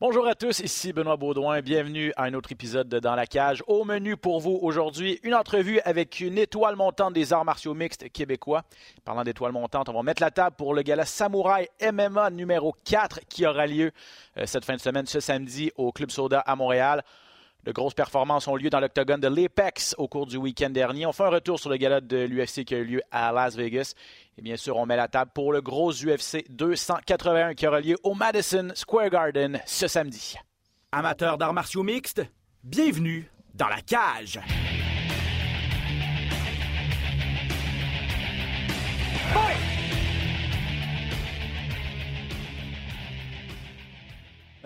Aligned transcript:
Bonjour 0.00 0.28
à 0.28 0.36
tous, 0.36 0.60
ici 0.60 0.92
Benoît 0.92 1.16
Baudouin. 1.16 1.60
Bienvenue 1.60 2.12
à 2.16 2.22
un 2.22 2.34
autre 2.34 2.52
épisode 2.52 2.88
de 2.88 3.00
Dans 3.00 3.16
la 3.16 3.26
cage. 3.26 3.64
Au 3.66 3.84
menu 3.84 4.16
pour 4.16 4.38
vous 4.38 4.56
aujourd'hui, 4.62 5.18
une 5.24 5.34
entrevue 5.34 5.80
avec 5.80 6.20
une 6.20 6.38
étoile 6.38 6.76
montante 6.76 7.14
des 7.14 7.32
arts 7.32 7.44
martiaux 7.44 7.74
mixtes 7.74 8.08
québécois. 8.12 8.62
Parlant 9.04 9.24
d'étoile 9.24 9.50
montante, 9.50 9.88
on 9.88 9.92
va 9.92 10.04
mettre 10.04 10.22
la 10.22 10.30
table 10.30 10.54
pour 10.54 10.72
le 10.72 10.82
gala 10.82 11.04
Samouraï 11.04 11.68
MMA 11.82 12.30
numéro 12.30 12.76
4 12.84 13.22
qui 13.28 13.44
aura 13.44 13.66
lieu 13.66 13.90
euh, 14.36 14.46
cette 14.46 14.64
fin 14.64 14.76
de 14.76 14.80
semaine, 14.80 15.06
ce 15.06 15.18
samedi, 15.18 15.72
au 15.76 15.90
Club 15.90 16.12
Soda 16.12 16.38
à 16.38 16.54
Montréal. 16.54 17.02
De 17.64 17.72
grosses 17.72 17.94
performances 17.94 18.46
ont 18.46 18.56
lieu 18.56 18.70
dans 18.70 18.80
l'octogone 18.80 19.20
de 19.20 19.28
l'Apex 19.28 19.94
au 19.98 20.06
cours 20.08 20.26
du 20.26 20.36
week-end 20.36 20.70
dernier. 20.70 21.06
On 21.06 21.12
fait 21.12 21.24
un 21.24 21.30
retour 21.30 21.58
sur 21.58 21.70
le 21.70 21.76
gala 21.76 22.00
de 22.00 22.16
l'UFC 22.18 22.64
qui 22.64 22.74
a 22.74 22.78
eu 22.78 22.84
lieu 22.84 23.02
à 23.10 23.32
Las 23.32 23.56
Vegas. 23.56 23.94
Et 24.38 24.42
bien 24.42 24.56
sûr, 24.56 24.76
on 24.76 24.86
met 24.86 24.96
la 24.96 25.08
table 25.08 25.32
pour 25.34 25.52
le 25.52 25.60
gros 25.60 25.92
UFC 25.92 26.44
281 26.50 27.54
qui 27.54 27.66
aura 27.66 27.80
lieu 27.80 27.96
au 28.04 28.14
Madison 28.14 28.68
Square 28.74 29.10
Garden 29.10 29.60
ce 29.66 29.88
samedi. 29.88 30.36
Amateurs 30.92 31.36
d'arts 31.36 31.52
martiaux 31.52 31.82
mixtes, 31.82 32.22
bienvenue 32.62 33.30
dans 33.54 33.68
la 33.68 33.80
cage. 33.82 34.40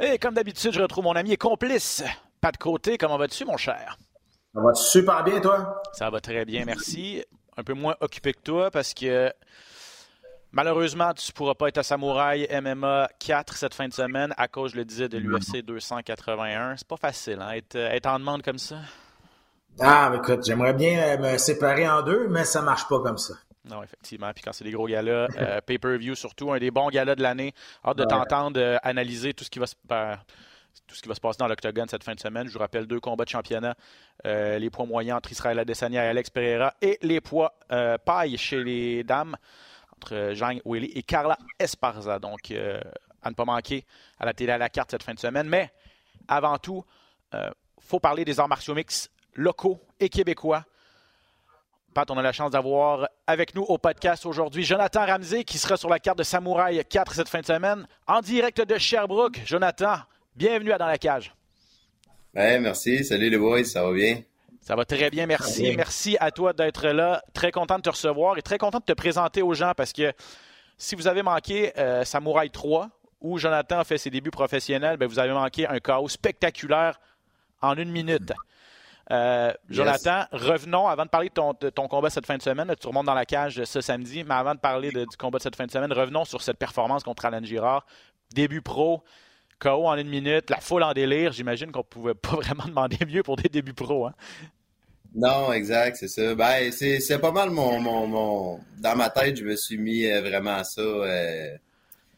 Et 0.01 0.19
comme 0.19 0.35
d'habitude, 0.35 0.73
je 0.73 0.81
retrouve 0.81 1.05
mon 1.05 1.13
ami 1.13 1.33
et 1.33 1.37
complice, 1.37 2.03
Pat 2.43 2.57
Côté. 2.57 2.99
Comment 2.99 3.19
vas-tu, 3.19 3.45
mon 3.45 3.57
cher? 3.57 3.97
Ça 4.53 4.61
va 4.61 4.75
super 4.75 5.23
bien, 5.23 5.41
toi? 5.41 5.81
Ça 5.93 6.11
va 6.11 6.21
très 6.21 6.45
bien, 6.45 6.65
merci. 6.65 7.25
Un 7.57 7.63
peu 7.63 7.73
moins 7.73 7.95
occupé 8.01 8.33
que 8.33 8.41
toi 8.41 8.71
parce 8.73 8.95
que 8.95 9.33
malheureusement, 10.51 11.15
tu 11.15 11.31
ne 11.31 11.35
pourras 11.35 11.55
pas 11.55 11.69
être 11.69 11.79
à 11.79 11.85
Samouraï 11.85 12.49
MMA 12.51 13.09
4 13.21 13.55
cette 13.55 13.75
fin 13.75 13.87
de 13.87 13.93
semaine 13.93 14.35
à 14.37 14.49
cause, 14.49 14.73
je 14.73 14.77
le 14.77 14.85
disais, 14.85 15.09
de 15.09 15.19
l'UFC 15.19 15.63
281. 15.65 16.77
C'est 16.79 16.89
pas 16.89 16.97
facile, 16.97 17.39
hein, 17.41 17.53
être, 17.53 17.77
être 17.77 18.07
en 18.07 18.19
demande 18.19 18.43
comme 18.43 18.59
ça. 18.59 18.79
Ah, 19.79 20.13
écoute, 20.13 20.41
j'aimerais 20.45 20.75
bien 20.75 21.17
me 21.19 21.39
séparer 21.39 21.89
en 21.89 22.03
deux, 22.03 22.27
mais 22.27 22.45
ça 22.45 22.61
marche 22.61 22.89
pas 22.89 22.99
comme 22.99 23.19
ça. 23.19 23.35
Non, 23.65 23.85
effectivement. 23.85 24.33
Puis 24.35 24.43
quand 24.43 24.53
c'est 24.53 24.65
des 24.65 24.73
gros 24.73 24.89
galas, 24.89 25.29
euh, 25.39 25.61
pay-per-view 25.67 26.17
surtout, 26.17 26.53
un 26.53 26.59
des 26.59 26.73
bons 26.73 26.89
galas 26.89 27.15
de 27.15 27.23
l'année. 27.23 27.55
Hâte 27.85 27.99
de 27.99 28.05
t'entendre 28.05 28.61
euh, 28.61 28.79
analyser 28.83 29.33
tout 29.33 29.45
ce 29.45 29.51
qui 29.51 29.61
va 29.61 29.67
se 29.69 29.77
tout 30.87 30.95
ce 30.95 31.03
qui 31.03 31.09
va 31.09 31.15
se 31.15 31.21
passer 31.21 31.39
dans 31.39 31.49
l'octogone 31.49 31.89
cette 31.89 32.05
fin 32.05 32.15
de 32.15 32.21
semaine. 32.21 32.47
Je 32.49 32.53
vous 32.53 32.59
rappelle 32.59 32.87
deux 32.87 33.01
combats 33.01 33.25
de 33.25 33.31
championnat. 33.31 33.75
Euh, 34.27 34.59
les 34.59 34.71
poids 34.71 34.87
moyens 34.87 35.19
entre 35.19 35.33
Israël 35.33 35.59
Adesanya 35.59 36.05
et 36.05 36.09
Alex 36.09 36.31
Pereira 36.31 36.75
et 36.81 36.99
les 37.03 37.21
poids 37.21 37.55
paille 38.05 38.37
chez 38.37 38.63
les 38.63 39.05
dames 39.05 39.37
entre 39.97 40.33
Jean 40.35 40.59
Willy 40.65 40.93
et 40.95 41.03
Carla 41.03 41.39
Esparza. 41.59 42.19
Donc, 42.19 42.53
à 43.23 43.31
ne 43.31 43.35
pas 43.35 43.45
manquer 43.45 43.85
à 44.19 44.27
la 44.27 44.35
télé 44.35 44.53
à 44.53 44.59
la 44.59 44.69
carte 44.69 44.91
cette 44.91 45.03
fin 45.03 45.15
de 45.15 45.19
semaine. 45.21 45.49
Mais 45.49 45.71
avant 46.29 46.59
tout, 46.59 46.85
il 47.33 47.51
faut 47.81 48.01
parler 48.01 48.25
des 48.25 48.41
arts 48.41 48.49
martiaux 48.49 48.75
mix 48.75 49.11
locaux 49.35 49.81
et 50.01 50.09
québécois. 50.09 50.65
Pat, 51.93 52.11
on 52.11 52.17
a 52.17 52.23
la 52.23 52.33
chance 52.33 52.51
d'avoir 52.51 53.09
avec 53.27 53.55
nous 53.55 53.63
au 53.63 53.77
podcast 53.77 54.25
aujourd'hui 54.25 54.65
Jonathan 54.65 55.05
Ramsey 55.05 55.45
qui 55.45 55.59
sera 55.59 55.77
sur 55.77 55.91
la 55.91 55.99
carte 55.99 56.17
de 56.19 56.23
Samouraï 56.23 56.83
4 56.83 57.13
cette 57.13 57.29
fin 57.29 57.41
de 57.41 57.47
semaine 57.47 57.87
en 58.07 58.21
direct 58.21 58.63
de 58.63 58.79
Sherbrooke. 58.79 59.43
Jonathan, 59.45 59.97
bienvenue 60.37 60.73
à 60.73 60.79
Dans 60.79 60.87
la 60.87 60.99
Cage. 60.99 61.35
Ouais, 62.35 62.59
merci. 62.59 63.05
Salut 63.05 63.31
les 63.31 63.39
boys, 63.39 63.65
ça 63.65 63.83
va 63.83 63.93
bien? 63.93 64.23
Ça 64.61 64.77
va 64.77 64.85
très 64.85 65.11
bien, 65.11 65.27
merci. 65.27 65.75
Merci 65.77 66.17
à 66.21 66.31
toi 66.31 66.53
d'être 66.53 66.89
là. 66.89 67.23
Très 67.35 67.51
content 67.51 67.77
de 67.77 67.83
te 67.83 67.91
recevoir 67.91 68.39
et 68.39 68.43
très 68.43 68.59
content 68.59 68.79
de 68.79 68.85
te 68.85 68.93
présenter 68.93 69.43
aux 69.43 69.55
gens 69.55 69.73
parce 69.77 69.93
que 69.93 70.13
si 70.79 70.95
vous 70.95 71.09
avez 71.09 71.23
manqué 71.23 71.73
euh, 71.79 72.05
Samouraï 72.05 72.51
3 72.51 72.89
où 73.21 73.39
Jonathan 73.39 73.81
a 73.81 73.85
fait 73.85 73.99
ses 73.99 74.11
débuts 74.11 74.31
professionnels, 74.31 74.97
ben, 74.97 75.09
vous 75.09 75.19
avez 75.19 75.33
manqué 75.33 75.67
un 75.67 75.79
chaos 75.79 76.09
spectaculaire 76.09 77.01
en 77.61 77.77
une 77.77 77.91
minute. 77.91 78.33
Euh, 79.11 79.53
Jonathan, 79.69 80.25
revenons 80.33 80.87
avant 80.87 81.05
de 81.05 81.11
parler 81.11 81.29
de 81.29 81.71
ton, 81.71 81.89
combat 81.89 82.09
cette 82.09 82.27
fin 82.27 82.37
de 82.37 82.43
semaine. 82.43 82.73
tu 82.81 82.87
remontes 82.87 83.07
dans 83.07 83.15
la 83.15 83.27
cage 83.27 83.63
ce 83.65 83.81
samedi, 83.81 84.25
mais 84.25 84.35
avant 84.35 84.55
de 84.55 84.61
parler 84.61 84.91
du 84.91 85.17
combat 85.19 85.39
de 85.39 85.43
cette 85.43 85.57
fin 85.57 85.67
de 85.67 85.71
semaine, 85.71 85.93
revenons 85.93 86.25
sur 86.25 86.41
cette 86.41 86.57
performance 86.57 87.03
contre 87.03 87.25
Alan 87.25 87.43
Girard. 87.43 87.85
Début 88.33 88.63
pro, 88.63 89.03
KO 89.63 89.87
en 89.87 89.97
une 89.97 90.09
minute, 90.09 90.51
la 90.51 90.61
foule 90.61 90.83
en 90.83 90.93
délire. 90.93 91.33
J'imagine 91.33 91.71
qu'on 91.71 91.85
pouvait 91.85 92.15
pas 92.15 92.31
vraiment 92.37 92.65
demander 92.67 92.99
mieux 93.07 93.23
pour 93.23 93.37
des 93.37 93.49
débuts 93.49 93.75
pro. 93.75 94.07
Hein? 94.07 94.15
Non, 95.15 95.53
exact, 95.53 95.97
c'est 95.97 96.09
ça. 96.09 96.35
Ben, 96.35 96.73
c'est 96.73 97.19
pas 97.21 97.33
mal 97.33 97.51
mon, 97.51 97.79
mon, 97.81 98.61
Dans 98.79 98.97
ma 98.97 99.11
tête, 99.11 99.37
je 99.37 99.45
me 99.45 99.57
suis 99.57 99.79
mis 99.79 100.07
euh, 100.07 100.21
vraiment 100.21 100.57
à 100.57 100.65
ça. 100.65 100.81
Euh, 100.81 101.57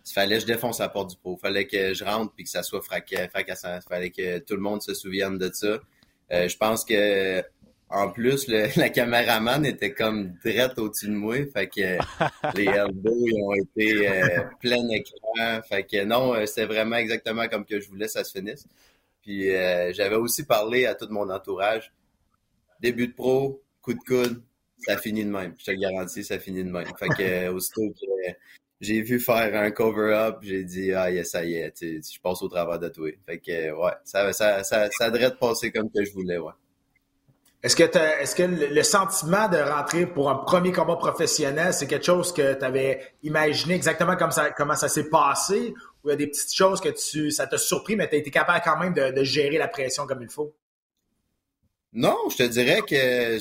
il 0.06 0.12
fallait 0.12 0.36
que 0.36 0.42
je 0.42 0.46
défonce 0.46 0.78
la 0.78 0.88
porte 0.88 1.10
du 1.10 1.16
pro. 1.16 1.36
Il 1.38 1.40
fallait 1.40 1.66
que 1.66 1.92
je 1.92 2.04
rentre 2.04 2.32
et 2.38 2.44
que 2.44 2.48
ça 2.48 2.62
soit 2.62 2.82
fracassant. 2.82 3.76
Il 3.76 3.88
fallait 3.88 4.10
que 4.10 4.38
tout 4.38 4.54
le 4.54 4.60
monde 4.60 4.82
se 4.82 4.94
souvienne 4.94 5.38
de 5.38 5.50
ça. 5.52 5.78
Euh, 6.32 6.48
je 6.48 6.56
pense 6.56 6.84
que 6.84 7.42
en 7.94 8.10
plus, 8.10 8.48
le, 8.48 8.66
la 8.78 8.88
caméraman 8.88 9.64
était 9.64 9.92
comme 9.92 10.32
direct 10.44 10.78
au-dessus 10.78 11.06
de 11.06 11.12
moi. 11.12 11.36
Fait 11.52 11.68
que 11.68 11.98
les 12.56 12.64
elbows 12.64 13.26
ils 13.26 13.42
ont 13.42 13.54
été 13.54 14.08
euh, 14.08 14.42
plein 14.60 14.88
écran. 14.90 15.62
Fait 15.68 15.84
que 15.84 16.04
non, 16.04 16.34
euh, 16.34 16.46
c'était 16.46 16.66
vraiment 16.66 16.96
exactement 16.96 17.48
comme 17.48 17.64
que 17.64 17.80
je 17.80 17.88
voulais 17.88 18.06
que 18.06 18.12
ça 18.12 18.24
se 18.24 18.32
finisse. 18.32 18.66
Puis 19.22 19.48
j'avais 19.94 20.16
aussi 20.16 20.44
parlé 20.44 20.84
à 20.84 20.94
tout 20.94 21.08
mon 21.08 21.30
entourage. 21.30 21.94
Début 22.80 23.08
de 23.08 23.14
pro, 23.14 23.62
coup 23.80 23.94
de 23.94 24.00
coude, 24.00 24.42
ça 24.80 24.98
finit 24.98 25.24
de 25.24 25.30
même. 25.30 25.54
Je 25.58 25.64
te 25.64 25.70
garantis, 25.70 26.24
ça 26.24 26.38
finit 26.38 26.62
de 26.62 26.68
même. 26.68 26.86
Fait 26.98 27.08
que 27.08 27.48
aussitôt 27.48 27.88
que 27.88 28.34
j'ai 28.82 29.00
vu 29.00 29.18
faire 29.18 29.54
un 29.58 29.70
cover-up, 29.70 30.40
j'ai 30.42 30.62
dit 30.64 30.92
ah 30.92 31.10
yes, 31.10 31.30
ça 31.30 31.42
y 31.42 31.54
est, 31.54 31.72
je 31.80 32.20
passe 32.20 32.42
au 32.42 32.48
travers 32.48 32.78
de 32.78 32.90
toi. 32.90 33.08
Fait 33.24 33.38
que 33.38 33.72
ouais, 33.72 33.92
ça 34.04 34.30
ça 34.34 34.62
ça, 34.62 34.90
ça 34.90 35.10
devrait 35.10 35.34
passer 35.34 35.72
comme 35.72 35.90
que 35.90 36.04
je 36.04 36.12
voulais, 36.12 36.36
ouais. 36.36 36.52
Est-ce 37.64 38.34
que, 38.34 38.42
le 38.42 38.82
sentiment 38.82 39.48
de 39.48 39.56
rentrer 39.56 40.04
pour 40.04 40.28
un 40.28 40.34
premier 40.34 40.70
combat 40.70 40.96
professionnel, 40.96 41.72
c'est 41.72 41.86
quelque 41.86 42.04
chose 42.04 42.30
que 42.30 42.52
tu 42.52 42.62
avais 42.62 43.00
imaginé 43.22 43.74
exactement 43.74 44.16
comme 44.16 44.32
ça, 44.32 44.50
comment 44.50 44.76
ça 44.76 44.90
s'est 44.90 45.08
passé? 45.08 45.72
Ou 46.04 46.08
il 46.08 46.10
y 46.10 46.12
a 46.12 46.16
des 46.16 46.26
petites 46.26 46.54
choses 46.54 46.78
que 46.78 46.90
tu, 46.90 47.30
ça 47.30 47.46
t'a 47.46 47.56
surpris, 47.56 47.96
mais 47.96 48.06
tu 48.06 48.16
as 48.16 48.18
été 48.18 48.30
capable 48.30 48.60
quand 48.62 48.78
même 48.78 48.92
de, 48.92 49.24
gérer 49.24 49.56
la 49.56 49.68
pression 49.68 50.06
comme 50.06 50.20
il 50.20 50.28
faut? 50.28 50.54
Non, 51.94 52.18
je 52.30 52.36
te 52.36 52.42
dirais 52.42 52.82
que 52.82 53.38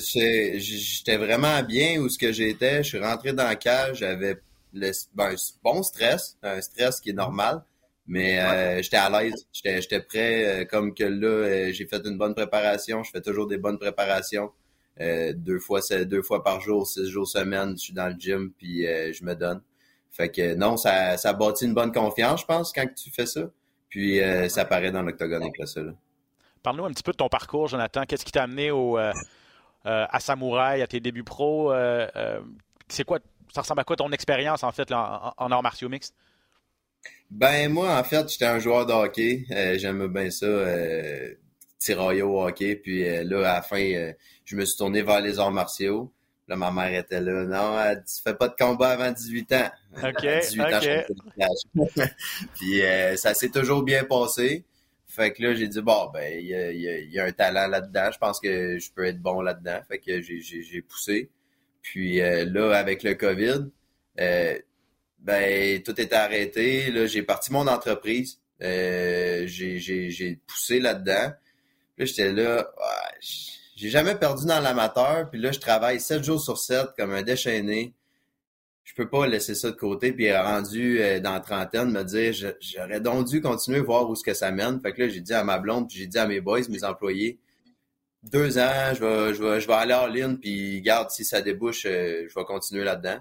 j'étais 0.58 1.18
vraiment 1.18 1.62
bien 1.62 2.00
où 2.00 2.08
que 2.18 2.32
j'étais. 2.32 2.82
Je 2.82 2.88
suis 2.88 3.00
rentré 3.00 3.34
dans 3.34 3.50
le 3.50 3.56
cage, 3.56 3.98
j'avais 3.98 4.40
ben, 4.72 4.92
un 5.18 5.34
bon 5.62 5.82
stress, 5.82 6.38
un 6.42 6.62
stress 6.62 6.98
qui 6.98 7.10
est 7.10 7.14
normal, 7.14 7.62
mais 8.06 8.38
euh, 8.38 8.82
j'étais 8.82 8.96
à 8.96 9.08
l'aise, 9.08 9.46
j'étais 9.52 10.00
prêt, 10.00 10.62
euh, 10.62 10.64
comme 10.64 10.94
que 10.94 11.04
là, 11.04 11.26
euh, 11.26 11.72
j'ai 11.72 11.86
fait 11.86 12.04
une 12.04 12.18
bonne 12.18 12.34
préparation, 12.34 13.02
je 13.02 13.10
fais 13.10 13.22
toujours 13.22 13.46
des 13.46 13.56
bonnes 13.56 13.78
préparations. 13.78 14.52
deux 14.98 15.58
fois 15.58 15.80
deux 16.04 16.22
fois 16.22 16.42
par 16.44 16.60
jour, 16.60 16.86
six 16.86 17.08
jours 17.08 17.26
semaine, 17.26 17.72
je 17.76 17.84
suis 17.84 17.94
dans 17.94 18.08
le 18.08 18.16
gym 18.18 18.52
puis 18.56 18.82
je 18.84 19.24
me 19.24 19.34
donne. 19.34 19.62
Fait 20.10 20.30
que 20.30 20.54
non, 20.54 20.76
ça, 20.76 21.16
ça 21.16 21.32
bâtit 21.32 21.64
une 21.64 21.74
bonne 21.74 21.92
confiance, 21.92 22.42
je 22.42 22.46
pense, 22.46 22.72
quand 22.72 22.86
tu 22.94 23.10
fais 23.10 23.26
ça. 23.26 23.50
Puis 23.88 24.20
ça 24.48 24.64
paraît 24.64 24.92
dans 24.92 25.02
l'octogone 25.02 25.42
après 25.42 25.66
ça. 25.66 25.80
Parle-nous 26.62 26.84
un 26.84 26.90
petit 26.92 27.02
peu 27.02 27.12
de 27.12 27.16
ton 27.16 27.28
parcours, 27.28 27.68
Jonathan. 27.68 28.04
Qu'est-ce 28.06 28.24
qui 28.24 28.32
t'a 28.32 28.44
amené 28.44 28.70
au, 28.70 28.96
à 28.96 30.20
Samouraï, 30.20 30.82
à 30.82 30.86
tes 30.86 31.00
débuts 31.00 31.24
pro? 31.24 31.72
c'est 32.86 33.04
quoi 33.04 33.18
ça 33.54 33.60
ressemble 33.60 33.80
à 33.80 33.84
quoi 33.84 33.96
ton 33.96 34.10
expérience, 34.10 34.64
en 34.64 34.72
fait, 34.72 34.90
en, 34.92 35.32
arts 35.36 35.62
martiaux 35.62 35.88
mixtes? 35.88 36.14
Ben, 37.30 37.72
moi, 37.72 37.98
en 37.98 38.04
fait, 38.04 38.28
j'étais 38.28 38.44
un 38.46 38.58
joueur 38.58 38.86
de 38.86 38.92
hockey. 38.92 39.44
Euh, 39.50 39.76
J'aimais 39.78 40.08
bien 40.08 40.30
ça, 40.30 40.46
euh, 40.46 41.34
tirailler 41.78 42.22
au 42.22 42.40
hockey. 42.42 42.76
Puis 42.76 43.08
euh, 43.08 43.24
là, 43.24 43.50
à 43.50 43.54
la 43.54 43.62
fin, 43.62 43.80
euh, 43.80 44.12
je 44.44 44.56
me 44.56 44.64
suis 44.64 44.76
tourné 44.76 45.02
vers 45.02 45.20
les 45.20 45.38
arts 45.38 45.50
martiaux. 45.50 46.12
Là, 46.46 46.56
ma 46.56 46.70
mère 46.70 46.94
était 46.98 47.20
là. 47.20 47.44
Non, 47.44 47.80
elle 47.80 48.02
dit, 48.02 48.20
fais 48.22 48.34
pas 48.34 48.48
de 48.48 48.54
combat 48.54 48.90
avant 48.90 49.10
18 49.10 49.52
ans. 49.52 49.70
OK, 50.02 50.22
18 50.42 50.60
ans, 50.60 51.84
Puis 52.54 52.80
ça 53.16 53.32
s'est 53.34 53.48
toujours 53.48 53.82
bien 53.82 54.04
passé. 54.04 54.64
Fait 55.06 55.32
que 55.32 55.42
là, 55.42 55.54
j'ai 55.54 55.68
dit, 55.68 55.80
bon, 55.80 56.10
ben, 56.12 56.38
il 56.38 56.46
y 56.46 56.54
a, 56.54 56.70
y 56.72 57.18
a, 57.18 57.24
un 57.24 57.32
talent 57.32 57.68
là-dedans. 57.68 58.10
Je 58.12 58.18
pense 58.18 58.40
que 58.40 58.78
je 58.78 58.90
peux 58.92 59.04
être 59.04 59.20
bon 59.20 59.40
là-dedans. 59.40 59.80
Fait 59.88 59.98
que 59.98 60.20
j'ai 60.20 60.82
poussé. 60.82 61.30
Puis 61.84 62.20
euh, 62.20 62.46
là, 62.46 62.76
avec 62.76 63.02
le 63.02 63.14
COVID, 63.14 63.66
euh, 64.18 64.58
ben 65.24 65.82
tout 65.82 65.98
était 66.00 66.14
arrêté. 66.14 66.90
Là, 66.90 67.06
j'ai 67.06 67.22
parti 67.22 67.52
mon 67.52 67.66
entreprise. 67.66 68.40
Euh, 68.62 69.44
j'ai 69.46 70.40
poussé 70.46 70.78
là-dedans. 70.78 71.32
Puis 71.96 72.06
j'étais 72.06 72.32
là, 72.32 72.70
j'ai 73.74 73.88
jamais 73.90 74.14
perdu 74.14 74.46
dans 74.46 74.60
l'amateur. 74.60 75.28
Puis 75.30 75.40
là, 75.40 75.50
je 75.50 75.58
travaille 75.58 75.98
7 75.98 76.22
jours 76.22 76.40
sur 76.40 76.58
7 76.58 76.90
comme 76.96 77.12
un 77.12 77.22
déchaîné. 77.22 77.94
Je 78.84 78.94
peux 78.94 79.08
pas 79.08 79.26
laisser 79.26 79.54
ça 79.54 79.70
de 79.70 79.76
côté. 79.76 80.12
Puis 80.12 80.32
rendu 80.36 80.98
dans 81.22 81.32
la 81.32 81.40
trentaine, 81.40 81.90
me 81.90 82.04
dire, 82.04 82.32
j'aurais 82.60 83.00
donc 83.00 83.26
dû 83.26 83.40
continuer 83.40 83.80
voir 83.80 84.08
où 84.08 84.14
ce 84.14 84.22
que 84.22 84.34
ça 84.34 84.52
mène. 84.52 84.80
Fait 84.80 84.92
que 84.92 85.02
là, 85.02 85.08
j'ai 85.08 85.20
dit 85.20 85.32
à 85.32 85.42
ma 85.42 85.58
blonde, 85.58 85.88
puis 85.88 85.98
j'ai 85.98 86.06
dit 86.06 86.18
à 86.18 86.26
mes 86.26 86.40
boys, 86.40 86.60
mes 86.68 86.84
employés, 86.84 87.38
deux 88.24 88.58
ans, 88.58 88.94
je 88.94 89.04
vais, 89.04 89.34
je 89.34 89.42
vais, 89.42 89.60
je 89.60 89.66
vais 89.66 89.74
aller 89.74 89.94
en 89.94 90.06
ligne, 90.06 90.36
puis 90.36 90.80
garde, 90.80 91.10
si 91.10 91.24
ça 91.24 91.40
débouche, 91.40 91.86
euh, 91.86 92.26
je 92.28 92.34
vais 92.34 92.44
continuer 92.44 92.84
là-dedans. 92.84 93.18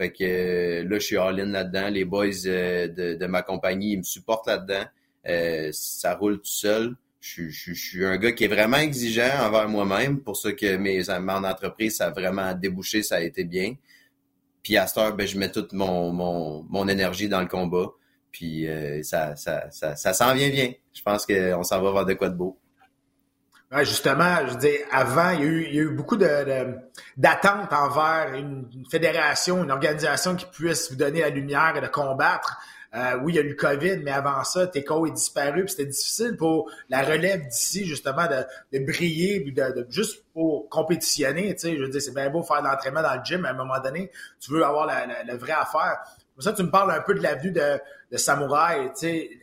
Fait 0.00 0.12
que 0.12 0.24
euh, 0.24 0.88
là, 0.88 0.98
je 0.98 1.04
suis 1.04 1.18
all-in 1.18 1.44
là-dedans. 1.44 1.90
Les 1.90 2.06
boys 2.06 2.46
euh, 2.46 2.88
de, 2.88 3.26
ma 3.26 3.42
compagnie, 3.42 3.92
ils 3.92 3.98
me 3.98 4.02
supportent 4.02 4.46
là-dedans. 4.46 4.86
ça 5.72 6.14
roule 6.14 6.38
tout 6.38 6.46
seul. 6.46 6.96
Je, 7.20 7.50
suis 7.50 8.06
un 8.06 8.16
gars 8.16 8.32
qui 8.32 8.44
est 8.44 8.48
vraiment 8.48 8.78
exigeant 8.78 9.28
envers 9.46 9.68
moi-même. 9.68 10.20
Pour 10.20 10.38
ça 10.38 10.52
que 10.52 10.76
mes 10.78 11.02
mon 11.20 11.44
entreprise, 11.44 11.96
ça 11.96 12.06
a 12.06 12.10
vraiment 12.12 12.54
débouché, 12.54 13.02
ça 13.02 13.16
a 13.16 13.20
été 13.20 13.44
bien. 13.44 13.74
Puis 14.62 14.78
à 14.78 14.86
cette 14.86 14.96
heure, 14.96 15.14
ben, 15.14 15.26
je 15.26 15.38
mets 15.38 15.52
toute 15.52 15.74
mon, 15.74 16.14
mon, 16.14 16.62
mon 16.70 16.88
énergie 16.88 17.28
dans 17.28 17.42
le 17.42 17.46
combat. 17.46 17.90
Puis 18.32 18.66
ça, 19.02 19.36
ça, 19.36 19.70
ça, 19.70 19.96
ça 19.96 20.14
s'en 20.14 20.32
vient 20.32 20.48
bien. 20.48 20.72
Je 20.94 21.02
pense 21.02 21.26
qu'on 21.26 21.62
s'en 21.62 21.82
va 21.82 21.90
voir 21.90 22.06
de 22.06 22.14
quoi 22.14 22.30
de 22.30 22.36
beau. 22.36 22.58
Justement, 23.78 24.48
je 24.48 24.56
dire, 24.56 24.80
avant, 24.90 25.30
il 25.30 25.40
y 25.40 25.42
a 25.42 25.46
eu, 25.46 25.64
il 25.68 25.74
y 25.76 25.78
a 25.78 25.82
eu 25.82 25.90
beaucoup 25.90 26.16
de, 26.16 26.74
d'attentes 27.16 27.72
envers 27.72 28.34
une, 28.34 28.66
fédération, 28.90 29.62
une 29.62 29.70
organisation 29.70 30.34
qui 30.34 30.44
puisse 30.46 30.90
vous 30.90 30.96
donner 30.96 31.20
la 31.20 31.30
lumière 31.30 31.76
et 31.76 31.80
de 31.80 31.86
combattre. 31.86 32.60
Euh, 32.96 33.16
oui, 33.22 33.34
il 33.34 33.36
y 33.36 33.38
a 33.38 33.42
eu 33.42 33.50
le 33.50 33.54
COVID, 33.54 33.98
mais 33.98 34.10
avant 34.10 34.42
ça, 34.42 34.66
TECO 34.66 35.06
est 35.06 35.12
disparu, 35.12 35.62
puis 35.62 35.70
c'était 35.70 35.86
difficile 35.86 36.36
pour 36.36 36.68
la 36.88 37.02
relève 37.02 37.46
d'ici, 37.46 37.84
justement, 37.84 38.26
de, 38.26 38.44
de 38.76 38.84
briller, 38.84 39.40
puis 39.40 39.52
de, 39.52 39.62
de, 39.62 39.86
juste 39.88 40.24
pour 40.32 40.68
compétitionner, 40.68 41.56
je 41.62 41.68
veux 41.68 41.88
dire, 41.88 42.02
c'est 42.02 42.12
bien 42.12 42.28
beau 42.28 42.42
faire 42.42 42.62
de 42.62 42.66
l'entraînement 42.66 43.02
dans 43.02 43.14
le 43.14 43.20
gym, 43.22 43.42
mais 43.42 43.48
à 43.48 43.50
un 43.52 43.54
moment 43.54 43.78
donné, 43.78 44.10
tu 44.40 44.50
veux 44.50 44.64
avoir 44.64 44.86
la, 44.86 45.06
la, 45.06 45.22
la 45.22 45.36
vraie 45.36 45.52
affaire. 45.52 46.00
Ça, 46.38 46.52
tu 46.52 46.62
me 46.62 46.70
parles 46.70 46.90
un 46.90 47.02
peu 47.02 47.14
de 47.14 47.22
l'avenue 47.22 47.50
de, 47.50 47.78
de 48.10 48.16
Samouraï. 48.16 48.90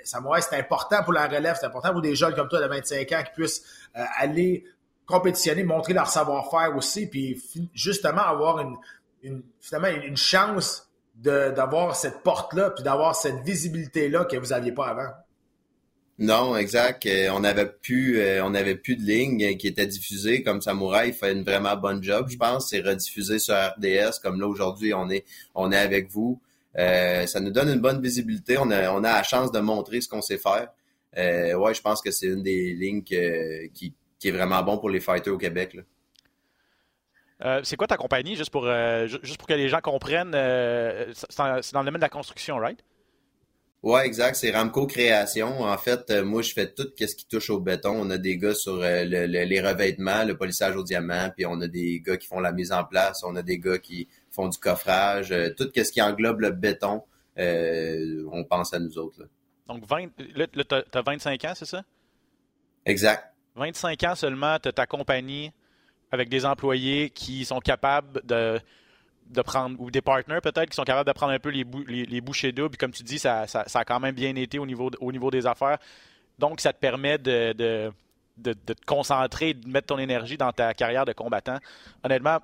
Samouraï, 0.03 0.41
c'est 0.41 0.57
important 0.57 1.03
pour 1.03 1.13
la 1.13 1.27
relève, 1.27 1.55
c'est 1.59 1.67
important 1.67 1.91
pour 1.91 2.01
des 2.01 2.15
jeunes 2.15 2.33
comme 2.33 2.47
toi 2.47 2.59
de 2.59 2.67
25 2.67 3.11
ans 3.11 3.23
qui 3.23 3.31
puissent 3.35 3.63
euh, 3.95 4.03
aller 4.17 4.65
compétitionner, 5.05 5.63
montrer 5.63 5.93
leur 5.93 6.07
savoir-faire 6.07 6.75
aussi, 6.75 7.07
puis 7.07 7.41
justement 7.73 8.21
avoir 8.21 8.59
une, 8.59 8.77
une 9.23 10.17
chance 10.17 10.89
d'avoir 11.15 11.95
cette 11.95 12.23
porte-là, 12.23 12.71
puis 12.71 12.83
d'avoir 12.83 13.15
cette 13.15 13.41
visibilité-là 13.43 14.25
que 14.25 14.37
vous 14.37 14.47
n'aviez 14.47 14.71
pas 14.71 14.87
avant. 14.87 15.09
Non, 16.19 16.57
exact. 16.57 17.05
Euh, 17.05 17.29
on 17.31 17.43
avait 17.43 17.67
plus, 17.67 18.19
euh, 18.19 18.43
on 18.43 18.51
plus 18.77 18.95
de 18.95 19.03
lignes 19.03 19.55
qui 19.57 19.67
étaient 19.67 19.85
diffusées 19.85 20.41
comme 20.41 20.61
Samouraï 20.61 21.13
fait 21.13 21.31
une 21.31 21.43
vraiment 21.43 21.75
bonne 21.75 22.01
job, 22.01 22.27
je 22.29 22.37
pense. 22.37 22.69
C'est 22.69 22.81
rediffusé 22.81 23.37
sur 23.37 23.53
RDS 23.53 24.19
comme 24.23 24.41
là 24.41 24.47
aujourd'hui 24.47 24.95
on 24.95 25.09
est, 25.11 25.25
on 25.53 25.71
est 25.71 25.77
avec 25.77 26.09
vous. 26.09 26.41
Euh, 26.77 27.25
ça 27.25 27.39
nous 27.39 27.51
donne 27.51 27.69
une 27.69 27.79
bonne 27.79 28.01
visibilité. 28.01 28.57
On 28.57 28.69
a, 28.69 28.91
on 28.91 29.03
a 29.03 29.13
la 29.13 29.23
chance 29.23 29.51
de 29.51 29.59
montrer 29.59 30.01
ce 30.01 30.07
qu'on 30.07 30.21
sait 30.21 30.37
faire. 30.37 30.69
Euh, 31.17 31.55
ouais, 31.55 31.73
je 31.73 31.81
pense 31.81 32.01
que 32.01 32.11
c'est 32.11 32.27
une 32.27 32.43
des 32.43 32.73
lignes 32.73 33.01
qui, 33.01 33.15
est 33.15 34.31
vraiment 34.31 34.61
bon 34.61 34.77
pour 34.77 34.89
les 34.89 34.99
fighters 34.99 35.33
au 35.33 35.37
Québec. 35.37 35.77
Euh, 37.43 37.61
c'est 37.63 37.75
quoi 37.75 37.87
ta 37.87 37.97
compagnie, 37.97 38.35
juste 38.35 38.51
pour, 38.51 38.67
juste 39.23 39.37
pour 39.37 39.47
que 39.47 39.53
les 39.53 39.69
gens 39.69 39.79
comprennent? 39.81 40.33
c'est 40.33 41.37
dans 41.37 41.81
le 41.81 41.85
domaine 41.85 41.95
de 41.95 42.01
la 42.01 42.09
construction, 42.09 42.57
right? 42.57 42.79
Ouais, 43.83 44.05
exact. 44.05 44.35
C'est 44.35 44.51
Ramco 44.51 44.85
Création. 44.87 45.61
En 45.61 45.77
fait, 45.77 46.11
moi, 46.23 46.41
je 46.41 46.51
fais 46.51 46.73
tout 46.73 46.87
ce 46.99 47.15
qui 47.15 47.27
touche 47.27 47.49
au 47.51 47.59
béton. 47.59 47.91
On 47.95 48.09
a 48.09 48.17
des 48.17 48.37
gars 48.37 48.55
sur 48.55 48.77
les 48.77 49.61
revêtements, 49.61 50.23
le 50.25 50.35
polissage 50.35 50.75
au 50.75 50.83
diamant, 50.83 51.29
puis 51.35 51.45
on 51.45 51.61
a 51.61 51.67
des 51.67 52.01
gars 52.05 52.17
qui 52.17 52.27
font 52.27 52.39
la 52.39 52.51
mise 52.51 52.71
en 52.71 52.83
place. 52.83 53.23
On 53.23 53.35
a 53.35 53.43
des 53.43 53.59
gars 53.59 53.77
qui 53.77 54.07
font 54.37 54.47
du 54.47 54.57
coffrage, 54.57 55.31
euh, 55.31 55.49
tout 55.57 55.69
ce 55.75 55.91
qui 55.91 56.01
englobe 56.01 56.41
le 56.41 56.51
béton, 56.51 57.03
euh, 57.37 58.23
on 58.31 58.43
pense 58.43 58.73
à 58.73 58.79
nous 58.79 58.97
autres. 58.97 59.27
Donc, 59.67 59.83
20, 59.85 60.11
là, 60.35 60.47
tu 60.47 60.97
as 60.97 61.01
25 61.01 61.43
ans, 61.45 61.53
c'est 61.55 61.65
ça? 61.65 61.83
Exact. 62.85 63.33
25 63.55 64.03
ans 64.03 64.15
seulement, 64.15 64.59
tu 64.59 64.69
as 64.69 64.71
ta 64.71 64.85
compagnie 64.85 65.51
avec 66.11 66.29
des 66.29 66.45
employés 66.45 67.09
qui 67.09 67.43
sont 67.43 67.59
capables 67.59 68.21
de, 68.23 68.59
de 69.29 69.41
prendre, 69.41 69.75
ou 69.81 69.91
des 69.91 70.01
partenaires 70.01 70.41
peut-être, 70.41 70.69
qui 70.69 70.75
sont 70.75 70.83
capables 70.83 71.07
de 71.07 71.13
prendre 71.13 71.33
un 71.33 71.39
peu 71.39 71.49
les, 71.49 71.65
les, 71.87 72.21
bouchées 72.21 72.51
doubles. 72.51 72.77
Comme 72.77 72.91
tu 72.91 73.03
dis, 73.03 73.19
ça, 73.19 73.41
a 73.41 73.85
quand 73.85 73.99
même 73.99 74.15
bien 74.15 74.35
été 74.35 74.59
au 74.59 74.65
niveau, 74.65 74.89
au 75.01 75.11
niveau 75.11 75.31
des 75.31 75.47
affaires. 75.47 75.79
Donc, 76.39 76.61
ça 76.61 76.71
te 76.71 76.79
permet 76.79 77.17
de, 77.17 77.51
de, 77.53 77.91
de, 78.37 78.53
te 78.53 78.73
concentrer, 78.85 79.53
de 79.53 79.67
mettre 79.67 79.87
ton 79.87 79.97
énergie 79.97 80.37
dans 80.37 80.53
ta 80.53 80.73
carrière 80.73 81.03
de 81.03 81.13
combattant. 81.13 81.57
Honnêtement, 82.03 82.37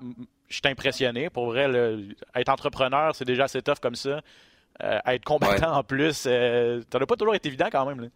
je 0.48 0.54
suis 0.54 0.62
impressionné. 0.66 1.30
Pour 1.30 1.46
vrai, 1.46 1.68
être 2.34 2.48
entrepreneur, 2.48 3.14
c'est 3.14 3.24
déjà 3.24 3.44
assez 3.44 3.62
tough 3.62 3.78
comme 3.80 3.94
ça. 3.94 4.20
Euh, 4.82 4.98
être 5.06 5.24
combattant 5.24 5.76
en 5.78 5.84
plus, 5.84 6.24
euh, 6.26 6.82
ça 6.92 6.98
n'a 6.98 7.06
pas 7.06 7.16
toujours 7.16 7.34
été 7.34 7.48
évident 7.48 7.68
quand 7.70 7.86
même. 7.86 8.10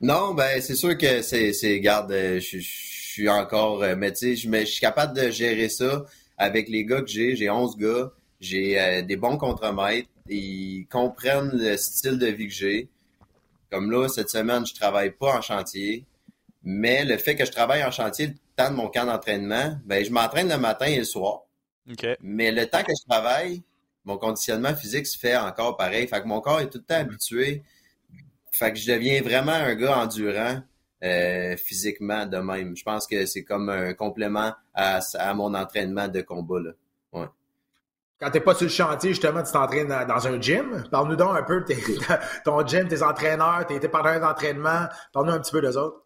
Non, 0.00 0.34
ben 0.34 0.60
c'est 0.60 0.74
sûr 0.74 0.98
que 0.98 1.22
c'est, 1.22 1.52
c'est 1.52 1.78
garde, 1.78 2.10
euh, 2.10 2.40
je, 2.40 2.58
suis 2.58 3.28
encore, 3.28 3.84
mais 3.96 4.10
tu 4.12 4.34
sais, 4.34 4.36
je, 4.36 4.64
suis 4.64 4.80
capable 4.80 5.14
de 5.14 5.30
gérer 5.30 5.68
ça 5.68 6.04
avec 6.38 6.68
les 6.68 6.84
gars 6.84 7.02
que 7.02 7.08
j'ai. 7.08 7.36
J'ai 7.36 7.50
11 7.50 7.76
gars, 7.76 8.10
j'ai 8.40 9.02
des 9.02 9.16
bons 9.16 9.36
contremaîtres, 9.36 10.08
ils 10.28 10.86
comprennent 10.90 11.50
le 11.52 11.76
style 11.76 12.18
de 12.18 12.26
vie 12.26 12.48
que 12.48 12.54
j'ai. 12.54 12.88
Comme 13.70 13.90
là, 13.90 14.08
cette 14.08 14.30
semaine, 14.30 14.66
je 14.66 14.74
travaille 14.74 15.10
pas 15.10 15.36
en 15.36 15.42
chantier, 15.42 16.06
mais 16.64 17.04
le 17.04 17.18
fait 17.18 17.36
que 17.36 17.44
je 17.44 17.52
travaille 17.52 17.84
en 17.84 17.90
chantier, 17.90 18.34
temps 18.56 18.70
de 18.70 18.76
mon 18.76 18.88
camp 18.88 19.06
d'entraînement, 19.06 19.78
ben, 19.84 20.04
je 20.04 20.10
m'entraîne 20.10 20.48
le 20.48 20.58
matin 20.58 20.86
et 20.86 20.98
le 20.98 21.04
soir. 21.04 21.42
Mais 22.20 22.52
le 22.52 22.66
temps 22.66 22.82
que 22.82 22.92
je 22.96 23.08
travaille, 23.08 23.62
mon 24.04 24.18
conditionnement 24.18 24.74
physique 24.74 25.06
se 25.06 25.18
fait 25.18 25.36
encore 25.36 25.76
pareil. 25.76 26.06
Fait 26.06 26.20
que 26.20 26.26
mon 26.26 26.40
corps 26.40 26.60
est 26.60 26.70
tout 26.70 26.78
le 26.78 26.84
temps 26.84 27.00
habitué. 27.00 27.62
Fait 28.50 28.72
que 28.72 28.78
je 28.78 28.92
deviens 28.92 29.22
vraiment 29.22 29.52
un 29.52 29.74
gars 29.74 29.98
endurant 29.98 30.62
euh, 31.02 31.56
physiquement 31.56 32.26
de 32.26 32.38
même. 32.38 32.76
Je 32.76 32.82
pense 32.82 33.06
que 33.06 33.26
c'est 33.26 33.44
comme 33.44 33.68
un 33.68 33.94
complément 33.94 34.52
à, 34.74 35.00
mon 35.34 35.54
entraînement 35.54 36.08
de 36.08 36.20
combat. 36.20 36.60
Là. 36.60 36.70
Ouais. 37.12 37.26
Quand 38.20 38.30
t'es 38.30 38.40
pas 38.40 38.54
sur 38.54 38.66
le 38.66 38.70
chantier, 38.70 39.10
justement, 39.10 39.42
tu 39.42 39.50
t'entraînes 39.50 39.88
dans 39.88 40.28
un 40.28 40.40
gym? 40.40 40.84
Parle-nous 40.90 41.16
donc 41.16 41.36
un 41.36 41.42
peu 41.42 41.60
de 41.60 41.74
ton 42.44 42.64
gym, 42.64 42.86
tes 42.86 43.02
entraîneurs, 43.02 43.66
tes, 43.66 43.80
tes 43.80 43.88
partenaires 43.88 44.20
d'entraînement. 44.20 44.86
Parle-nous 45.12 45.32
un 45.32 45.40
petit 45.40 45.50
peu 45.50 45.60
d'eux 45.60 45.76
autres. 45.76 46.01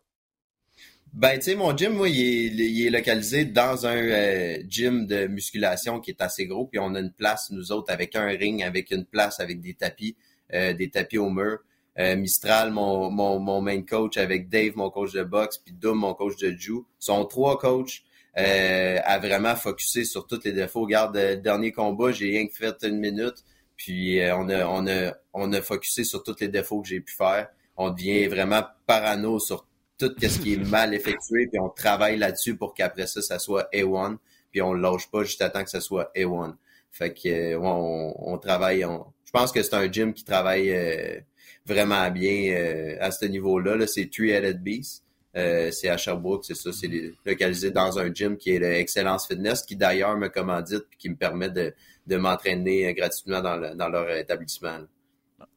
Ben, 1.17 1.39
tu 1.39 1.45
sais, 1.45 1.55
mon 1.55 1.75
gym, 1.75 1.95
moi, 1.95 2.11
il 2.11 2.85
est, 2.87 2.91
localisé 2.91 3.47
dans 3.47 3.87
un 3.87 3.97
euh, 3.97 4.59
gym 4.69 5.07
de 5.07 5.27
musculation 5.27 5.99
qui 5.99 6.11
est 6.11 6.21
assez 6.21 6.47
gros. 6.47 6.67
Puis 6.67 6.79
on 6.79 6.95
a 6.95 7.01
une 7.01 7.11
place, 7.11 7.51
nous 7.51 7.73
autres, 7.73 7.91
avec 7.91 8.15
un 8.15 8.27
ring, 8.27 8.63
avec 8.63 8.91
une 8.91 9.07
place, 9.07 9.41
avec 9.41 9.63
des 9.63 9.73
tapis, 9.73 10.15
euh, 10.53 10.75
des 10.75 10.91
tapis 10.91 11.17
au 11.17 11.31
mur. 11.31 11.61
Euh, 11.99 12.17
Mistral, 12.17 12.71
mon, 12.71 13.11
mon, 13.11 13.39
mon, 13.39 13.63
main 13.63 13.81
coach, 13.81 14.19
avec 14.19 14.51
Dave, 14.51 14.77
mon 14.77 14.91
coach 14.91 15.13
de 15.15 15.23
boxe, 15.23 15.57
puis 15.57 15.73
Doom, 15.73 16.01
mon 16.01 16.13
coach 16.13 16.37
de 16.37 16.51
jiu. 16.51 16.83
sont 16.99 17.25
trois 17.25 17.59
coachs 17.59 18.03
à 18.35 19.19
vraiment 19.19 19.57
focuser 19.57 20.05
sur 20.05 20.27
tous 20.27 20.45
les 20.45 20.53
défauts. 20.53 20.83
Regarde, 20.83 21.17
le 21.17 21.37
dernier 21.37 21.73
combat, 21.73 22.13
j'ai 22.13 22.27
rien 22.27 22.47
que 22.47 22.55
fait 22.55 22.77
une 22.83 22.99
minute. 22.99 23.43
Puis 23.79 24.21
on 24.35 24.51
a, 24.51 24.67
on 24.67 24.87
a, 24.87 25.15
on 25.33 25.51
a 25.55 25.63
focusé 25.63 26.05
sur 26.05 26.23
tous 26.23 26.37
les 26.41 26.49
défauts 26.49 26.83
que 26.83 26.89
j'ai 26.89 27.01
pu 27.01 27.15
faire. 27.15 27.49
On 27.79 27.89
devient 27.89 28.27
vraiment 28.27 28.63
parano 28.87 29.39
sur 29.39 29.66
tout 29.98 30.15
ce 30.20 30.38
qui 30.38 30.55
est 30.55 30.70
mal 30.70 30.94
effectué, 30.94 31.46
puis 31.46 31.58
on 31.58 31.69
travaille 31.69 32.19
là-dessus 32.19 32.56
pour 32.56 32.74
qu'après 32.74 33.06
ça, 33.06 33.22
ça 33.22 33.38
soit 33.38 33.69
A1, 33.72 34.17
puis 34.50 34.60
on 34.62 34.74
ne 34.74 34.81
lâche 34.81 35.10
pas 35.10 35.22
juste 35.22 35.43
à 35.43 35.50
temps 35.50 35.65
que 35.65 35.70
ça 35.70 35.81
soit 35.81 36.10
A1. 36.15 36.55
Fait 36.91 37.12
que 37.12 37.29
euh, 37.29 37.58
on, 37.60 38.38
travaille, 38.38 38.81
je 38.81 39.31
pense 39.31 39.53
que 39.53 39.62
c'est 39.62 39.74
un 39.74 39.91
gym 39.91 40.15
qui 40.15 40.24
travaille 40.24 40.70
euh, 40.70 41.20
vraiment 41.67 42.10
bien 42.10 42.55
euh, 42.55 42.96
à 43.00 43.10
ce 43.10 43.26
niveau-là. 43.26 43.76
-là, 43.76 43.86
c'est 43.86 44.06
Three-Headed 44.10 44.62
Beast. 44.62 45.03
c'est 45.34 45.88
à 45.88 45.96
Sherbrooke, 45.98 46.44
c'est 46.46 46.56
ça, 46.56 46.72
c'est 46.72 46.91
localisé 47.26 47.70
dans 47.70 47.98
un 47.98 48.12
gym 48.12 48.36
qui 48.38 48.55
est 48.55 48.58
l'Excellence 48.58 49.26
Fitness, 49.26 49.62
qui 49.62 49.76
d'ailleurs 49.76 50.17
me 50.17 50.29
commandite 50.29 50.84
et 50.93 50.96
qui 50.98 51.10
me 51.10 51.17
permet 51.17 51.50
de, 51.50 51.74
de 52.06 52.17
m'entraîner 52.17 52.94
gratuitement 52.94 53.43
dans, 53.43 53.74
dans 53.76 53.88
leur 53.91 54.10
établissement. 54.10 54.79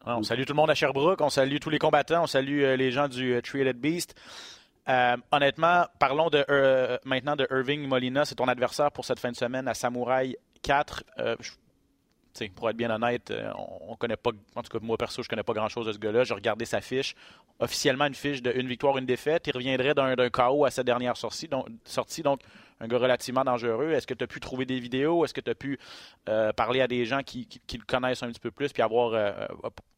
On 0.06 0.24
salue 0.24 0.44
tout 0.44 0.54
le 0.54 0.58
monde 0.58 0.70
à 0.70 0.76
Sherbrooke, 0.76 1.22
on 1.22 1.30
salue 1.30 1.58
tous 1.60 1.70
les 1.70 1.80
combattants, 1.80 2.24
on 2.24 2.28
salue 2.28 2.64
euh, 2.64 2.76
les 2.76 2.92
gens 2.92 3.08
du 3.08 3.34
euh, 3.34 3.42
Three-Headed 3.42 3.78
Beast. 3.78 4.16
Euh, 4.88 5.16
honnêtement, 5.32 5.86
parlons 6.00 6.30
de, 6.30 6.44
maintenant 7.06 7.36
de 7.36 7.48
Irving 7.52 7.88
Molina. 7.88 8.26
C'est 8.26 8.36
ton 8.36 8.48
adversaire 8.48 8.92
pour 8.92 9.06
cette 9.06 9.20
fin 9.20 9.32
de 9.32 9.36
semaine 9.36 9.68
à 9.68 9.76
Samouraï 9.76 10.36
4. 10.64 11.04
Pour 12.48 12.70
être 12.70 12.78
bien 12.78 12.90
honnête, 12.90 13.34
on, 13.88 13.96
connaît 13.96 14.16
pas, 14.16 14.32
en 14.56 14.64
tout 14.64 14.78
cas 14.78 14.84
moi 14.84 14.98
perso, 14.98 15.22
je 15.24 15.30
connais 15.30 15.44
pas 15.44 15.54
grand 15.54 15.70
chose 15.70 15.86
de 15.86 15.94
ce 15.94 16.00
gars-là. 16.00 16.24
J'ai 16.24 16.34
regardé 16.34 16.66
sa 16.66 16.82
fiche. 16.82 17.16
Officiellement 17.60 18.06
une 18.06 18.16
fiche 18.16 18.42
de 18.42 18.52
une 18.52 18.68
victoire, 18.68 18.98
une 18.98 19.06
défaite. 19.06 19.48
Il 19.48 19.54
reviendrait 19.54 19.94
d'un 19.94 20.30
KO 20.30 20.66
à 20.66 20.72
sa 20.72 20.84
dernière 20.84 21.18
sortie. 21.18 21.48
Donc, 21.48 21.68
sortie, 21.86 22.24
donc 22.24 22.40
un 22.80 22.88
gars 22.88 22.98
relativement 22.98 23.44
dangereux. 23.44 23.92
Est-ce 23.92 24.08
que 24.08 24.14
tu 24.14 24.24
as 24.24 24.28
pu 24.28 24.40
trouver 24.40 24.66
des 24.66 24.80
vidéos? 24.80 25.26
Est-ce 25.26 25.34
que 25.34 25.42
tu 25.42 25.52
as 25.52 25.56
pu 25.56 25.78
euh, 26.28 26.54
parler 26.54 26.82
à 26.82 26.88
des 26.88 27.06
gens 27.06 27.22
qui, 27.24 27.48
le 27.74 27.86
connaissent 27.86 28.24
un 28.24 28.30
petit 28.30 28.40
peu 28.40 28.52
plus 28.52 28.72
puis 28.72 28.82
avoir 28.82 29.14
euh, 29.14 29.32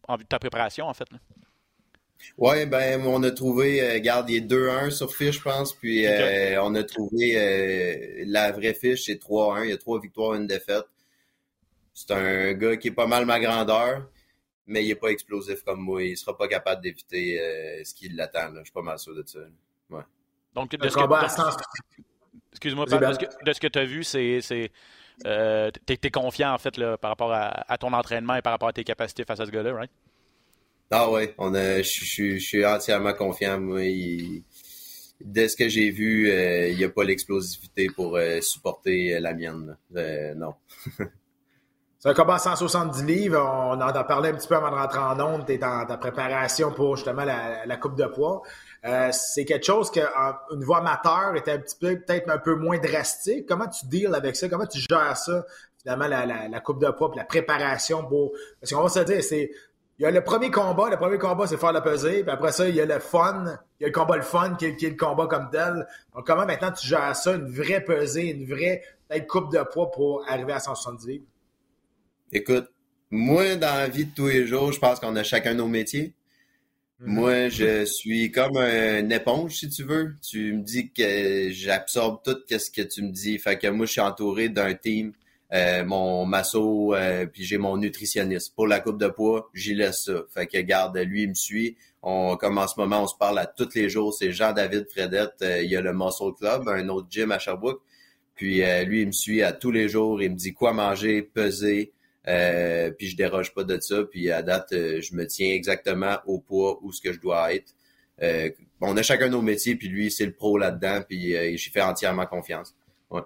envie 0.07 0.23
de 0.23 0.29
ta 0.29 0.39
préparation, 0.39 0.87
en 0.87 0.93
fait? 0.93 1.07
Oui, 2.37 2.67
ben 2.67 3.01
on 3.05 3.23
a 3.23 3.31
trouvé, 3.31 3.81
euh, 3.81 3.99
garde, 3.99 4.29
il 4.29 4.37
est 4.37 4.47
2-1 4.47 4.91
sur 4.91 5.13
fiche, 5.13 5.37
je 5.37 5.41
pense, 5.41 5.73
puis 5.73 6.05
on 6.59 6.75
a 6.75 6.83
trouvé 6.83 8.23
la 8.27 8.51
vraie 8.51 8.75
fiche, 8.75 9.05
c'est 9.05 9.19
3-1, 9.19 9.65
il 9.65 9.69
y 9.71 9.73
a 9.73 9.77
trois 9.77 9.99
victoires, 9.99 10.35
une 10.35 10.47
défaite. 10.47 10.85
C'est 12.07 12.13
un 12.13 12.53
gars 12.53 12.77
qui 12.77 12.89
est 12.89 12.91
pas 12.91 13.07
mal 13.07 13.25
ma 13.25 13.39
grandeur, 13.39 14.07
mais 14.67 14.83
il 14.83 14.87
n'est 14.89 14.95
pas 14.95 15.09
explosif 15.09 15.63
comme 15.63 15.81
moi. 15.81 16.03
Il 16.03 16.17
sera 16.17 16.37
pas 16.37 16.47
capable 16.47 16.81
d'éviter 16.81 17.37
ce 17.83 17.93
qui 17.93 18.09
l'attend. 18.09 18.53
Je 18.55 18.63
suis 18.63 18.73
pas 18.73 18.81
mal 18.81 18.99
sûr 18.99 19.15
de 19.15 19.23
ça. 19.25 19.39
Ouais. 19.89 20.03
Donc, 20.53 20.71
de 20.71 20.89
ce, 20.89 20.99
Excuse-moi, 22.51 22.85
de 22.85 23.53
ce 23.53 23.59
que 23.59 23.67
tu 23.67 23.79
as 23.79 23.85
vu, 23.85 24.03
c'est. 24.03 24.71
Euh, 25.25 25.69
tu 25.85 25.93
es, 25.93 26.09
confiant 26.09 26.53
en 26.53 26.57
fait 26.57 26.73
par 26.97 27.11
rapport 27.11 27.31
à, 27.31 27.77
ton 27.77 27.93
entraînement 27.93 28.35
et 28.35 28.41
par 28.41 28.53
rapport 28.53 28.69
à 28.69 28.73
tes 28.73 28.83
capacités 28.83 29.23
face 29.23 29.39
à 29.39 29.45
ce 29.45 29.51
gars-là, 29.51 29.73
right? 29.73 29.91
Ah 30.89 31.09
ouais, 31.09 31.33
on 31.37 31.53
a, 31.53 31.81
je 31.81 32.37
suis 32.39 32.65
entièrement 32.65 33.13
confiant. 33.13 33.59
Moi, 33.59 33.81
dès 35.21 35.47
ce 35.47 35.55
que 35.55 35.69
j'ai 35.69 35.91
vu, 35.91 36.29
euh, 36.29 36.69
il 36.69 36.77
n'y 36.77 36.83
a 36.83 36.89
pas 36.89 37.03
l'explosivité 37.03 37.87
pour 37.87 38.17
euh, 38.17 38.41
supporter 38.41 39.19
la 39.19 39.33
mienne. 39.33 39.77
non. 40.35 40.55
C'est 42.01 42.09
un 42.09 42.15
combat 42.15 42.33
à 42.33 42.39
170 42.39 43.03
livres. 43.03 43.37
On 43.39 43.73
en 43.73 43.79
a 43.81 44.03
parlé 44.03 44.29
un 44.29 44.33
petit 44.33 44.47
peu 44.47 44.55
avant 44.55 44.71
de 44.71 44.75
rentrer 44.75 44.97
en 44.97 45.19
onde. 45.19 45.45
Tu 45.45 45.59
dans 45.59 45.85
ta 45.85 45.97
préparation 45.97 46.71
pour 46.71 46.95
justement 46.95 47.23
la, 47.23 47.77
coupe 47.77 47.95
de 47.95 48.05
poids. 48.05 48.41
Euh, 48.85 49.09
c'est 49.11 49.45
quelque 49.45 49.67
chose 49.67 49.91
qu'au 49.91 50.55
niveau 50.55 50.73
amateur 50.73 51.35
était 51.35 51.51
un 51.51 51.59
petit 51.59 51.75
peu 51.79 51.99
peut-être 51.99 52.27
un 52.31 52.39
peu 52.39 52.55
moins 52.55 52.79
drastique. 52.79 53.45
Comment 53.47 53.67
tu 53.67 53.85
deals 53.85 54.15
avec 54.15 54.35
ça? 54.35 54.49
Comment 54.49 54.65
tu 54.65 54.79
gères 54.79 55.15
ça, 55.15 55.45
finalement, 55.79 56.07
la, 56.07 56.25
la 56.25 56.59
coupe 56.59 56.81
de 56.81 56.89
poids 56.89 57.11
la 57.15 57.23
préparation 57.23 58.03
pour. 58.03 58.31
Parce 58.59 58.73
qu'on 58.73 58.81
va 58.81 58.89
se 58.89 59.01
dire, 59.01 59.23
c'est. 59.23 59.51
Il 59.99 60.03
y 60.03 60.07
a 60.07 60.09
le 60.09 60.23
premier 60.23 60.49
combat, 60.49 60.89
le 60.89 60.97
premier 60.97 61.19
combat, 61.19 61.45
c'est 61.45 61.57
faire 61.57 61.73
la 61.73 61.81
pesée, 61.81 62.23
puis 62.23 62.31
après 62.31 62.51
ça, 62.51 62.67
il 62.67 62.73
y 62.73 62.81
a 62.81 62.87
le 62.87 62.97
fun, 62.97 63.43
il 63.79 63.83
y 63.83 63.85
a 63.85 63.89
le 63.89 63.93
combat 63.93 64.15
le 64.15 64.23
fun 64.23 64.55
qui 64.55 64.65
est, 64.65 64.81
le 64.81 64.97
combat 64.97 65.27
comme 65.27 65.51
tel. 65.51 65.85
Donc, 66.15 66.25
comment 66.25 66.47
maintenant 66.47 66.71
tu 66.71 66.87
gères 66.87 67.15
ça, 67.15 67.33
une 67.33 67.51
vraie 67.51 67.81
pesée, 67.81 68.31
une 68.31 68.47
vraie 68.47 68.81
coupe 69.29 69.51
de 69.51 69.61
poids 69.61 69.91
pour 69.91 70.23
arriver 70.27 70.53
à 70.53 70.59
170 70.59 71.07
livres? 71.07 71.25
Écoute, 72.33 72.71
moi, 73.09 73.55
dans 73.55 73.75
la 73.75 73.89
vie 73.89 74.05
de 74.05 74.15
tous 74.15 74.27
les 74.27 74.47
jours, 74.47 74.71
je 74.71 74.79
pense 74.79 75.01
qu'on 75.01 75.15
a 75.17 75.23
chacun 75.23 75.53
nos 75.53 75.67
métiers. 75.67 76.13
Mhm. 76.99 77.13
Moi, 77.13 77.49
je 77.49 77.83
suis 77.83 78.31
comme 78.31 78.55
une 78.55 79.11
éponge, 79.11 79.55
si 79.55 79.69
tu 79.69 79.83
veux. 79.83 80.15
Tu 80.21 80.53
me 80.53 80.63
dis 80.63 80.91
que 80.93 81.49
j'absorbe 81.51 82.21
tout 82.23 82.37
ce 82.47 82.71
que 82.71 82.83
tu 82.83 83.01
me 83.01 83.11
dis. 83.11 83.37
Fait 83.37 83.57
que 83.57 83.67
moi, 83.67 83.85
je 83.85 83.91
suis 83.91 84.01
entouré 84.01 84.47
d'un 84.47 84.73
team, 84.75 85.11
euh, 85.51 85.83
mon 85.83 86.25
masso, 86.25 86.95
euh, 86.95 87.25
puis 87.25 87.43
j'ai 87.43 87.57
mon 87.57 87.75
nutritionniste. 87.75 88.55
Pour 88.55 88.65
la 88.65 88.79
coupe 88.79 88.97
de 88.97 89.09
poids, 89.09 89.49
j'y 89.53 89.75
laisse 89.75 90.05
ça. 90.05 90.23
Fait 90.33 90.47
que 90.47 90.59
garde, 90.59 90.97
lui, 90.97 91.23
il 91.23 91.29
me 91.29 91.33
suit. 91.33 91.75
On, 92.01 92.37
comme 92.37 92.57
en 92.59 92.67
ce 92.69 92.79
moment, 92.79 93.03
on 93.03 93.07
se 93.07 93.17
parle 93.17 93.39
à 93.39 93.45
tous 93.45 93.75
les 93.75 93.89
jours. 93.89 94.13
C'est 94.13 94.31
Jean-David 94.31 94.87
Fredette. 94.89 95.41
Euh, 95.41 95.61
il 95.63 95.69
y 95.69 95.75
a 95.75 95.81
le 95.81 95.91
Muscle 95.91 96.33
Club, 96.39 96.69
un 96.69 96.87
autre 96.87 97.07
gym 97.09 97.31
à 97.31 97.39
Sherbrooke. 97.39 97.81
Puis 98.35 98.63
lui, 98.85 99.01
il 99.01 99.07
me 99.07 99.11
suit 99.11 99.43
à 99.43 99.51
tous 99.51 99.69
les 99.69 99.87
jours. 99.87 100.21
Il 100.23 100.31
me 100.31 100.35
dit 100.35 100.53
quoi 100.53 100.73
manger, 100.73 101.21
peser. 101.21 101.91
Euh, 102.27 102.91
puis 102.91 103.07
je 103.07 103.15
déroge 103.15 103.53
pas 103.53 103.63
de 103.63 103.79
ça. 103.79 104.03
Puis 104.03 104.31
à 104.31 104.41
date, 104.41 104.73
euh, 104.73 105.01
je 105.01 105.15
me 105.15 105.25
tiens 105.25 105.49
exactement 105.49 106.17
au 106.25 106.39
poids 106.39 106.79
où 106.81 106.91
ce 106.91 107.01
que 107.01 107.13
je 107.13 107.19
dois 107.19 107.53
être. 107.53 107.73
Euh, 108.21 108.49
on 108.79 108.95
a 108.97 109.01
chacun 109.01 109.29
nos 109.29 109.41
métiers, 109.41 109.75
puis 109.75 109.87
lui, 109.87 110.11
c'est 110.11 110.25
le 110.25 110.33
pro 110.33 110.57
là-dedans, 110.57 111.01
puis 111.07 111.35
j'y 111.57 111.69
fais 111.69 111.81
entièrement 111.81 112.25
confiance. 112.25 112.75
Ouais. 113.09 113.21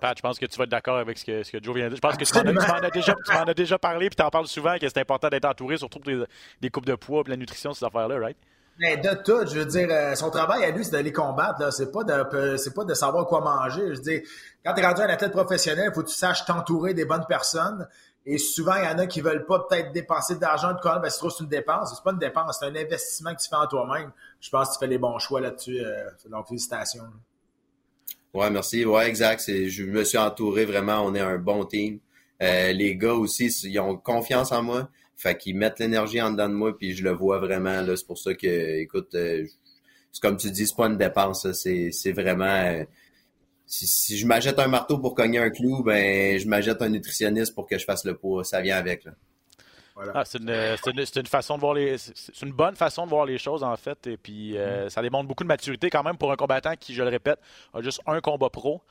Pat, 0.00 0.16
je 0.16 0.22
pense 0.22 0.38
que 0.38 0.46
tu 0.46 0.56
vas 0.58 0.64
être 0.64 0.70
d'accord 0.70 0.98
avec 0.98 1.16
ce 1.16 1.24
que, 1.24 1.42
ce 1.42 1.52
que 1.52 1.62
Joe 1.62 1.76
vient 1.76 1.84
de 1.84 1.90
dire. 1.90 1.96
Je 1.96 2.00
pense 2.00 2.16
que 2.16 2.24
tu 2.24 2.52
m'en 2.52 2.74
as, 2.74 2.90
déjà, 2.90 3.14
as 3.28 3.54
déjà 3.54 3.78
parlé, 3.78 4.08
puis 4.08 4.16
tu 4.16 4.22
en 4.22 4.30
parles 4.30 4.46
souvent, 4.48 4.76
que 4.78 4.88
c'est 4.88 4.98
important 4.98 5.28
d'être 5.28 5.44
entouré, 5.46 5.76
surtout 5.78 5.98
pour 5.98 6.12
des, 6.12 6.24
des 6.60 6.70
coupes 6.70 6.86
de 6.86 6.94
poids, 6.94 7.22
puis 7.24 7.30
la 7.30 7.36
nutrition, 7.36 7.72
ces 7.72 7.84
affaires-là, 7.84 8.18
right? 8.18 8.36
Mais 8.78 8.96
de 8.96 9.10
tout, 9.22 9.46
je 9.46 9.60
veux 9.60 9.66
dire, 9.66 10.16
son 10.16 10.30
travail 10.30 10.64
à 10.64 10.70
lui, 10.70 10.84
c'est 10.84 10.92
d'aller 10.92 11.12
combattre. 11.12 11.72
C'est 11.72 11.92
pas 11.92 12.04
de, 12.04 12.56
c'est 12.56 12.74
pas 12.74 12.84
de 12.84 12.94
savoir 12.94 13.26
quoi 13.26 13.40
manger. 13.40 13.82
Je 13.88 13.92
veux 13.94 14.00
dire, 14.00 14.22
quand 14.64 14.74
tu 14.74 14.80
es 14.80 14.86
rendu 14.86 15.02
un 15.02 15.08
athlète 15.08 15.32
professionnel, 15.32 15.92
faut 15.94 16.02
que 16.02 16.08
tu 16.08 16.14
saches 16.14 16.44
t'entourer 16.44 16.94
des 16.94 17.04
bonnes 17.04 17.26
personnes. 17.28 17.86
Et 18.24 18.38
souvent, 18.38 18.76
il 18.76 18.84
y 18.84 18.86
en 18.86 18.98
a 18.98 19.06
qui 19.06 19.20
veulent 19.20 19.46
pas 19.46 19.66
peut-être 19.68 19.92
dépenser 19.92 20.36
de 20.36 20.40
l'argent 20.40 20.72
de 20.72 20.80
quoi, 20.80 20.98
ben, 21.00 21.10
c'est 21.10 21.18
trop 21.18 21.30
une 21.40 21.48
dépense. 21.48 21.92
C'est 21.94 22.04
pas 22.04 22.12
une 22.12 22.18
dépense, 22.18 22.56
c'est 22.60 22.66
un 22.66 22.76
investissement 22.76 23.34
que 23.34 23.42
tu 23.42 23.48
fais 23.48 23.56
en 23.56 23.66
toi-même. 23.66 24.12
Je 24.40 24.48
pense 24.48 24.68
que 24.68 24.74
tu 24.74 24.78
fais 24.80 24.86
les 24.86 24.98
bons 24.98 25.18
choix 25.18 25.40
là-dessus. 25.40 25.80
Euh, 25.80 26.04
donc, 26.30 26.46
félicitations. 26.46 27.02
Ouais, 28.32 28.48
merci. 28.48 28.84
Ouais, 28.84 29.08
exact. 29.08 29.44
Je 29.46 29.84
me 29.84 30.04
suis 30.04 30.18
entouré 30.18 30.64
vraiment. 30.64 31.00
On 31.04 31.14
est 31.14 31.20
un 31.20 31.36
bon 31.36 31.64
team. 31.64 31.98
Euh, 32.40 32.72
les 32.72 32.96
gars 32.96 33.14
aussi, 33.14 33.46
ils 33.64 33.78
ont 33.80 33.96
confiance 33.96 34.52
en 34.52 34.62
moi. 34.62 34.88
Fait 35.22 35.36
qu'ils 35.36 35.56
mettent 35.56 35.78
l'énergie 35.78 36.20
en 36.20 36.32
dedans 36.32 36.48
de 36.48 36.54
moi, 36.54 36.76
puis 36.76 36.94
je 36.94 37.04
le 37.04 37.12
vois 37.12 37.38
vraiment. 37.38 37.84
C'est 37.96 38.06
pour 38.06 38.18
ça 38.18 38.34
que, 38.34 38.80
écoute, 38.80 39.14
euh, 39.14 39.46
c'est 40.10 40.20
comme 40.20 40.36
tu 40.36 40.50
dis, 40.50 40.66
c'est 40.66 40.76
pas 40.76 40.86
une 40.86 40.98
dépense. 40.98 41.50
C'est 41.52 42.12
vraiment 42.12 42.84
si, 43.66 44.18
je 44.18 44.26
m'achète 44.26 44.58
un 44.58 44.68
marteau 44.68 44.98
pour 44.98 45.14
cogner 45.14 45.38
un 45.38 45.50
clou, 45.50 45.82
ben 45.82 46.38
je 46.38 46.46
m'achète 46.46 46.82
un 46.82 46.88
nutritionniste 46.88 47.54
pour 47.54 47.66
que 47.66 47.78
je 47.78 47.84
fasse 47.84 48.04
le 48.04 48.16
poids. 48.16 48.44
Ça 48.44 48.60
vient 48.60 48.76
avec. 48.76 49.04
Là. 49.04 49.12
Ah, 50.14 50.24
c'est 50.24 50.38
une, 50.38 51.26
façon 51.26 51.56
de 51.56 51.60
voir 51.60 51.74
les. 51.74 51.96
C'est 51.98 52.42
une 52.42 52.52
bonne 52.52 52.76
façon 52.76 53.04
de 53.04 53.10
voir 53.10 53.24
les 53.24 53.38
choses, 53.38 53.62
en 53.62 53.76
fait. 53.76 54.06
Et 54.06 54.16
puis, 54.16 54.56
euh, 54.56 54.86
mm. 54.86 54.90
ça 54.90 55.02
démontre 55.02 55.28
beaucoup 55.28 55.44
de 55.44 55.48
maturité 55.48 55.90
quand 55.90 56.02
même 56.02 56.16
pour 56.16 56.32
un 56.32 56.36
combattant 56.36 56.74
qui, 56.78 56.94
je 56.94 57.02
le 57.02 57.08
répète, 57.08 57.38
a 57.72 57.80
juste 57.82 58.00
un 58.06 58.20
combat 58.20 58.50
pro 58.50 58.82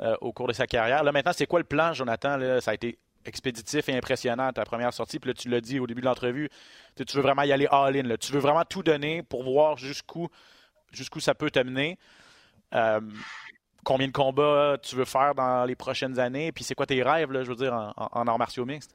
euh, 0.00 0.16
au 0.20 0.32
cours 0.32 0.48
de 0.48 0.52
sa 0.52 0.66
carrière. 0.66 1.04
Là, 1.04 1.12
maintenant, 1.12 1.32
c'est 1.34 1.46
quoi 1.46 1.60
le 1.60 1.64
plan, 1.64 1.92
Jonathan? 1.92 2.60
Ça 2.60 2.72
a 2.72 2.74
été 2.74 2.98
expéditif 3.28 3.88
et 3.88 3.96
impressionnant 3.96 4.52
ta 4.52 4.64
première 4.64 4.92
sortie. 4.92 5.18
Puis 5.18 5.30
là, 5.30 5.34
tu 5.34 5.48
l'as 5.48 5.60
dit 5.60 5.78
au 5.78 5.86
début 5.86 6.00
de 6.00 6.06
l'entrevue, 6.06 6.48
tu 6.96 7.16
veux 7.16 7.22
vraiment 7.22 7.42
y 7.42 7.52
aller 7.52 7.68
all-in. 7.70 8.16
Tu 8.16 8.32
veux 8.32 8.40
vraiment 8.40 8.64
tout 8.64 8.82
donner 8.82 9.22
pour 9.22 9.44
voir 9.44 9.76
jusqu'où 9.76 10.28
ça 11.20 11.34
peut 11.34 11.50
t'amener. 11.50 11.98
Euh, 12.74 13.00
combien 13.84 14.06
de 14.06 14.12
combats 14.12 14.76
tu 14.82 14.96
veux 14.96 15.04
faire 15.04 15.34
dans 15.34 15.64
les 15.64 15.74
prochaines 15.74 16.18
années? 16.18 16.52
Puis 16.52 16.64
c'est 16.64 16.74
quoi 16.74 16.86
tes 16.86 17.02
rêves, 17.02 17.30
je 17.32 17.48
veux 17.48 17.56
dire, 17.56 17.72
en, 17.96 18.26
arts 18.26 18.38
martiaux 18.38 18.66
mixtes? 18.66 18.94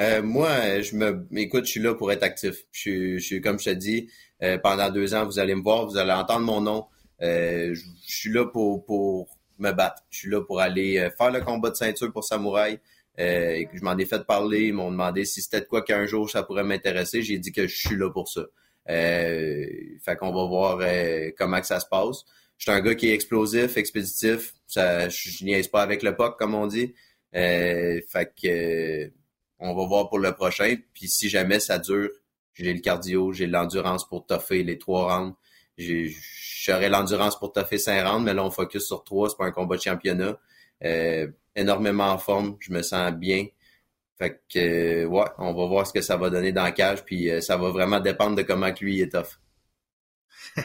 Euh, 0.00 0.22
moi, 0.22 0.80
je 0.80 0.96
me, 0.96 1.26
écoute, 1.36 1.66
je 1.66 1.72
suis 1.72 1.80
là 1.80 1.94
pour 1.94 2.12
être 2.12 2.22
actif. 2.22 2.54
Je, 2.70 3.38
comme 3.40 3.58
je 3.58 3.66
te 3.66 3.70
dis, 3.70 4.08
euh, 4.42 4.58
pendant 4.58 4.90
deux 4.90 5.14
ans, 5.14 5.26
vous 5.26 5.38
allez 5.38 5.54
me 5.54 5.62
voir, 5.62 5.86
vous 5.86 5.96
allez 5.96 6.12
entendre 6.12 6.46
mon 6.46 6.60
nom. 6.60 6.86
Euh, 7.22 7.74
je, 7.74 7.82
suis 8.06 8.30
là 8.30 8.46
pour 8.46 9.28
me 9.58 9.72
battre. 9.72 10.02
Je 10.10 10.18
suis 10.18 10.30
là 10.30 10.40
pour 10.42 10.60
aller 10.60 11.10
faire 11.18 11.30
le 11.30 11.40
combat 11.40 11.70
de 11.70 11.76
ceinture 11.76 12.12
pour 12.12 12.24
Samouraï. 12.24 12.80
Je 13.18 13.84
m'en 13.84 13.96
ai 13.96 14.06
fait 14.06 14.24
parler, 14.24 14.66
ils 14.68 14.74
m'ont 14.74 14.90
demandé 14.90 15.24
si 15.24 15.42
c'était 15.42 15.60
de 15.60 15.66
quoi 15.66 15.82
qu'un 15.82 16.06
jour 16.06 16.30
ça 16.30 16.42
pourrait 16.42 16.64
m'intéresser. 16.64 17.22
J'ai 17.22 17.38
dit 17.38 17.52
que 17.52 17.66
je 17.66 17.76
suis 17.76 17.96
là 17.96 18.10
pour 18.10 18.28
ça. 18.28 18.42
fait 18.86 20.16
qu'on 20.18 20.32
va 20.32 20.44
voir 20.46 20.80
comment 21.36 21.60
que 21.60 21.66
ça 21.66 21.80
se 21.80 21.86
passe. 21.86 22.24
Je 22.62 22.70
suis 22.70 22.78
un 22.78 22.80
gars 22.80 22.94
qui 22.94 23.08
est 23.08 23.14
explosif, 23.14 23.76
expéditif. 23.76 24.54
Ça, 24.68 25.08
je 25.08 25.44
niaise 25.44 25.66
pas 25.66 25.82
avec 25.82 26.04
le 26.04 26.14
POC, 26.14 26.38
comme 26.38 26.54
on 26.54 26.68
dit. 26.68 26.94
Euh, 27.34 28.00
fait 28.08 28.32
que 28.40 29.10
on 29.58 29.74
va 29.74 29.84
voir 29.86 30.08
pour 30.08 30.20
le 30.20 30.32
prochain. 30.32 30.76
Puis 30.94 31.08
si 31.08 31.28
jamais 31.28 31.58
ça 31.58 31.80
dure, 31.80 32.10
j'ai 32.54 32.72
le 32.72 32.78
cardio, 32.80 33.32
j'ai 33.32 33.48
l'endurance 33.48 34.08
pour 34.08 34.26
toffer 34.26 34.62
les 34.62 34.78
trois 34.78 35.12
rounds. 35.12 35.34
J'aurais 35.76 36.88
l'endurance 36.88 37.36
pour 37.36 37.52
toffer 37.52 37.78
cinq 37.78 38.06
rounds, 38.06 38.24
mais 38.24 38.32
là, 38.34 38.44
on 38.44 38.50
focus 38.52 38.86
sur 38.86 39.02
trois. 39.02 39.28
C'est 39.28 39.38
pas 39.38 39.46
un 39.46 39.50
combat 39.50 39.76
de 39.76 39.82
championnat. 39.82 40.38
Euh, 40.84 41.26
énormément 41.56 42.10
en 42.10 42.18
forme. 42.18 42.56
Je 42.60 42.72
me 42.72 42.82
sens 42.82 43.12
bien. 43.12 43.46
Fait 44.18 44.40
que, 44.52 45.04
ouais, 45.04 45.24
on 45.38 45.54
va 45.54 45.66
voir 45.66 45.86
ce 45.86 45.92
que 45.92 46.00
ça 46.00 46.16
va 46.16 46.30
donner 46.30 46.52
dans 46.52 46.64
la 46.64 46.72
cage. 46.72 47.04
Puis 47.04 47.30
euh, 47.30 47.40
ça 47.40 47.56
va 47.56 47.70
vraiment 47.70 48.00
dépendre 48.00 48.36
de 48.36 48.42
comment 48.42 48.70
lui 48.80 49.00
est 49.00 49.12
tough. 49.12 49.38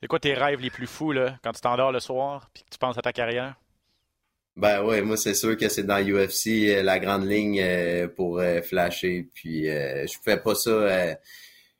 C'est 0.00 0.08
quoi 0.08 0.18
tes 0.18 0.32
rêves 0.32 0.60
les 0.60 0.70
plus 0.70 0.86
fous 0.86 1.12
là, 1.12 1.38
quand 1.42 1.52
tu 1.52 1.60
t'endors 1.60 1.92
le 1.92 2.00
soir 2.00 2.48
puis 2.54 2.62
que 2.64 2.70
tu 2.70 2.78
penses 2.78 2.96
à 2.96 3.02
ta 3.02 3.12
carrière? 3.12 3.56
Ben 4.56 4.82
ouais, 4.82 5.00
moi 5.02 5.16
c'est 5.16 5.34
sûr 5.34 5.56
que 5.56 5.68
c'est 5.68 5.84
dans 5.84 6.02
UFC 6.02 6.68
euh, 6.68 6.82
la 6.82 6.98
grande 6.98 7.26
ligne 7.26 7.60
euh, 7.62 8.08
pour 8.08 8.40
euh, 8.40 8.62
flasher. 8.62 9.28
Puis 9.34 9.64
je 9.66 10.18
fais 10.24 10.38
pas 10.38 10.54
ça. 10.54 11.16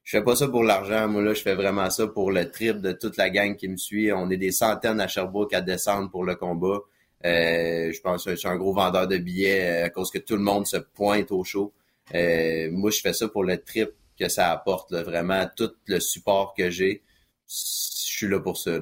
je 0.04 0.16
fais 0.18 0.22
pas 0.22 0.36
ça 0.36 0.48
pour 0.48 0.62
l'argent. 0.62 1.08
Moi 1.08 1.22
là, 1.22 1.34
je 1.34 1.42
fais 1.42 1.54
vraiment 1.54 1.88
ça 1.90 2.06
pour 2.06 2.30
le 2.30 2.50
trip 2.50 2.78
de 2.80 2.92
toute 2.92 3.16
la 3.16 3.30
gang 3.30 3.56
qui 3.56 3.68
me 3.68 3.76
suit. 3.76 4.12
On 4.12 4.30
est 4.30 4.36
des 4.36 4.52
centaines 4.52 5.00
à 5.00 5.08
Sherbrooke 5.08 5.54
à 5.54 5.62
descendre 5.62 6.10
pour 6.10 6.24
le 6.24 6.36
combat. 6.36 6.80
Je 7.22 8.00
pense 8.00 8.24
que 8.24 8.30
je 8.30 8.36
suis 8.36 8.48
un 8.48 8.56
gros 8.56 8.72
vendeur 8.72 9.06
de 9.06 9.18
billets 9.18 9.82
à 9.82 9.90
cause 9.90 10.10
que 10.10 10.18
tout 10.18 10.36
le 10.36 10.42
monde 10.42 10.66
se 10.66 10.78
pointe 10.78 11.30
au 11.32 11.44
show. 11.44 11.72
moi, 12.12 12.90
je 12.90 13.00
fais 13.00 13.12
ça 13.12 13.28
pour 13.28 13.44
le 13.44 13.58
trip 13.58 13.90
que 14.18 14.28
ça 14.28 14.50
apporte, 14.50 14.92
vraiment 14.92 15.48
tout 15.56 15.72
le 15.86 15.98
support 15.98 16.54
que 16.54 16.70
j'ai 16.70 17.02
suis 18.20 18.28
là 18.28 18.40
pour 18.40 18.56
ça. 18.56 18.72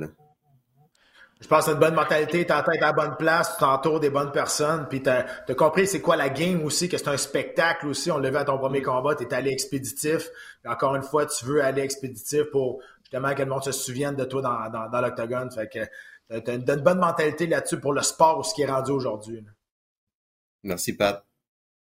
Je 1.40 1.46
pense 1.46 1.66
que 1.66 1.70
une 1.70 1.78
bonne 1.78 1.94
mentalité, 1.94 2.40
tu 2.40 2.46
tête 2.46 2.82
à 2.82 2.86
la 2.86 2.92
bonne 2.92 3.16
place, 3.16 3.52
tu 3.54 3.60
t'entoures 3.60 4.00
des 4.00 4.10
bonnes 4.10 4.32
personnes, 4.32 4.86
puis 4.90 5.00
tu 5.00 5.08
as, 5.08 5.24
compris 5.56 5.86
c'est 5.86 6.00
quoi 6.00 6.16
la 6.16 6.28
game 6.28 6.64
aussi, 6.64 6.88
que 6.88 6.98
c'est 6.98 7.08
un 7.08 7.16
spectacle 7.16 7.86
aussi. 7.86 8.10
On 8.10 8.18
vu 8.18 8.36
à 8.36 8.44
ton 8.44 8.58
premier 8.58 8.82
combat, 8.82 9.14
tu 9.14 9.32
allé 9.32 9.52
expéditif. 9.52 10.30
encore 10.66 10.96
une 10.96 11.04
fois, 11.04 11.26
tu 11.26 11.44
veux 11.44 11.62
aller 11.62 11.82
expéditif 11.82 12.42
pour 12.50 12.80
justement 13.02 13.32
que 13.34 13.42
le 13.42 13.48
monde 13.48 13.62
se 13.62 13.72
souvienne 13.72 14.16
de 14.16 14.24
toi 14.24 14.42
dans, 14.42 14.88
dans, 14.90 15.00
l'octogone. 15.00 15.50
Fait 15.52 15.68
que 15.68 15.78
tu 16.30 16.50
as 16.50 16.54
une, 16.54 16.62
bonne 16.62 16.98
mentalité 16.98 17.46
là-dessus 17.46 17.80
pour 17.80 17.92
le 17.92 18.02
sport 18.02 18.38
ou 18.38 18.42
ce 18.42 18.54
qui 18.54 18.62
est 18.62 18.70
rendu 18.70 18.90
aujourd'hui. 18.90 19.44
Merci, 20.62 20.96
Pat. 20.96 21.24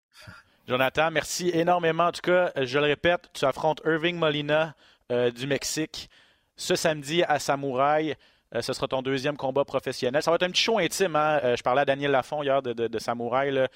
Jonathan, 0.68 1.12
merci 1.12 1.50
énormément. 1.54 2.08
En 2.08 2.12
tout 2.12 2.22
cas, 2.22 2.52
je 2.56 2.80
le 2.80 2.86
répète, 2.86 3.30
tu 3.34 3.46
affrontes 3.46 3.82
Irving 3.86 4.18
Molina 4.18 4.76
euh, 5.12 5.32
du 5.32 5.48
Mexique 5.48 6.10
ce 6.56 6.76
samedi 6.76 7.24
à 7.24 7.40
Samouraï. 7.40 8.16
Euh, 8.54 8.62
ce 8.62 8.74
sera 8.74 8.88
ton 8.88 9.02
deuxième 9.02 9.38
combat 9.38 9.64
professionnel. 9.64 10.22
Ça 10.22 10.30
va 10.30 10.36
être 10.36 10.44
un 10.44 10.50
petit 10.50 10.62
show 10.62 10.78
intime. 10.78 11.16
Hein? 11.16 11.40
Euh, 11.44 11.56
je 11.56 11.64
parlais 11.64 11.82
à 11.82 11.86
Daniel 11.86 12.12
Lafont 12.12 12.44
hier 12.44 12.62
de, 12.62 12.74
de, 12.74 13.00
Samouraï. 13.00 13.68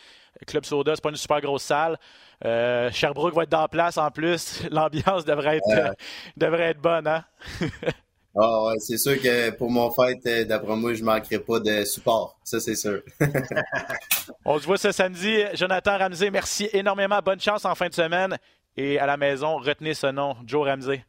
Club 0.46 0.66
Soda, 0.66 0.94
c'est 0.96 1.02
pas 1.02 1.10
une 1.10 1.16
super 1.16 1.40
grosse 1.42 1.64
salle. 1.64 1.98
Euh, 2.44 2.92
Sherbrooke 2.92 3.34
va 3.34 3.44
être 3.44 3.50
dans 3.50 3.68
place 3.68 3.98
en 3.98 4.12
plus. 4.12 4.64
L'ambiance 4.72 5.24
devrait 5.24 5.58
être, 5.58 5.96
devrait 6.36 6.72
être 6.72 6.82
bonne. 6.82 7.08
Hein? 7.08 7.24
ah 8.38 8.66
ouais, 8.66 8.80
c'est 8.80 8.98
sûr 8.98 9.22
que 9.22 9.52
pour 9.52 9.72
mon 9.72 9.90
fête, 9.92 10.48
d'après 10.48 10.76
moi, 10.76 10.94
je 10.94 11.00
ne 11.00 11.06
manquerai 11.06 11.40
pas 11.40 11.60
de 11.62 11.86
support. 11.86 12.38
Ça, 12.44 12.60
c'est 12.60 12.76
sûr. 12.76 13.02
On 14.46 14.60
se 14.60 14.66
voit 14.66 14.78
ce 14.78 14.92
samedi. 14.92 15.44
Jonathan 15.54 15.98
Ramsey, 15.98 16.30
merci 16.32 16.68
énormément. 16.74 17.20
Bonne 17.24 17.40
chance 17.40 17.64
en 17.64 17.76
fin 17.76 17.88
de 17.88 17.94
semaine. 17.94 18.38
Et 18.76 19.00
à 19.00 19.06
la 19.06 19.16
maison, 19.16 19.58
retenez 19.58 19.94
ce 19.94 20.08
nom, 20.08 20.36
Joe 20.46 20.68
Ramsey. 20.68 21.06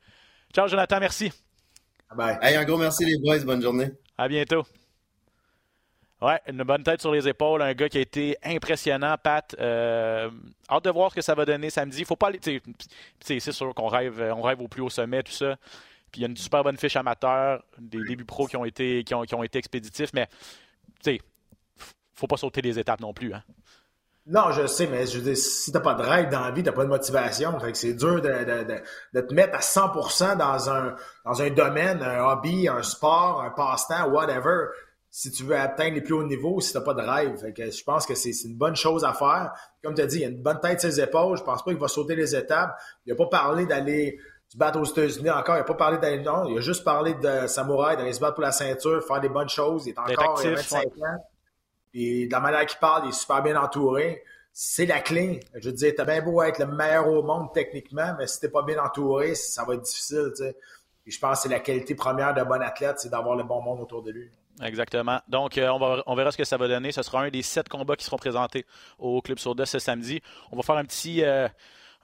Ciao, 0.55 0.69
Jonathan, 0.69 1.01
merci. 1.01 1.33
Bye. 2.15 2.39
Hey, 2.41 2.55
un 2.55 2.65
gros 2.65 2.77
merci, 2.77 3.05
les 3.05 3.19
boys. 3.19 3.41
Bonne 3.45 3.61
journée. 3.61 3.91
À 4.17 4.29
bientôt. 4.29 4.63
Ouais, 6.23 6.41
une 6.49 6.63
bonne 6.63 6.85
tête 6.85 7.01
sur 7.01 7.13
les 7.13 7.29
épaules, 7.29 7.61
un 7.61 7.75
gars 7.75 7.89
qui 7.89 7.99
a 7.99 8.01
été 8.01 8.39
impressionnant, 8.43 9.17
Pat. 9.23 9.55
Euh, 9.59 10.31
hâte 10.71 10.85
de 10.85 10.91
voir 10.91 11.11
ce 11.11 11.17
que 11.17 11.23
ça 11.23 11.35
va 11.35 11.45
donner 11.45 11.71
samedi. 11.71 12.05
Faut 12.05 12.17
pas 12.17 12.29
aller. 12.29 12.41
C'est 13.21 13.41
sûr 13.41 13.75
qu'on 13.75 13.89
rêve, 13.89 14.33
on 14.35 14.43
rêve 14.43 14.61
au 14.61 14.69
plus 14.69 14.81
haut 14.81 14.89
sommet, 14.89 15.25
tout 15.25 15.33
ça. 15.33 15.57
Puis 16.17 16.23
il 16.23 16.25
y 16.25 16.29
a 16.29 16.31
une 16.31 16.37
super 16.39 16.65
bonne 16.65 16.79
fiche 16.79 16.97
amateur, 16.97 17.63
des 17.79 18.03
débuts 18.03 18.25
pro 18.25 18.47
qui 18.47 18.57
ont 18.57 18.65
été, 18.65 19.05
qui 19.05 19.15
ont, 19.15 19.25
qui 19.25 19.35
ont 19.35 19.43
été 19.43 19.59
expéditifs, 19.59 20.15
mais 20.15 20.27
tu 21.05 21.11
sais, 21.11 21.21
faut 22.15 22.27
pas 22.27 22.39
sauter 22.39 22.63
les 22.63 22.79
étapes 22.79 23.01
non 23.01 23.13
plus. 23.13 23.35
Hein. 23.35 23.43
Non, 24.25 24.51
je 24.51 24.67
sais, 24.67 24.87
mais 24.87 25.05
je 25.05 25.19
veux 25.19 25.25
dire, 25.25 25.37
si 25.37 25.71
t'as 25.73 25.81
pas 25.81 25.93
de 25.93 26.01
rêve 26.01 26.31
dans 26.31 26.41
la 26.41 26.53
vie, 26.53 26.63
t'as 26.63 26.73
pas 26.73 26.85
de 26.85 26.89
motivation. 26.89 27.61
Fait 27.61 27.71
que 27.71 27.77
c'est 27.77 27.93
dur 27.93 28.23
de, 28.23 28.31
de, 28.31 28.65
de, 28.65 28.83
de, 29.13 29.21
te 29.21 29.35
mettre 29.35 29.57
à 29.57 29.61
100% 29.61 30.39
dans 30.39 30.71
un, 30.71 30.97
dans 31.27 31.43
un 31.43 31.51
domaine, 31.51 32.03
un 32.03 32.25
hobby, 32.25 32.67
un 32.67 32.83
sport, 32.83 33.43
un 33.43 33.51
passe-temps, 33.51 34.09
whatever. 34.09 34.69
Si 35.11 35.31
tu 35.31 35.45
veux 35.45 35.57
atteindre 35.59 35.97
les 35.97 36.01
plus 36.01 36.15
hauts 36.15 36.25
niveaux, 36.25 36.63
si 36.63 36.73
t'as 36.73 36.81
pas 36.81 36.95
de 36.95 37.03
rêve. 37.03 37.37
Fait 37.37 37.53
que 37.53 37.71
je 37.71 37.85
pense 37.85 38.07
que 38.07 38.15
c'est 38.15 38.31
une 38.47 38.57
bonne 38.57 38.75
chose 38.75 39.05
à 39.05 39.13
faire. 39.13 39.53
Comme 39.85 39.93
tu 39.93 40.01
as 40.01 40.07
dit, 40.07 40.17
il 40.17 40.23
y 40.23 40.25
a 40.25 40.29
une 40.29 40.43
bonne 40.43 40.61
tête 40.61 40.81
sur 40.81 40.91
ses 40.91 40.99
épaules. 40.99 41.37
Je 41.37 41.43
pense 41.43 41.63
pas 41.63 41.73
qu'il 41.73 41.81
va 41.81 41.89
sauter 41.89 42.17
les 42.17 42.35
étapes. 42.35 42.75
Il 43.05 43.13
a 43.13 43.17
pas 43.17 43.27
parlé 43.27 43.67
d'aller 43.67 44.19
se 44.49 44.57
battre 44.57 44.81
aux 44.81 44.85
États-Unis 44.85 45.31
encore. 45.31 45.57
Il 45.57 45.61
a 45.61 45.65
pas 45.65 45.75
parlé 45.75 45.99
d'aller, 45.99 46.23
non. 46.23 46.47
Il 46.49 46.59
a 46.59 46.61
juste 46.61 46.85
parlé 46.85 47.15
de 47.15 47.47
samouraï, 47.47 47.97
d'aller 47.97 48.13
se 48.13 48.21
battre 48.21 48.35
pour 48.35 48.43
la 48.43 48.53
ceinture, 48.53 49.03
faire 49.05 49.21
des 49.21 49.29
bonnes 49.29 49.49
choses. 49.49 49.87
Il 49.87 49.91
est 49.91 49.99
encore 49.99 50.39
actif, 50.39 50.51
25 50.51 50.87
ans. 50.99 51.25
Et 51.95 52.27
de 52.27 52.33
la 52.33 52.41
manière 52.41 52.67
qu'il 52.67 52.79
parle, 52.79 53.07
il 53.07 53.09
est 53.09 53.13
super 53.13 53.43
bien 53.43 53.61
entouré. 53.61 54.23
C'est 54.53 54.87
la 54.87 55.01
clé. 55.01 55.41
Je 55.55 55.69
veux 55.69 55.75
dire, 55.75 55.93
t'as 55.97 56.05
bien 56.05 56.23
beau 56.23 56.43
être 56.43 56.59
le 56.59 56.67
meilleur 56.67 57.09
au 57.09 57.23
monde 57.23 57.53
techniquement, 57.53 58.15
mais 58.19 58.27
si 58.27 58.41
t'es 58.41 58.49
pas 58.49 58.63
bien 58.63 58.83
entouré, 58.83 59.35
ça 59.35 59.65
va 59.65 59.75
être 59.75 59.83
difficile. 59.83 60.31
Tu 60.37 60.45
sais. 60.45 60.57
Et 61.07 61.11
je 61.11 61.19
pense 61.21 61.39
que 61.39 61.43
c'est 61.45 61.55
la 61.55 61.61
qualité 61.61 61.95
première 61.95 62.35
d'un 62.35 62.45
bon 62.45 62.61
athlète, 62.63 62.99
c'est 62.99 63.11
d'avoir 63.11 63.37
le 63.37 63.45
bon 63.45 63.63
monde 63.63 63.81
autour 63.81 64.03
de 64.03 64.11
lui. 64.11 64.31
Exactement. 64.63 65.21
Donc, 65.29 65.59
euh, 65.59 65.69
on, 65.69 65.79
va, 65.79 66.03
on 66.07 66.15
verra 66.15 66.33
ce 66.33 66.37
que 66.37 66.45
ça 66.45 66.57
va 66.57 66.67
donner. 66.67 66.91
Ce 66.91 67.03
sera 67.03 67.23
un 67.23 67.31
des 67.31 67.43
sept 67.43 67.69
combats 67.69 67.97
qui 67.97 68.05
seront 68.05 68.17
présentés 68.17 68.65
au 68.99 69.21
Club 69.21 69.39
Soda 69.39 69.67
ce 69.67 69.79
samedi. 69.79 70.21
On 70.51 70.57
va 70.57 70.63
faire 70.63 70.77
un 70.77 70.85
petit, 70.85 71.23
euh, 71.23 71.49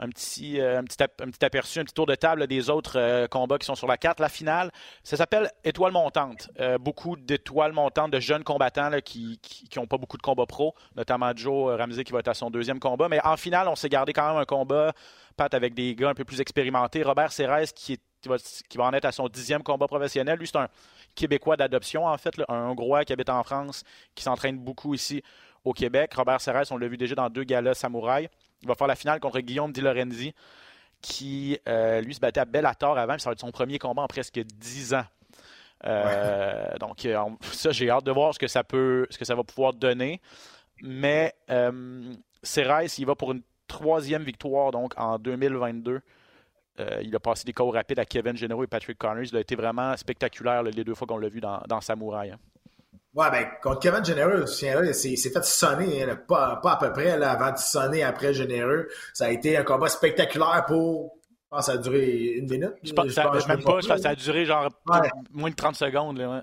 un 0.03 0.09
petit, 0.09 0.61
euh, 0.61 0.81
un, 0.81 0.85
petit 0.85 1.03
un 1.03 1.31
petit 1.31 1.45
aperçu, 1.45 1.79
un 1.79 1.85
petit 1.85 1.95
tour 1.95 2.07
de 2.07 2.17
table 2.17 2.49
des 2.49 2.71
autres 2.71 2.99
euh, 2.99 3.29
combats 3.29 3.59
qui 3.59 3.67
sont 3.67 3.77
sur 3.77 3.87
la 3.87 3.97
carte. 3.97 4.19
La 4.19 4.29
finale, 4.29 4.73
ça 5.05 5.17
s'appelle 5.17 5.49
Étoile 5.63 5.93
montante. 5.93 6.51
Euh, 6.59 6.77
beaucoup 6.77 7.17
d'étoiles 7.17 7.73
montantes, 7.73 8.11
de 8.11 8.19
jeunes 8.19 8.43
combattants 8.43 8.91
qui 9.05 9.39
n'ont 9.77 9.87
pas 9.87 9.99
beaucoup 9.99 10.17
de 10.17 10.23
combats 10.23 10.47
pro, 10.47 10.75
notamment 10.97 11.31
Joe 11.37 11.79
Ramsey 11.79 12.03
qui 12.03 12.13
va 12.13 12.19
être 12.19 12.29
à 12.29 12.35
son 12.35 12.51
deuxième 12.51 12.81
combat. 12.81 13.09
Mais 13.09 13.21
en 13.25 13.37
finale, 13.37 13.69
on 13.69 13.77
s'est 13.77 13.89
gardé 13.89 14.13
quand 14.13 14.27
même 14.27 14.43
un 14.43 14.45
combat, 14.45 14.93
Pat, 15.37 15.55
avec 15.55 15.73
des 15.73 15.95
gars 15.95 16.11
un 16.11 16.15
peu 16.15 16.25
plus 16.25 16.41
expérimentés. 16.41 17.05
Robert 17.05 17.31
Serres 17.31 17.73
qui, 17.73 18.01
va, 18.27 18.37
qui 18.69 18.79
va 18.79 18.85
en 18.85 18.93
être 18.93 19.05
à 19.05 19.13
son 19.13 19.29
dixième 19.29 19.63
combat 19.63 19.87
professionnel. 19.87 20.37
Lui, 20.37 20.49
c'est 20.49 20.59
un 20.59 20.69
Québécois 21.15 21.57
d'adoption, 21.57 22.07
en 22.07 22.19
fait, 22.19 22.35
un 22.49 22.71
Hongrois 22.71 23.05
qui 23.05 23.13
habite 23.13 23.29
en 23.29 23.43
France, 23.45 23.85
qui 24.17 24.25
s'entraîne 24.25 24.59
beaucoup 24.59 24.95
ici 24.95 25.23
au 25.65 25.73
Québec. 25.73 26.13
Robert 26.15 26.41
Serres, 26.41 26.65
on 26.73 26.77
l'a 26.77 26.89
vu 26.89 26.97
déjà 26.97 27.15
dans 27.15 27.31
deux 27.31 27.45
galas 27.45 27.75
samouraï. 27.75 28.29
Il 28.63 28.69
va 28.69 28.75
faire 28.75 28.87
la 28.87 28.97
finale 28.97 29.21
contre 29.21 29.41
Guillaume 29.41 29.73
Di 29.73 29.81
Lorenzi, 29.81 30.35
qui, 31.01 31.59
euh, 31.69 32.01
lui, 32.01 32.15
se 32.15 32.21
battait 32.21 32.41
à 32.41 32.45
Bellator 32.45 32.97
avant. 32.97 33.19
Ça 33.19 33.31
va 33.31 33.33
être 33.33 33.41
son 33.41 33.51
premier 33.51 33.79
combat 33.79 34.03
en 34.03 34.07
presque 34.07 34.39
10 34.39 34.95
ans. 34.95 35.05
Euh, 35.85 36.77
donc, 36.79 37.05
euh, 37.05 37.19
ça, 37.43 37.71
j'ai 37.73 37.91
hâte 37.91 38.05
de 38.05 38.13
voir 38.13 38.35
ce 38.35 38.39
que 38.39 38.47
ça 38.47 38.65
peut, 38.65 39.07
ce 39.11 39.19
que 39.19 39.25
ça 39.25 39.35
va 39.35 39.45
pouvoir 39.45 39.73
donner. 39.73 40.21
Mais 40.83 41.35
euh, 41.51 42.15
il 42.99 43.07
va 43.07 43.15
pour 43.15 43.33
une 43.33 43.43
troisième 43.67 44.23
victoire 44.23 44.71
donc 44.73 44.95
en 44.97 45.19
2022. 45.19 46.01
il 47.03 47.15
a 47.15 47.21
passé 47.21 47.45
des 47.45 47.53
cours 47.53 47.73
rapides 47.73 47.99
à 47.99 48.05
Kevin 48.05 48.37
Genero 48.37 48.65
et 48.65 48.67
Patrick 48.67 48.99
Connors. 48.99 49.25
Il 49.25 49.37
a 49.37 49.41
été 49.41 49.55
vraiment 49.55 49.97
spectaculaire 49.97 50.63
les 50.63 50.85
deux 50.85 50.95
fois 50.95 51.07
qu'on 51.07 51.19
l'a 51.19 51.29
vu 51.29 51.41
dans, 51.41 51.63
dans 51.69 51.81
Samouraï. 51.81 52.31
Hein. 52.31 52.39
Ouais, 53.15 53.31
ben, 53.31 53.47
contre 53.63 53.81
Kevin 53.81 54.05
Généreux, 54.05 54.47
c'est 54.47 55.17
fait 55.17 55.45
sonner, 55.45 56.03
hein, 56.03 56.19
pas, 56.27 56.61
pas 56.63 56.73
à 56.73 56.77
peu 56.77 56.93
près, 56.93 57.19
là, 57.19 57.33
avant 57.33 57.53
de 57.53 57.59
sonner 57.59 58.03
après 58.03 58.33
Généreux. 58.33 58.89
Ça 59.13 59.27
a 59.27 59.31
été 59.31 59.57
un 59.57 59.65
combat 59.65 59.89
spectaculaire 59.89 60.65
pour, 60.67 61.19
je 61.29 61.49
pense, 61.51 61.67
ça 61.67 61.73
a 61.73 61.77
duré 61.77 62.35
une 62.37 62.49
minute. 62.49 62.73
Je 62.83 62.93
pense, 62.93 63.11
ça, 63.11 63.31
même 63.49 63.63
pas, 63.63 63.83
ça 63.83 63.97
a 64.09 64.15
duré 64.15 64.47
genre 64.47 64.69
moins 65.31 65.51
de 65.51 65.55
30 65.55 65.77
secondes, 65.77 66.19
là, 66.19 66.31
ouais. 66.31 66.43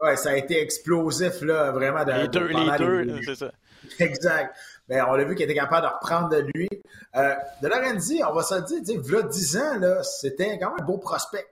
Ouais, 0.00 0.16
ça 0.16 0.30
a 0.30 0.36
été 0.36 0.60
explosif, 0.60 1.40
là, 1.40 1.72
vraiment. 1.72 2.04
De, 2.04 2.12
les 2.12 2.28
deux, 2.28 2.46
les 2.46 2.78
deux, 2.78 3.22
c'est 3.24 3.36
ça. 3.36 3.50
Exact. 3.98 4.54
Ben, 4.88 5.04
on 5.08 5.14
l'a 5.14 5.24
vu 5.24 5.34
qu'il 5.34 5.44
était 5.44 5.54
capable 5.54 5.86
de 5.86 5.92
reprendre 5.92 6.28
de 6.28 6.46
lui. 6.54 6.68
Euh, 7.16 7.34
de 7.62 7.68
Lorenzi, 7.68 8.20
on 8.28 8.32
va 8.34 8.42
se 8.42 8.54
dire, 8.66 8.82
dire, 8.82 9.28
10 9.28 9.56
ans, 9.56 9.78
là, 9.78 10.02
c'était 10.02 10.58
quand 10.58 10.70
même 10.70 10.80
un 10.80 10.84
beau 10.84 10.98
prospect. 10.98 11.46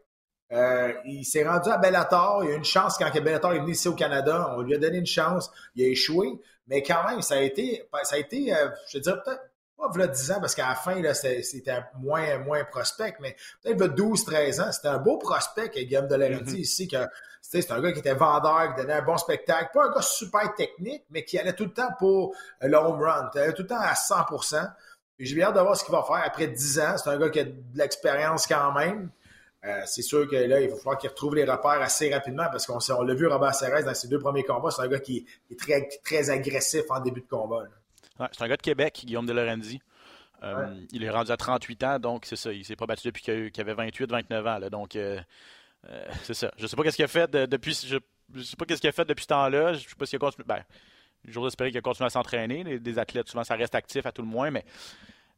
Euh, 0.53 0.93
il 1.05 1.25
s'est 1.25 1.47
rendu 1.47 1.71
à 1.71 1.79
Bellator. 1.79 2.45
Il 2.45 2.51
a 2.51 2.53
eu 2.53 2.57
une 2.57 2.65
chance 2.65 2.97
quand 2.99 3.11
Bellator 3.13 3.53
est 3.55 3.61
venu 3.61 3.73
ici 3.73 3.89
au 3.89 3.95
Canada. 3.95 4.55
On 4.57 4.63
lui 4.63 4.75
a 4.75 4.79
donné 4.79 4.99
une 4.99 5.07
chance. 5.07 5.51
Il 5.75 5.85
a 5.85 5.89
échoué. 5.89 6.41
Mais 6.67 6.83
quand 6.83 7.05
même, 7.09 7.23
ça 7.23 7.35
a 7.35 7.41
été, 7.41 7.89
ça 8.03 8.17
a 8.17 8.19
été 8.19 8.55
euh, 8.55 8.69
je 8.89 8.99
veux 8.99 9.03
dire, 9.03 9.23
peut-être 9.23 9.43
pas 9.77 9.89
voilà 9.89 10.07
10 10.07 10.33
ans, 10.33 10.41
parce 10.41 10.55
qu'à 10.55 10.69
la 10.69 10.75
fin, 10.75 11.03
c'était 11.15 11.81
moins, 11.99 12.39
moins 12.39 12.65
prospect, 12.65 13.15
mais 13.21 13.37
peut-être 13.63 13.95
12, 13.95 14.25
13 14.25 14.61
ans. 14.61 14.73
C'était 14.73 14.89
un 14.89 14.99
beau 14.99 15.19
prospect, 15.19 15.71
Guillaume 15.71 16.07
de 16.07 16.17
mm 16.17 16.57
ici, 16.57 16.87
que 16.87 16.99
c'est 17.41 17.71
un 17.71 17.81
gars 17.81 17.93
qui 17.93 17.99
était 17.99 18.15
vendeur, 18.15 18.75
qui 18.75 18.81
donnait 18.81 18.95
un 18.95 19.03
bon 19.03 19.19
spectacle. 19.19 19.71
Pas 19.75 19.87
un 19.87 19.93
gars 19.93 20.03
super 20.03 20.55
technique, 20.55 21.05
mais 21.11 21.25
qui 21.25 21.39
allait 21.39 21.53
tout 21.53 21.65
le 21.65 21.73
temps 21.73 21.91
pour 21.99 22.35
le 22.61 22.77
home 22.77 23.03
run. 23.03 23.31
Il 23.35 23.41
allait 23.41 23.53
tout 23.53 23.63
le 23.63 23.69
temps 23.69 23.81
à 23.81 23.95
100% 23.95 24.71
J'ai 25.19 25.35
bien 25.35 25.49
hâte 25.49 25.57
de 25.57 25.61
voir 25.61 25.77
ce 25.77 25.85
qu'il 25.85 25.93
va 25.93 26.05
faire 26.05 26.23
après 26.25 26.47
10 26.47 26.81
ans. 26.81 26.97
C'est 26.97 27.11
un 27.11 27.19
gars 27.19 27.31
qui 27.31 27.41
a 27.41 27.45
de 27.45 27.55
l'expérience 27.75 28.47
quand 28.47 28.73
même. 28.73 29.11
Euh, 29.65 29.83
c'est 29.87 30.03
sûr 30.03 30.29
que 30.29 30.35
là, 30.35 30.61
il 30.61 30.69
va 30.69 30.77
falloir 30.77 30.99
qu'il 30.99 31.09
retrouve 31.11 31.37
les 31.37 31.45
repères 31.45 31.81
assez 31.81 32.13
rapidement 32.13 32.47
parce 32.51 32.67
qu'on 32.67 32.79
on 32.99 33.03
l'a 33.03 33.15
vu 33.15 33.29
Robert 33.29 33.55
Serres 33.55 33.85
dans 33.85 33.95
ses 33.95 34.09
deux 34.09 34.19
premiers 34.19 34.43
combats. 34.43 34.71
C'est 34.71 34.83
un 34.83 34.89
gars 34.89 34.99
qui, 34.99 35.25
est 35.51 35.59
très, 35.59 35.89
très 36.03 36.31
agressif 36.31 36.83
en 36.91 37.01
début 37.01 37.21
de 37.21 37.29
combat. 37.29 37.65
c'est 38.33 38.43
un 38.43 38.49
gars 38.49 38.57
de 38.57 38.63
Québec, 38.63 39.03
Guillaume 39.05 39.27
de 39.27 39.33
Lorenzi. 39.33 39.81
Euh, 40.43 40.75
il 40.91 41.05
est 41.05 41.11
rendu 41.11 41.31
à 41.31 41.37
38 41.37 41.85
ans, 41.85 41.99
donc 42.01 42.27
c'est 42.27 42.35
ça. 42.35 42.53
Il 42.53 42.65
s'est 42.65 42.75
pas 42.75 42.87
battu 42.87 43.07
depuis 43.07 43.23
qu'il 43.23 43.61
avait 43.61 43.75
28-29 43.75 44.49
ans. 44.49 44.71
donc, 44.71 44.97
euh, 44.97 45.21
c'est 46.25 46.35
ça. 46.35 46.51
Je 46.57 46.67
sais 46.67 46.75
pas 46.75 46.83
qu'est-ce 46.83 46.97
qu'il 46.97 47.05
a 47.05 47.09
fait 47.09 47.31
depuis. 47.31 47.87
Je, 47.87 48.43
sais 48.43 48.57
pas 48.57 48.65
qu'est-ce 48.65 48.81
qu'il 48.81 48.91
a 48.91 48.93
fait 48.93 49.05
depuis 49.05 49.23
ce 49.23 49.29
temps-là. 49.29 49.75
Je 49.75 49.89
sais 49.89 49.95
pas 49.97 50.07
s'il 50.07 50.17
a 50.17 50.19
continué. 50.19 50.45
Ben, 50.45 50.65
j'ose 51.25 51.47
espérer 51.47 51.71
qu'il 51.71 51.79
a 51.79 51.83
continué 51.83 52.07
à 52.07 52.11
s'entraîner. 52.11 52.81
Des 52.81 52.99
athlètes, 52.99 53.29
souvent, 53.29 53.45
ça 53.45 53.55
reste 53.55 53.77
actif 53.77 54.05
à 54.07 54.11
tout 54.11 54.23
le 54.23 54.29
moins, 54.29 54.51
mais 54.51 54.65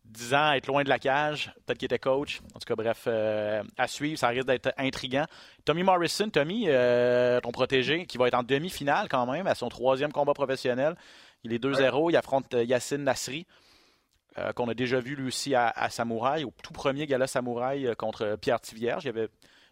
10 0.05 0.35
ans, 0.35 0.53
être 0.53 0.67
loin 0.67 0.85
de 0.85 0.89
la 0.89 0.99
cage. 0.99 1.53
Peut-être 1.67 1.79
qu'il 1.79 1.87
était 1.87 1.99
coach. 1.99 2.41
En 2.55 2.59
tout 2.59 2.67
cas, 2.67 2.77
bref, 2.77 3.05
euh, 3.07 3.63
à 3.79 3.89
suivre. 3.89 4.19
Ça 4.19 4.29
risque 4.29 4.47
d'être 4.47 4.73
intriguant. 4.77 5.27
Tommy 5.65 5.83
Morrison, 5.83 6.29
Tommy, 6.29 6.65
euh, 6.69 7.41
ton 7.41 7.53
protégé, 7.53 8.07
qui 8.07 8.19
va 8.19 8.29
être 8.29 8.35
en 8.35 8.43
demi-finale 8.43 9.09
quand 9.09 9.27
même, 9.27 9.47
à 9.47 9.55
son 9.55 9.69
troisième 9.69 10.13
combat 10.13 10.35
professionnel. 10.35 10.95
Il 11.43 11.53
est 11.53 11.59
2-0. 11.59 12.11
Il 12.11 12.17
affronte 12.17 12.53
euh, 12.55 12.65
Yacine 12.65 13.05
Nasri, 13.05 13.47
qu'on 14.57 14.69
a 14.69 14.75
déjà 14.75 14.99
vu 14.99 15.15
lui 15.15 15.29
aussi 15.29 15.55
à, 15.55 15.73
Samouraï, 15.91 16.43
au 16.43 16.53
tout 16.61 16.73
premier 16.73 17.07
gala 17.07 17.29
Samouraï 17.29 17.95
contre 17.97 18.37
Pierre 18.41 18.61
Tivierge. 18.61 19.05
Il 19.05 19.11
avait 19.11 19.29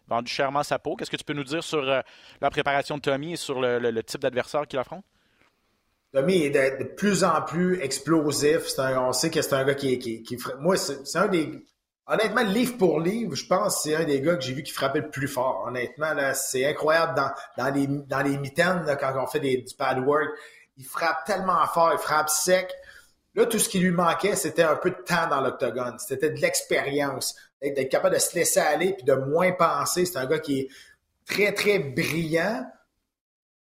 vendu 0.07 0.31
chèrement 0.31 0.63
sa 0.63 0.79
peau. 0.79 0.95
Qu'est-ce 0.95 1.11
que 1.11 1.17
tu 1.17 1.25
peux 1.25 1.33
nous 1.33 1.43
dire 1.43 1.61
sur 1.61 1.81
la 1.81 2.49
préparation 2.49 2.95
de 2.95 3.01
Tommy 3.01 3.33
et 3.33 3.35
sur 3.35 3.59
le 3.59 4.03
type 4.03 4.21
d'adversaire 4.21 4.65
qu'il 4.65 4.79
affronte? 4.79 5.03
Tommy 6.13 6.43
est 6.43 6.51
de, 6.51 6.83
plus 6.83 7.23
en 7.23 7.41
plus 7.41 7.81
explosif. 7.81 8.77
on 8.77 9.13
sait 9.13 9.31
que 9.31 9.41
c'est 9.41 9.53
un 9.53 9.63
gars 9.63 9.73
qui, 9.73 9.97
qui, 9.97 10.21
qui 10.21 10.37
moi, 10.59 10.77
c'est 10.77 11.17
un 11.17 11.27
des, 11.27 11.65
honnêtement, 12.05 12.43
livre 12.43 12.77
pour 12.77 12.99
livre, 12.99 13.33
je 13.35 13.47
pense 13.47 13.77
que 13.77 13.81
c'est 13.81 13.95
un 13.95 14.03
des 14.03 14.21
gars 14.21 14.35
que 14.35 14.41
j'ai 14.43 14.53
vu 14.53 14.61
qui 14.61 14.71
frappait 14.71 15.01
le 15.01 15.09
plus 15.09 15.27
fort. 15.27 15.65
Honnêtement, 15.67 16.13
c'est 16.35 16.67
incroyable 16.67 17.15
dans, 17.15 17.31
dans 17.57 17.73
les, 17.73 17.87
dans 17.87 18.21
les 18.21 18.37
mitaines, 18.37 18.85
quand 18.99 19.13
on 19.21 19.25
fait 19.25 19.39
des, 19.39 19.57
du 19.57 19.73
pad 19.75 19.99
work. 19.99 20.29
Il 20.77 20.85
frappe 20.85 21.25
tellement 21.25 21.65
fort, 21.67 21.91
il 21.93 21.99
frappe 21.99 22.29
sec. 22.29 22.71
Là, 23.33 23.47
tout 23.47 23.57
ce 23.57 23.67
qui 23.67 23.79
lui 23.79 23.91
manquait, 23.91 24.35
c'était 24.35 24.63
un 24.63 24.75
peu 24.75 24.91
de 24.91 25.01
temps 25.03 25.27
dans 25.27 25.41
l'octogone. 25.41 25.97
C'était 25.97 26.29
de 26.29 26.39
l'expérience. 26.39 27.35
D'être 27.59 27.89
capable 27.89 28.15
de 28.15 28.19
se 28.19 28.35
laisser 28.35 28.59
aller 28.59 28.93
puis 28.93 29.03
de 29.03 29.13
moins 29.13 29.51
penser. 29.53 30.05
C'est 30.05 30.17
un 30.17 30.27
gars 30.27 30.39
qui 30.39 30.59
est 30.59 30.67
très, 31.25 31.53
très 31.53 31.79
brillant. 31.79 32.65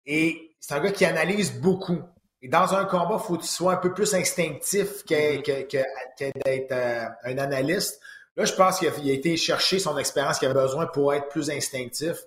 Et 0.04 0.54
c'est 0.60 0.74
un 0.74 0.80
gars 0.80 0.90
qui 0.90 1.04
analyse 1.06 1.58
beaucoup. 1.58 2.02
Et 2.46 2.48
dans 2.48 2.76
un 2.76 2.84
combat, 2.84 3.18
il 3.20 3.26
faut 3.26 3.36
que 3.36 3.42
tu 3.42 3.48
sois 3.48 3.72
un 3.72 3.76
peu 3.76 3.92
plus 3.92 4.14
instinctif 4.14 5.04
que, 5.04 5.38
mm-hmm. 5.38 6.32
d'être 6.44 6.70
euh, 6.70 7.04
un 7.24 7.38
analyste. 7.38 8.00
Là, 8.36 8.44
je 8.44 8.52
pense 8.52 8.78
qu'il 8.78 8.86
a, 8.86 9.12
été 9.12 9.36
chercher 9.36 9.80
son 9.80 9.98
expérience 9.98 10.38
qu'il 10.38 10.46
avait 10.46 10.60
besoin 10.60 10.86
pour 10.86 11.12
être 11.12 11.28
plus 11.28 11.50
instinctif. 11.50 12.18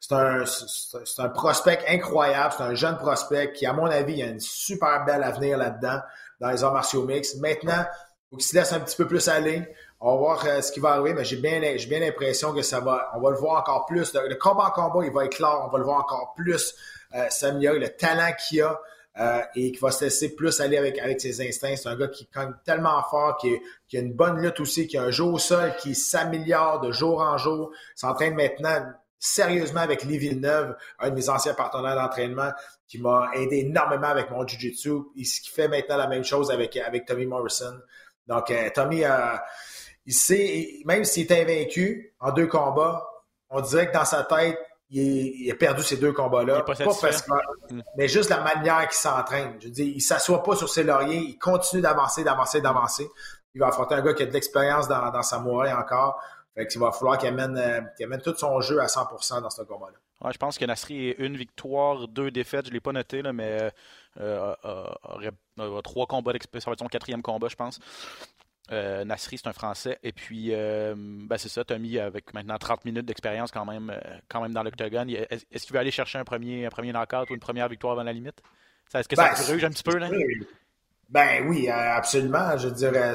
C'est 0.00 0.14
un, 0.14 1.28
prospect 1.28 1.78
incroyable. 1.86 2.54
C'est 2.58 2.64
un 2.64 2.74
jeune 2.74 2.96
prospect 2.98 3.52
qui, 3.52 3.66
à 3.66 3.72
mon 3.72 3.86
avis, 3.86 4.20
a 4.20 4.26
une 4.26 4.40
super 4.40 5.04
belle 5.04 5.22
avenir 5.22 5.56
là-dedans, 5.56 6.00
dans 6.40 6.50
les 6.50 6.64
arts 6.64 6.72
martiaux 6.72 7.04
mix. 7.04 7.36
Maintenant, 7.36 7.84
il 7.84 8.30
faut 8.30 8.36
qu'il 8.38 8.46
se 8.46 8.56
laisse 8.56 8.72
un 8.72 8.80
petit 8.80 8.96
peu 8.96 9.06
plus 9.06 9.28
aller. 9.28 9.62
On 10.00 10.10
va 10.10 10.16
voir 10.18 10.44
euh, 10.44 10.60
ce 10.60 10.72
qui 10.72 10.80
va 10.80 10.94
arriver, 10.94 11.14
mais 11.14 11.24
j'ai 11.24 11.36
bien, 11.36 11.60
l'impression 12.00 12.52
que 12.52 12.62
ça 12.62 12.80
va, 12.80 13.12
on 13.14 13.20
va 13.20 13.30
le 13.30 13.36
voir 13.36 13.60
encore 13.60 13.86
plus. 13.86 14.12
Le, 14.12 14.34
combat 14.34 14.64
en 14.64 14.70
combat, 14.70 15.06
il 15.06 15.12
va 15.12 15.24
être 15.24 15.36
clair. 15.36 15.62
On 15.64 15.68
va 15.68 15.78
le 15.78 15.84
voir 15.84 16.00
encore 16.00 16.34
plus. 16.36 16.74
Euh, 17.14 17.26
Samia, 17.30 17.74
le 17.74 17.88
talent 17.90 18.32
qu'il 18.48 18.62
a. 18.62 18.80
euh, 19.18 19.40
et 19.56 19.72
qui 19.72 19.78
va 19.78 19.90
se 19.90 20.04
laisser 20.04 20.34
plus 20.34 20.60
aller 20.60 20.76
avec, 20.76 20.98
avec 20.98 21.20
ses 21.20 21.46
instincts. 21.46 21.76
C'est 21.76 21.88
un 21.88 21.96
gars 21.96 22.08
qui 22.08 22.26
cogne 22.26 22.52
tellement 22.64 23.02
fort, 23.10 23.36
qui, 23.38 23.56
qui, 23.88 23.96
a 23.96 24.00
une 24.00 24.12
bonne 24.12 24.40
lutte 24.40 24.60
aussi, 24.60 24.86
qui 24.86 24.96
a 24.96 25.02
un 25.02 25.10
jeu 25.10 25.24
au 25.24 25.38
sol 25.38 25.74
qui 25.80 25.94
s'améliore 25.94 26.80
de 26.80 26.92
jour 26.92 27.20
en 27.20 27.36
jour. 27.36 27.72
S'entraîne 27.94 28.34
maintenant 28.34 28.86
sérieusement 29.18 29.80
avec 29.80 30.04
Lee 30.04 30.18
Villeneuve, 30.18 30.76
un 31.00 31.10
de 31.10 31.14
mes 31.14 31.28
anciens 31.28 31.54
partenaires 31.54 31.96
d'entraînement, 31.96 32.52
qui 32.86 32.98
m'a 32.98 33.30
aidé 33.34 33.58
énormément 33.58 34.06
avec 34.06 34.30
mon 34.30 34.46
Jiu-Jitsu. 34.46 34.92
Il 35.16 35.26
fait 35.26 35.68
maintenant 35.68 35.96
la 35.96 36.06
même 36.06 36.24
chose 36.24 36.50
avec, 36.50 36.76
avec 36.76 37.04
Tommy 37.04 37.26
Morrison. 37.26 37.76
Donc, 38.26 38.50
euh, 38.50 38.70
Tommy, 38.74 39.04
euh, 39.04 39.36
il 40.06 40.14
sait, 40.14 40.80
même 40.84 41.04
s'il 41.04 41.30
est 41.30 41.42
invaincu 41.42 42.14
en 42.20 42.32
deux 42.32 42.46
combats, 42.46 43.04
on 43.50 43.60
dirait 43.60 43.88
que 43.88 43.94
dans 43.94 44.04
sa 44.04 44.22
tête, 44.24 44.58
il, 44.90 45.50
a 45.50 45.54
perdu 45.54 45.82
ces 45.82 45.96
deux 45.96 46.12
combats-là. 46.12 46.62
Pas, 46.62 46.74
parce 46.74 47.22
que, 47.22 47.74
mm. 47.74 47.82
mais 47.96 48.08
juste 48.08 48.30
la 48.30 48.40
manière 48.40 48.88
qu'il 48.88 48.96
s'entraîne. 48.96 49.56
Je 49.60 49.66
veux 49.66 49.72
dire, 49.72 49.86
il 49.86 50.00
s'assoit 50.00 50.42
pas 50.42 50.56
sur 50.56 50.68
ses 50.68 50.84
lauriers, 50.84 51.18
il 51.18 51.38
continue 51.38 51.82
d'avancer, 51.82 52.24
d'avancer, 52.24 52.60
d'avancer. 52.60 53.08
Il 53.54 53.60
va 53.60 53.68
affronter 53.68 53.94
un 53.94 54.02
gars 54.02 54.14
qui 54.14 54.22
a 54.22 54.26
de 54.26 54.32
l'expérience 54.32 54.88
dans, 54.88 55.10
dans 55.10 55.22
sa 55.22 55.38
moelle 55.38 55.74
encore. 55.74 56.20
Fait 56.54 56.66
qu'il 56.66 56.80
va 56.80 56.90
falloir 56.90 57.18
qu'il 57.18 57.28
amène, 57.28 57.56
euh, 57.56 58.04
amène, 58.04 58.20
tout 58.20 58.34
son 58.36 58.60
jeu 58.60 58.80
à 58.80 58.86
100% 58.86 59.42
dans 59.42 59.50
ce 59.50 59.62
combat-là. 59.62 59.98
Ouais, 60.20 60.32
je 60.32 60.38
pense 60.38 60.58
que 60.58 60.64
Nasri 60.64 61.10
est 61.10 61.18
une 61.18 61.36
victoire, 61.36 62.08
deux 62.08 62.30
défaites. 62.30 62.64
Je 62.64 62.70
ne 62.70 62.74
l'ai 62.74 62.80
pas 62.80 62.92
noté, 62.92 63.22
là, 63.22 63.32
mais 63.32 63.70
euh, 64.18 64.54
aurait, 65.04 65.30
trois 65.82 66.06
combats 66.06 66.32
d'expérience. 66.32 66.64
Ça 66.64 66.70
va 66.70 66.72
être 66.72 66.80
son 66.80 66.88
quatrième 66.88 67.22
combat, 67.22 67.48
je 67.48 67.54
pense. 67.54 67.78
Euh, 68.70 69.04
Nasri, 69.04 69.38
c'est 69.38 69.48
un 69.48 69.52
Français. 69.52 69.98
Et 70.02 70.12
puis, 70.12 70.48
euh, 70.52 70.94
ben, 70.96 71.38
c'est 71.38 71.48
ça, 71.48 71.64
Tommy, 71.64 71.98
avec 71.98 72.34
maintenant 72.34 72.58
30 72.58 72.84
minutes 72.84 73.06
d'expérience 73.06 73.50
quand 73.50 73.64
même, 73.64 73.90
euh, 73.90 74.18
quand 74.28 74.42
même 74.42 74.52
dans 74.52 74.62
l'octogone. 74.62 75.10
Est-ce 75.10 75.64
qu'il 75.64 75.72
veut 75.72 75.80
aller 75.80 75.90
chercher 75.90 76.18
un 76.18 76.24
premier, 76.24 76.66
un 76.66 76.70
premier 76.70 76.92
knockout 76.92 77.30
ou 77.30 77.34
une 77.34 77.40
première 77.40 77.68
victoire 77.68 77.94
avant 77.94 78.02
la 78.02 78.12
limite? 78.12 78.40
Est-ce 78.92 79.08
que 79.08 79.16
ça 79.16 79.32
ben, 79.34 79.42
gruge 79.42 79.64
un 79.64 79.70
petit 79.70 79.82
peu? 79.82 79.96
Là? 79.96 80.10
Ben 81.08 81.46
oui, 81.48 81.68
absolument. 81.68 82.56
Je 82.58 82.68
dirais, 82.68 83.14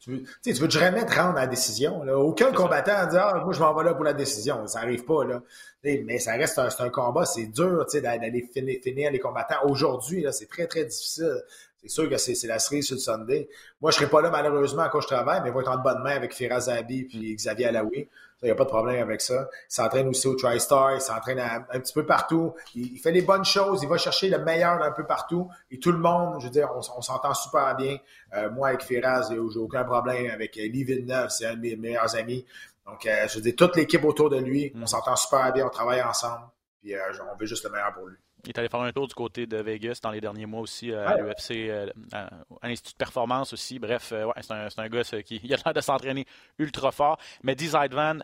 tu 0.00 0.10
veux, 0.10 0.22
tu 0.42 0.52
veux 0.52 0.70
jamais 0.70 1.04
te 1.04 1.14
rendre 1.14 1.38
à 1.38 1.42
la 1.42 1.46
décision. 1.46 2.02
Aucun 2.14 2.52
combattant 2.52 3.06
dit 3.06 3.16
Ah, 3.18 3.40
moi 3.42 3.52
je 3.52 3.60
m'en 3.60 3.74
vais 3.74 3.84
là 3.84 3.94
pour 3.94 4.04
la 4.04 4.12
décision. 4.12 4.66
Ça 4.66 4.80
n'arrive 4.80 5.04
pas. 5.04 5.24
Là. 5.24 5.42
Mais 5.82 6.18
ça 6.18 6.32
reste 6.32 6.58
un, 6.58 6.68
un 6.78 6.90
combat, 6.90 7.24
c'est 7.24 7.46
dur 7.46 7.86
d'aller 7.94 8.48
finir, 8.52 8.78
finir, 8.82 9.10
les 9.10 9.18
combattants. 9.18 9.64
Aujourd'hui, 9.64 10.26
c'est 10.32 10.48
très, 10.48 10.66
très 10.66 10.84
difficile. 10.84 11.42
C'est 11.84 11.90
sûr 11.90 12.08
que 12.08 12.16
c'est 12.16 12.46
la 12.46 12.58
série 12.58 12.82
sur 12.82 12.94
le 12.94 13.00
Sunday. 13.00 13.46
Moi, 13.82 13.90
je 13.90 13.96
serai 13.96 14.08
pas 14.08 14.22
là 14.22 14.30
malheureusement 14.30 14.88
quand 14.90 15.02
je 15.02 15.06
travaille, 15.06 15.42
mais 15.42 15.50
je 15.50 15.54
vais 15.54 15.60
être 15.60 15.70
en 15.70 15.76
bonne 15.76 16.02
main 16.02 16.16
avec 16.16 16.34
Firaz 16.34 16.70
Abi 16.70 17.08
et 17.12 17.34
Xavier 17.34 17.66
Alaoui. 17.66 18.08
Il 18.42 18.46
n'y 18.46 18.50
a 18.50 18.54
pas 18.54 18.64
de 18.64 18.70
problème 18.70 19.02
avec 19.02 19.20
ça. 19.20 19.48
Il 19.70 19.74
s'entraîne 19.74 20.08
aussi 20.08 20.26
au 20.26 20.34
TriStar, 20.34 20.94
il 20.94 21.00
s'entraîne 21.00 21.38
un, 21.38 21.60
petit 21.80 21.92
peu 21.92 22.06
partout. 22.06 22.54
Il, 22.74 22.98
fait 22.98 23.12
les 23.12 23.20
bonnes 23.20 23.44
choses, 23.44 23.82
il 23.82 23.88
va 23.88 23.98
chercher 23.98 24.30
le 24.30 24.38
meilleur 24.38 24.78
d'un 24.78 24.92
peu 24.92 25.04
partout. 25.04 25.48
Et 25.70 25.78
tout 25.78 25.92
le 25.92 25.98
monde, 25.98 26.40
je 26.40 26.46
veux 26.46 26.50
dire, 26.50 26.70
on, 26.74 27.02
s'entend 27.02 27.34
super 27.34 27.74
bien. 27.76 27.98
Euh, 28.34 28.50
moi, 28.50 28.68
avec 28.68 28.82
Firaz, 28.82 29.28
j'ai 29.30 29.38
aucun 29.38 29.84
problème. 29.84 30.30
Avec 30.30 30.56
Lee 30.56 30.84
Villeneuve, 30.84 31.28
c'est 31.28 31.46
un 31.46 31.54
de 31.54 31.60
mes 31.60 31.76
meilleurs 31.76 32.16
amis. 32.16 32.44
Donc, 32.86 33.06
euh, 33.06 33.26
je 33.28 33.36
veux 33.36 33.42
dire, 33.42 33.54
toute 33.56 33.76
l'équipe 33.76 34.04
autour 34.04 34.30
de 34.30 34.36
lui, 34.36 34.72
on 34.74 34.80
mm. 34.80 34.86
s'entend 34.86 35.16
super 35.16 35.52
bien, 35.52 35.66
on 35.66 35.70
travaille 35.70 36.02
ensemble. 36.02 36.44
Puis 36.82 36.94
euh, 36.94 37.00
on 37.32 37.36
veut 37.36 37.46
juste 37.46 37.64
le 37.64 37.70
meilleur 37.70 37.92
pour 37.92 38.06
lui. 38.06 38.16
Il 38.44 38.50
est 38.50 38.58
allé 38.58 38.68
faire 38.68 38.80
un 38.80 38.92
tour 38.92 39.08
du 39.08 39.14
côté 39.14 39.46
de 39.46 39.56
Vegas 39.56 40.00
dans 40.02 40.10
les 40.10 40.20
derniers 40.20 40.46
mois 40.46 40.60
aussi, 40.60 40.90
euh, 40.90 41.06
à 41.06 41.16
l'UFC, 41.16 41.68
euh, 41.68 41.86
à, 42.12 42.28
l'Institut 42.62 42.92
de 42.92 42.98
performance 42.98 43.52
aussi. 43.52 43.78
Bref, 43.78 44.12
euh, 44.12 44.26
ouais, 44.26 44.34
c'est 44.40 44.52
un, 44.52 44.68
un, 44.76 44.88
gars 44.88 45.02
qui 45.24 45.40
il 45.44 45.54
a 45.54 45.56
l'air 45.64 45.74
de 45.74 45.80
s'entraîner 45.80 46.26
ultra 46.58 46.92
fort. 46.92 47.18
Mais 47.42 47.54
D. 47.54 47.68
Van, 47.68 48.18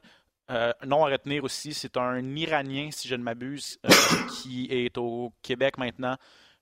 non 0.84 1.04
à 1.04 1.10
retenir 1.10 1.44
aussi, 1.44 1.74
c'est 1.74 1.96
un 1.96 2.36
Iranien, 2.36 2.90
si 2.90 3.08
je 3.08 3.14
ne 3.14 3.22
m'abuse, 3.22 3.78
qui 4.42 4.68
est 4.70 4.98
au 4.98 5.32
Québec 5.42 5.78
maintenant 5.78 6.16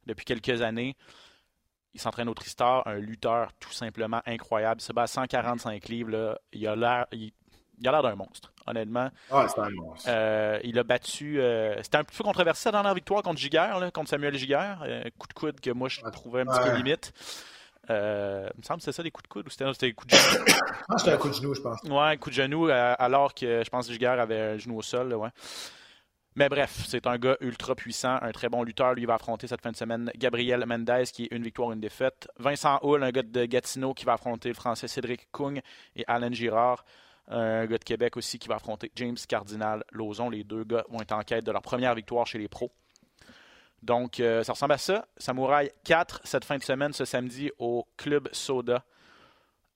depuis 0.06 0.24
quelques 0.24 0.62
années. 0.62 0.96
Il 1.94 2.00
s'entraîne 2.00 2.28
au 2.28 2.34
Tristar, 2.34 2.86
un 2.86 2.98
lutteur 2.98 3.52
tout 3.58 3.72
simplement 3.72 4.20
incroyable. 4.26 4.80
Il 4.80 4.84
se 4.84 4.92
bat 4.92 5.02
à 5.02 5.06
145 5.06 5.88
livres. 5.88 6.10
Là. 6.10 6.38
Il 6.52 6.66
a 6.68 6.76
l'air 6.76 7.06
il 7.80 7.88
a 7.88 7.92
l'air 7.92 8.02
d'un 8.02 8.16
monstre, 8.16 8.52
honnêtement. 8.68 9.10
Ah, 9.30 9.46
c'est 9.48 9.60
un. 9.60 9.70
Euh, 10.06 10.60
il 10.64 10.78
a 10.78 10.82
battu. 10.82 11.40
Euh, 11.40 11.80
c'était 11.82 11.98
un 11.98 12.04
peu 12.04 12.24
controversé 12.24 12.62
sa 12.62 12.72
dernière 12.72 12.94
victoire 12.94 13.22
contre 13.22 13.38
Giguère, 13.38 13.90
contre 13.92 14.10
Samuel 14.10 14.36
Giguère. 14.36 14.82
Euh, 14.84 15.02
coup 15.18 15.28
de 15.28 15.32
coude 15.32 15.60
que 15.60 15.70
moi 15.70 15.88
je 15.88 16.00
trouvais 16.12 16.42
un 16.42 16.46
petit 16.46 16.70
peu 16.70 16.76
limite. 16.76 17.12
il 17.88 17.94
me 17.94 18.62
semble 18.62 18.78
que 18.78 18.84
c'était 18.84 18.92
ça 18.92 19.02
des 19.02 19.10
coups 19.10 19.24
de 19.24 19.28
coude 19.28 19.46
ou 19.46 19.50
c'était 19.50 19.64
des 19.88 19.92
coups 19.92 20.12
de 20.12 20.18
genou. 20.18 20.44
Ah, 20.88 20.98
c'était 20.98 21.12
un 21.12 21.16
coup 21.16 21.28
de 21.28 21.34
genou, 21.34 21.54
je 21.54 21.60
pense. 21.60 21.82
Ouais, 21.82 22.12
un 22.12 22.16
coup 22.16 22.30
de 22.30 22.34
genou, 22.34 22.68
alors 22.68 23.34
que 23.34 23.62
je 23.64 23.70
pense 23.70 23.86
que 23.86 23.92
Giguère 23.92 24.20
avait 24.20 24.40
un 24.40 24.56
genou 24.58 24.78
au 24.78 24.82
sol. 24.82 25.14
ouais. 25.14 25.30
Mais 26.38 26.48
bref, 26.48 26.84
c'est 26.86 27.08
un 27.08 27.18
gars 27.18 27.36
ultra 27.40 27.74
puissant, 27.74 28.16
un 28.22 28.30
très 28.30 28.48
bon 28.48 28.62
lutteur. 28.62 28.94
Lui 28.94 29.06
va 29.06 29.14
affronter 29.14 29.48
cette 29.48 29.60
fin 29.60 29.72
de 29.72 29.76
semaine 29.76 30.08
Gabriel 30.16 30.64
Mendez, 30.66 31.02
qui 31.12 31.24
est 31.24 31.34
une 31.34 31.42
victoire, 31.42 31.72
une 31.72 31.80
défaite. 31.80 32.28
Vincent 32.38 32.78
Hull, 32.84 33.02
un 33.02 33.10
gars 33.10 33.24
de 33.24 33.44
Gatineau, 33.44 33.92
qui 33.92 34.04
va 34.04 34.12
affronter 34.12 34.48
le 34.48 34.54
français 34.54 34.86
Cédric 34.86 35.26
Kung 35.32 35.60
et 35.96 36.04
Alain 36.06 36.30
Girard 36.30 36.84
un 37.28 37.66
gars 37.66 37.78
de 37.78 37.84
Québec 37.84 38.16
aussi 38.16 38.38
qui 38.38 38.48
va 38.48 38.56
affronter 38.56 38.90
James 38.96 39.16
Cardinal 39.28 39.84
Lozon. 39.92 40.30
Les 40.30 40.44
deux 40.44 40.64
gars 40.64 40.84
vont 40.88 41.00
être 41.00 41.12
en 41.12 41.22
quête 41.22 41.44
de 41.44 41.52
leur 41.52 41.62
première 41.62 41.94
victoire 41.94 42.26
chez 42.26 42.38
les 42.38 42.48
pros. 42.48 42.72
Donc, 43.82 44.18
euh, 44.18 44.42
ça 44.42 44.52
ressemble 44.52 44.72
à 44.72 44.78
ça. 44.78 45.06
Samouraï 45.16 45.70
4 45.84 46.22
cette 46.24 46.44
fin 46.44 46.58
de 46.58 46.62
semaine, 46.62 46.92
ce 46.92 47.04
samedi, 47.04 47.50
au 47.58 47.86
Club 47.96 48.28
Soda. 48.32 48.84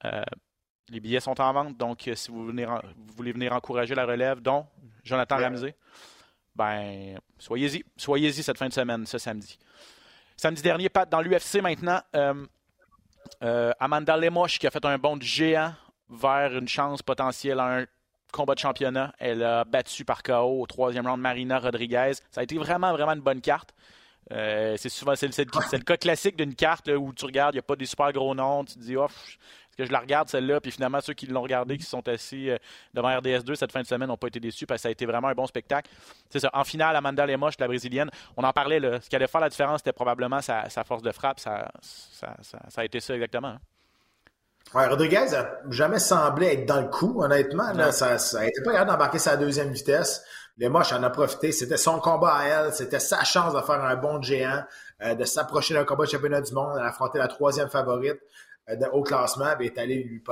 Euh, 0.04 0.22
les 0.88 1.00
billets 1.00 1.20
sont 1.20 1.40
en 1.40 1.52
vente, 1.52 1.76
donc 1.76 2.08
euh, 2.08 2.14
si 2.14 2.30
vous, 2.30 2.44
voulez 3.16 3.32
venir 3.32 3.52
encourager 3.52 3.94
la 3.94 4.04
relève, 4.04 4.40
dont 4.40 4.66
Jonathan 5.04 5.36
Ramsey, 5.36 5.76
ben, 6.54 7.18
soyez-y. 7.38 7.84
Soyez-y 7.96 8.42
cette 8.42 8.58
fin 8.58 8.68
de 8.68 8.72
semaine, 8.72 9.06
ce 9.06 9.18
samedi. 9.18 9.58
Samedi 10.36 10.62
dernier, 10.62 10.88
Pat, 10.88 11.08
dans 11.08 11.20
l'UFC 11.20 11.62
maintenant, 11.62 12.00
Amanda 13.40 14.16
Lemoche 14.16 14.58
qui 14.58 14.66
a 14.66 14.70
fait 14.70 14.84
un 14.84 14.98
bond 14.98 15.18
géant 15.20 15.72
vers 16.12 16.56
une 16.56 16.68
chance 16.68 17.02
potentielle 17.02 17.58
à 17.58 17.78
un 17.78 17.86
combat 18.32 18.54
de 18.54 18.60
championnat. 18.60 19.12
Elle 19.18 19.42
a 19.42 19.64
battu 19.64 20.04
par 20.04 20.22
KO 20.22 20.60
au 20.62 20.66
troisième 20.66 21.06
round 21.06 21.20
Marina 21.20 21.58
Rodriguez. 21.58 22.12
Ça 22.30 22.40
a 22.40 22.44
été 22.44 22.56
vraiment, 22.56 22.92
vraiment 22.92 23.12
une 23.12 23.20
bonne 23.20 23.40
carte. 23.40 23.74
Euh, 24.30 24.76
c'est 24.76 24.88
souvent 24.88 25.14
c'est, 25.16 25.26
le 25.36 25.82
cas 25.82 25.96
classique 25.96 26.36
d'une 26.36 26.54
carte 26.54 26.88
où 26.88 27.12
tu 27.12 27.24
regardes, 27.24 27.54
il 27.54 27.56
n'y 27.56 27.60
a 27.60 27.62
pas 27.64 27.76
des 27.76 27.86
super 27.86 28.12
gros 28.12 28.34
noms, 28.34 28.64
tu 28.64 28.74
te 28.74 28.78
dis, 28.78 28.96
oh, 28.96 29.06
est-ce 29.72 29.76
que 29.76 29.84
je 29.84 29.92
la 29.92 29.98
regarde 30.00 30.28
celle-là? 30.28 30.60
Puis 30.60 30.70
finalement, 30.70 31.00
ceux 31.00 31.12
qui 31.14 31.26
l'ont 31.26 31.42
regardé, 31.42 31.76
qui 31.76 31.84
sont 31.84 32.06
assis 32.08 32.50
euh, 32.50 32.56
devant 32.94 33.08
RDS2 33.08 33.54
cette 33.54 33.72
fin 33.72 33.82
de 33.82 33.86
semaine, 33.86 34.08
n'ont 34.08 34.16
pas 34.16 34.28
été 34.28 34.38
déçus 34.38 34.66
parce 34.66 34.78
que 34.78 34.82
ça 34.82 34.88
a 34.88 34.92
été 34.92 35.06
vraiment 35.06 35.28
un 35.28 35.34
bon 35.34 35.46
spectacle. 35.46 35.90
C'est 36.30 36.40
ça. 36.40 36.50
En 36.52 36.62
finale, 36.64 36.94
Amanda 36.94 37.26
Lemoche, 37.26 37.54
la 37.58 37.66
brésilienne, 37.66 38.10
on 38.36 38.44
en 38.44 38.52
parlait, 38.52 38.78
là, 38.78 39.00
ce 39.00 39.08
qui 39.10 39.16
allait 39.16 39.26
faire 39.26 39.40
la 39.40 39.48
différence, 39.48 39.78
c'était 39.78 39.92
probablement 39.92 40.40
sa, 40.40 40.68
force 40.84 41.02
de 41.02 41.10
frappe. 41.10 41.40
Ça, 41.40 41.68
a 42.76 42.84
été 42.84 43.00
ça 43.00 43.14
exactement. 43.14 43.48
Hein. 43.48 43.60
Ouais, 44.74 44.86
Rodriguez 44.86 45.26
n'a 45.32 45.50
jamais 45.68 45.98
semblé 45.98 46.46
être 46.46 46.66
dans 46.66 46.80
le 46.80 46.88
coup, 46.88 47.22
honnêtement. 47.22 47.72
Là, 47.72 47.92
ça, 47.92 48.18
ça 48.18 48.46
été 48.46 48.62
pas 48.62 48.72
capable 48.72 48.90
d'embarquer 48.90 49.18
sa 49.18 49.36
deuxième 49.36 49.70
vitesse. 49.70 50.24
Les 50.56 50.68
moches 50.68 50.92
en 50.92 51.02
a 51.02 51.10
profité. 51.10 51.52
C'était 51.52 51.76
son 51.76 51.98
combat 52.00 52.34
à 52.34 52.44
elle. 52.46 52.72
C'était 52.72 53.00
sa 53.00 53.22
chance 53.24 53.54
de 53.54 53.60
faire 53.60 53.84
un 53.84 53.96
bon 53.96 54.22
géant, 54.22 54.64
euh, 55.02 55.14
de 55.14 55.24
s'approcher 55.24 55.74
d'un 55.74 55.84
combat 55.84 56.04
de 56.04 56.10
championnat 56.10 56.40
du 56.40 56.52
monde, 56.54 56.76
d'affronter 56.76 57.18
la 57.18 57.28
troisième 57.28 57.68
favorite 57.68 58.20
euh, 58.70 58.76
au 58.92 59.02
classement, 59.02 59.54
et 59.60 59.66
est 59.66 59.78
allé 59.78 60.02
lui, 60.02 60.22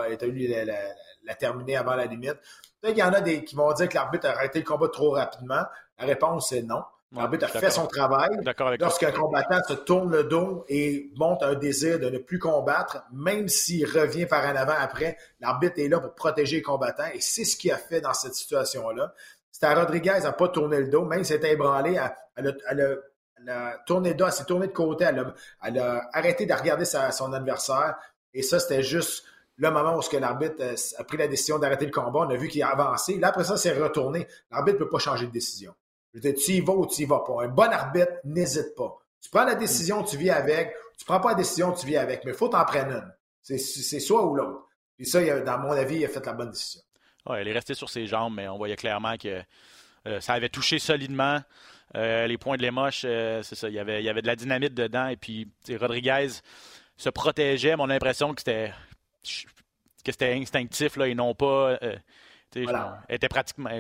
est 0.53 0.65
la, 0.65 0.73
la, 0.73 0.79
la, 1.25 1.35
terminer 1.35 1.77
avant 1.77 1.95
la 1.95 2.07
limite. 2.07 2.37
Peut-être 2.81 2.95
qu'il 2.95 3.05
y 3.05 3.07
en 3.07 3.13
a 3.13 3.21
des 3.21 3.45
qui 3.45 3.57
vont 3.57 3.73
dire 3.75 3.89
que 3.89 3.95
l'arbitre 3.95 4.27
a 4.27 4.31
arrêté 4.31 4.61
le 4.61 4.65
combat 4.65 4.89
trop 4.89 5.11
rapidement. 5.11 5.65
La 5.99 6.07
réponse, 6.07 6.49
c'est 6.49 6.63
non. 6.63 6.83
L'arbitre 7.13 7.47
a 7.47 7.49
fait 7.49 7.71
son 7.71 7.87
travail. 7.87 8.31
Lorsqu'un 8.79 9.11
combattant 9.11 9.61
se 9.67 9.73
tourne 9.73 10.13
le 10.13 10.25
dos 10.25 10.65
et 10.69 11.11
monte 11.17 11.43
un 11.43 11.55
désir 11.55 11.99
de 11.99 12.09
ne 12.09 12.19
plus 12.19 12.39
combattre, 12.39 13.03
même 13.13 13.49
s'il 13.49 13.85
revient 13.85 14.27
par 14.27 14.45
en 14.45 14.55
avant 14.55 14.77
après, 14.79 15.19
l'arbitre 15.41 15.79
est 15.79 15.89
là 15.89 15.99
pour 15.99 16.15
protéger 16.15 16.59
le 16.59 16.63
combattant 16.63 17.07
et 17.13 17.21
c'est 17.21 17.45
ce 17.45 17.57
qu'il 17.57 17.73
a 17.73 17.79
fait 17.79 18.01
dans 18.01 18.15
cette 18.15 18.35
situation-là. 18.35 19.13
C'était 19.51 19.75
Rodriguez 19.75 20.21
n'a 20.23 20.33
pas 20.33 20.49
tourné 20.49 20.79
le 20.79 20.89
dos, 20.89 21.05
même 21.05 21.25
s'il 21.25 21.37
était 21.37 21.53
ébranlé, 21.53 22.01
elle, 22.37 23.01
a, 23.49 23.79
tourné 23.87 24.11
le 24.11 24.15
dos, 24.15 24.27
elle 24.27 24.33
s'est 24.33 24.45
tournée 24.45 24.69
de 24.69 24.73
côté, 24.73 25.05
elle 25.05 25.79
a, 25.79 26.09
arrêté 26.13 26.47
de 26.47 26.55
regarder 26.55 26.85
son 26.85 27.33
adversaire 27.33 27.97
et 28.33 28.43
ça, 28.43 28.61
c'était 28.61 28.83
juste 28.83 29.25
le 29.57 29.71
moment 29.71 29.99
où 29.99 30.19
l'arbitre 30.19 30.63
a 30.97 31.05
pris 31.05 31.17
la 31.19 31.29
décision 31.29 31.59
d'arrêter 31.59 31.85
le 31.85 31.91
combat. 31.91 32.21
On 32.21 32.31
a 32.31 32.37
vu 32.37 32.49
qu'il 32.49 32.63
a 32.63 32.69
avancé. 32.69 33.19
Là, 33.19 33.29
après 33.29 33.45
ça, 33.45 33.57
c'est 33.57 33.73
retourné. 33.73 34.27
L'arbitre 34.51 34.79
ne 34.79 34.85
peut 34.85 34.89
pas 34.89 34.99
changer 34.99 35.27
de 35.27 35.33
décision. 35.33 35.75
Je 36.13 36.19
veux 36.19 36.33
dire, 36.33 36.35
tu 36.43 36.53
y 36.53 36.61
vas 36.61 36.73
ou 36.73 36.87
tu 36.87 37.03
y 37.03 37.05
vas 37.05 37.21
pas. 37.21 37.45
Un 37.45 37.49
bon 37.49 37.71
arbitre, 37.71 38.13
n'hésite 38.25 38.75
pas. 38.77 38.97
Tu 39.21 39.31
prends 39.31 39.45
la 39.45 39.55
décision, 39.55 40.03
tu 40.03 40.17
vis 40.17 40.31
avec. 40.31 40.75
Tu 40.99 41.05
prends 41.05 41.21
pas 41.21 41.31
la 41.31 41.35
décision, 41.35 41.73
tu 41.73 41.87
vis 41.87 41.97
avec. 41.97 42.25
Mais 42.25 42.33
il 42.33 42.37
faut 42.37 42.49
t'en 42.49 42.65
prendre 42.65 42.93
une. 42.93 43.13
C'est 43.43 44.01
soit 44.01 44.25
ou 44.27 44.35
l'autre. 44.35 44.67
Puis 44.97 45.07
ça, 45.07 45.21
dans 45.41 45.59
mon 45.59 45.73
avis, 45.73 45.97
il 45.97 46.05
a 46.05 46.09
fait 46.09 46.25
la 46.25 46.33
bonne 46.33 46.51
décision. 46.51 46.83
Ouais, 47.27 47.41
elle 47.41 47.49
est 47.49 47.53
restée 47.53 47.75
sur 47.75 47.89
ses 47.89 48.07
jambes, 48.07 48.35
mais 48.35 48.49
on 48.49 48.57
voyait 48.57 48.77
clairement 48.77 49.17
que 49.17 49.43
euh, 50.07 50.21
ça 50.21 50.35
avait 50.35 50.49
touché 50.49 50.79
solidement. 50.79 51.39
Euh, 51.97 52.27
les 52.27 52.39
points 52.39 52.57
de 52.57 52.63
l'émoche, 52.63 53.03
euh, 53.05 53.43
c'est 53.43 53.55
ça. 53.55 53.69
Il 53.69 53.75
y, 53.75 53.79
avait, 53.79 54.01
il 54.01 54.05
y 54.05 54.09
avait 54.09 54.23
de 54.23 54.27
la 54.27 54.37
dynamite 54.37 54.75
dedans. 54.75 55.09
Et 55.09 55.17
puis, 55.17 55.49
Rodriguez 55.79 56.29
se 56.97 57.09
protégeait. 57.11 57.77
Mais 57.77 57.83
on 57.83 57.91
a 57.91 57.95
l'impression 57.95 58.35
que 58.35 58.41
c'était 58.41 58.73
que 60.03 60.13
c'était 60.13 60.33
instinctif 60.33 60.97
là, 60.97 61.09
et 61.09 61.15
non 61.15 61.35
pas 61.35 61.79
était 63.09 63.29
pratiquement, 63.29 63.71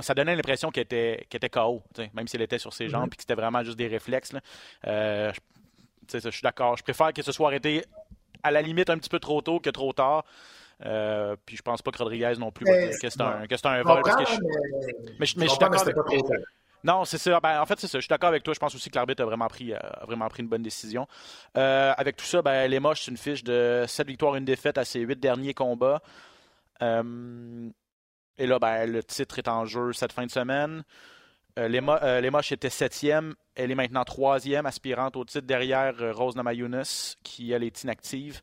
ça 0.00 0.14
donnait 0.14 0.34
l'impression 0.34 0.70
qu'elle 0.70 0.84
était, 0.84 1.26
était 1.32 1.48
KO, 1.48 1.82
même 2.14 2.26
si 2.28 2.36
elle 2.36 2.42
était 2.42 2.58
sur 2.58 2.72
ses 2.72 2.88
jambes 2.88 3.02
et 3.02 3.06
mhm. 3.06 3.10
que 3.10 3.22
c'était 3.22 3.34
vraiment 3.34 3.62
juste 3.62 3.78
des 3.78 3.88
réflexes. 3.88 4.32
Euh, 4.86 5.32
je 6.12 6.30
suis 6.30 6.42
d'accord. 6.42 6.76
Je 6.76 6.82
préfère 6.82 7.12
que 7.12 7.22
ce 7.22 7.32
soit 7.32 7.48
arrêté 7.48 7.84
à 8.42 8.50
la 8.50 8.62
limite 8.62 8.90
un 8.90 8.98
petit 8.98 9.10
peu 9.10 9.20
trop 9.20 9.40
tôt 9.42 9.60
que 9.60 9.70
trop 9.70 9.92
tard. 9.92 10.24
Euh, 10.84 11.36
puis 11.44 11.56
je 11.56 11.62
pense 11.62 11.82
pas 11.82 11.90
que 11.90 11.98
Rodriguez 11.98 12.32
non 12.38 12.50
plus 12.50 12.64
Mais- 12.64 12.90
que 12.90 13.10
c'est 13.10 13.20
un, 13.20 13.46
que 13.46 13.82
vol. 13.82 14.00
parce 14.02 14.16
que 14.16 14.24
je- 14.24 14.40
mais- 14.40 15.14
mais 15.18 15.26
je, 15.26 15.38
mais 15.38 15.44
je 15.44 15.50
suis 15.50 15.58
d'accord 15.58 15.84
non, 16.82 17.04
c'est 17.04 17.18
ça. 17.18 17.38
Ben, 17.40 17.60
en 17.60 17.66
fait, 17.66 17.78
c'est 17.78 17.88
ça. 17.88 17.98
Je 17.98 18.02
suis 18.02 18.08
d'accord 18.08 18.30
avec 18.30 18.42
toi. 18.42 18.54
Je 18.54 18.58
pense 18.58 18.74
aussi 18.74 18.90
que 18.90 18.96
l'arbitre 18.96 19.22
a 19.22 19.26
vraiment 19.26 19.48
pris, 19.48 19.72
euh, 19.72 19.78
a 19.78 20.06
vraiment 20.06 20.28
pris 20.28 20.42
une 20.42 20.48
bonne 20.48 20.62
décision. 20.62 21.06
Euh, 21.56 21.92
avec 21.96 22.16
tout 22.16 22.24
ça, 22.24 22.40
ben, 22.40 22.70
les 22.70 22.80
moches, 22.80 23.02
c'est 23.02 23.10
une 23.10 23.16
fiche 23.16 23.44
de 23.44 23.84
7 23.86 24.06
victoires, 24.06 24.34
une 24.36 24.44
défaite 24.44 24.78
à 24.78 24.84
ses 24.84 25.00
8 25.00 25.20
derniers 25.20 25.54
combats. 25.54 26.00
Euh, 26.82 27.68
et 28.40 28.46
là, 28.46 28.58
ben, 28.58 28.90
le 28.90 29.04
titre 29.04 29.38
est 29.38 29.48
en 29.48 29.66
jeu 29.66 29.92
cette 29.92 30.12
fin 30.12 30.24
de 30.24 30.30
semaine. 30.30 30.82
Euh, 31.58 31.68
les, 31.68 31.80
Mo- 31.80 31.96
euh, 32.02 32.20
les 32.20 32.30
moches 32.30 32.52
était 32.52 32.70
septième. 32.70 33.34
Elle 33.54 33.70
est 33.70 33.74
maintenant 33.74 34.02
troisième, 34.04 34.64
aspirante 34.66 35.14
au 35.16 35.24
titre 35.24 35.46
derrière 35.46 35.94
euh, 36.00 36.12
Rose 36.12 36.36
Namajunas, 36.36 37.16
qui, 37.22 37.52
elle, 37.52 37.64
est 37.64 37.82
inactive. 37.84 38.40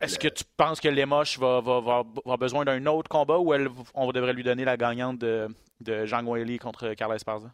Est-ce 0.00 0.18
que 0.18 0.28
tu 0.28 0.42
penses 0.56 0.80
que 0.80 0.88
les 0.88 1.06
moches 1.06 1.38
va, 1.38 1.60
va, 1.60 1.80
va, 1.80 2.02
va 2.02 2.04
avoir 2.24 2.38
besoin 2.38 2.64
d'un 2.64 2.84
autre 2.86 3.08
combat 3.08 3.38
ou 3.38 3.54
elle, 3.54 3.68
on 3.94 4.10
devrait 4.10 4.32
lui 4.32 4.42
donner 4.42 4.64
la 4.64 4.76
gagnante 4.76 5.18
de, 5.18 5.48
de 5.80 6.04
Jean 6.04 6.24
Weili 6.26 6.58
contre 6.58 6.92
Carla 6.94 7.14
Esparza? 7.14 7.52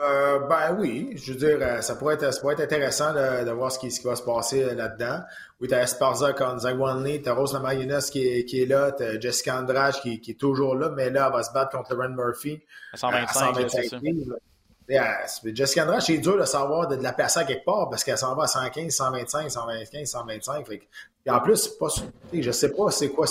Euh, 0.00 0.38
ben 0.48 0.76
oui, 0.78 1.10
je 1.16 1.32
veux 1.32 1.38
dire, 1.38 1.58
euh, 1.60 1.80
ça 1.80 1.96
pourrait 1.96 2.14
être, 2.14 2.32
ça 2.32 2.40
pourrait 2.40 2.54
être 2.54 2.60
intéressant 2.60 3.12
de, 3.12 3.44
de 3.44 3.50
voir 3.50 3.72
ce 3.72 3.80
qui, 3.80 3.90
ce 3.90 3.98
qui 4.00 4.06
va 4.06 4.14
se 4.14 4.22
passer 4.22 4.62
euh, 4.62 4.74
là-dedans. 4.74 5.20
Oui, 5.60 5.66
t'as 5.66 5.82
Esparza 5.82 6.32
contre 6.34 6.60
Zhang 6.60 6.78
Wanli, 6.78 7.20
t'as 7.20 7.32
Rose 7.32 7.52
Namajunas 7.52 8.08
qui 8.12 8.24
est, 8.28 8.44
qui 8.44 8.62
est 8.62 8.66
là, 8.66 8.92
t'as 8.92 9.18
Jessica 9.18 9.58
Andrade 9.58 9.94
qui, 9.94 10.20
qui 10.20 10.32
est 10.32 10.34
toujours 10.38 10.76
là, 10.76 10.90
mais 10.90 11.10
là, 11.10 11.26
elle 11.26 11.32
va 11.32 11.42
se 11.42 11.52
battre 11.52 11.72
contre 11.76 11.94
Lauren 11.94 12.10
Murphy. 12.14 12.62
À 12.92 12.94
à 12.94 12.96
125, 13.32 13.60
là, 13.60 13.68
c'est 13.68 13.82
ça. 13.88 13.96
125 13.96 14.02
livres. 14.02 14.36
Et, 14.88 15.00
euh, 15.00 15.02
c'est- 15.26 15.56
Jessica 15.56 15.82
Andrade, 15.82 16.00
c'est 16.02 16.18
dur 16.18 16.38
de 16.38 16.44
savoir 16.44 16.86
de, 16.86 16.94
de 16.94 17.02
la 17.02 17.12
placer 17.12 17.40
à 17.40 17.44
quelque 17.44 17.64
part 17.64 17.90
parce 17.90 18.04
qu'elle 18.04 18.18
s'en 18.18 18.36
va 18.36 18.44
à 18.44 18.46
115, 18.46 18.92
125, 18.94 19.50
125, 19.50 20.06
125. 20.06 20.64
Fait 20.68 20.78
que- 20.78 20.84
et 21.26 21.30
en 21.30 21.40
plus, 21.40 21.56
c'est 21.56 21.76
pas, 21.76 21.88
je 22.32 22.50
sais 22.52 22.70
pas 22.72 22.90
c'est 22.92 23.08
quoi. 23.08 23.26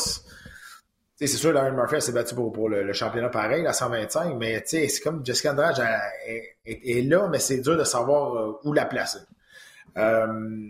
C'est- 1.18 1.28
sûr, 1.28 1.52
Lauren 1.52 1.72
Murphy 1.72 2.02
s'est 2.02 2.12
battue 2.12 2.36
pour, 2.36 2.70
le, 2.70 2.94
championnat 2.94 3.30
pareil, 3.30 3.66
à 3.66 3.74
125, 3.74 4.36
mais 4.36 4.64
c'est 4.66 4.88
comme 5.04 5.26
Jessica 5.26 5.52
Andrade 5.52 5.84
est 6.66 7.08
là, 7.08 7.28
mais 7.28 7.40
c'est 7.40 7.60
dur 7.60 7.78
de 7.78 7.84
savoir 7.84 8.36
euh, 8.36 8.60
où 8.64 8.74
la 8.74 8.86
placer. 8.86 9.20
Euh, 9.98 10.70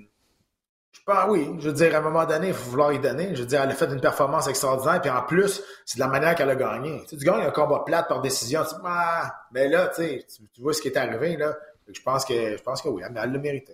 je 0.92 1.00
pense, 1.06 1.30
oui, 1.30 1.48
je 1.60 1.70
veux 1.70 1.74
dire, 1.74 1.96
à 1.96 2.00
un 2.00 2.02
moment 2.02 2.26
donné, 2.26 2.50
il 2.50 2.54
faut 2.54 2.70
vouloir 2.70 2.92
y 2.92 3.00
donner. 3.00 3.36
Je 3.36 3.42
veux 3.42 3.48
dire, 3.48 3.62
elle 3.62 3.70
a 3.70 3.74
fait 3.74 3.86
une 3.86 4.02
performance 4.02 4.48
extraordinaire, 4.48 5.02
puis 5.02 5.10
en 5.10 5.22
plus, 5.22 5.62
c'est 5.86 5.98
de 5.98 6.04
la 6.04 6.08
manière 6.08 6.36
qu'elle 6.36 6.50
a 6.50 6.56
gagné. 6.56 7.04
Tu, 7.08 7.18
sais, 7.18 7.26
gagnes 7.26 7.46
un 7.46 7.52
combat 7.52 7.84
plate 7.86 8.08
par 8.08 8.22
décision, 8.22 8.64
tu 8.64 8.76
ah, 8.84 9.34
mais 9.52 9.68
là, 9.68 9.92
tu, 9.96 10.26
vois 10.60 10.74
ce 10.74 10.82
qui 10.82 10.88
est 10.88 10.98
arrivé, 10.98 11.38
là. 11.38 11.56
Je 11.88 12.02
pense 12.02 12.26
que, 12.26 12.58
je 12.58 12.62
pense 12.62 12.82
que 12.82 12.90
oui, 12.90 13.04
elle, 13.06 13.14
l'a 13.14 13.28
mérité. 13.40 13.74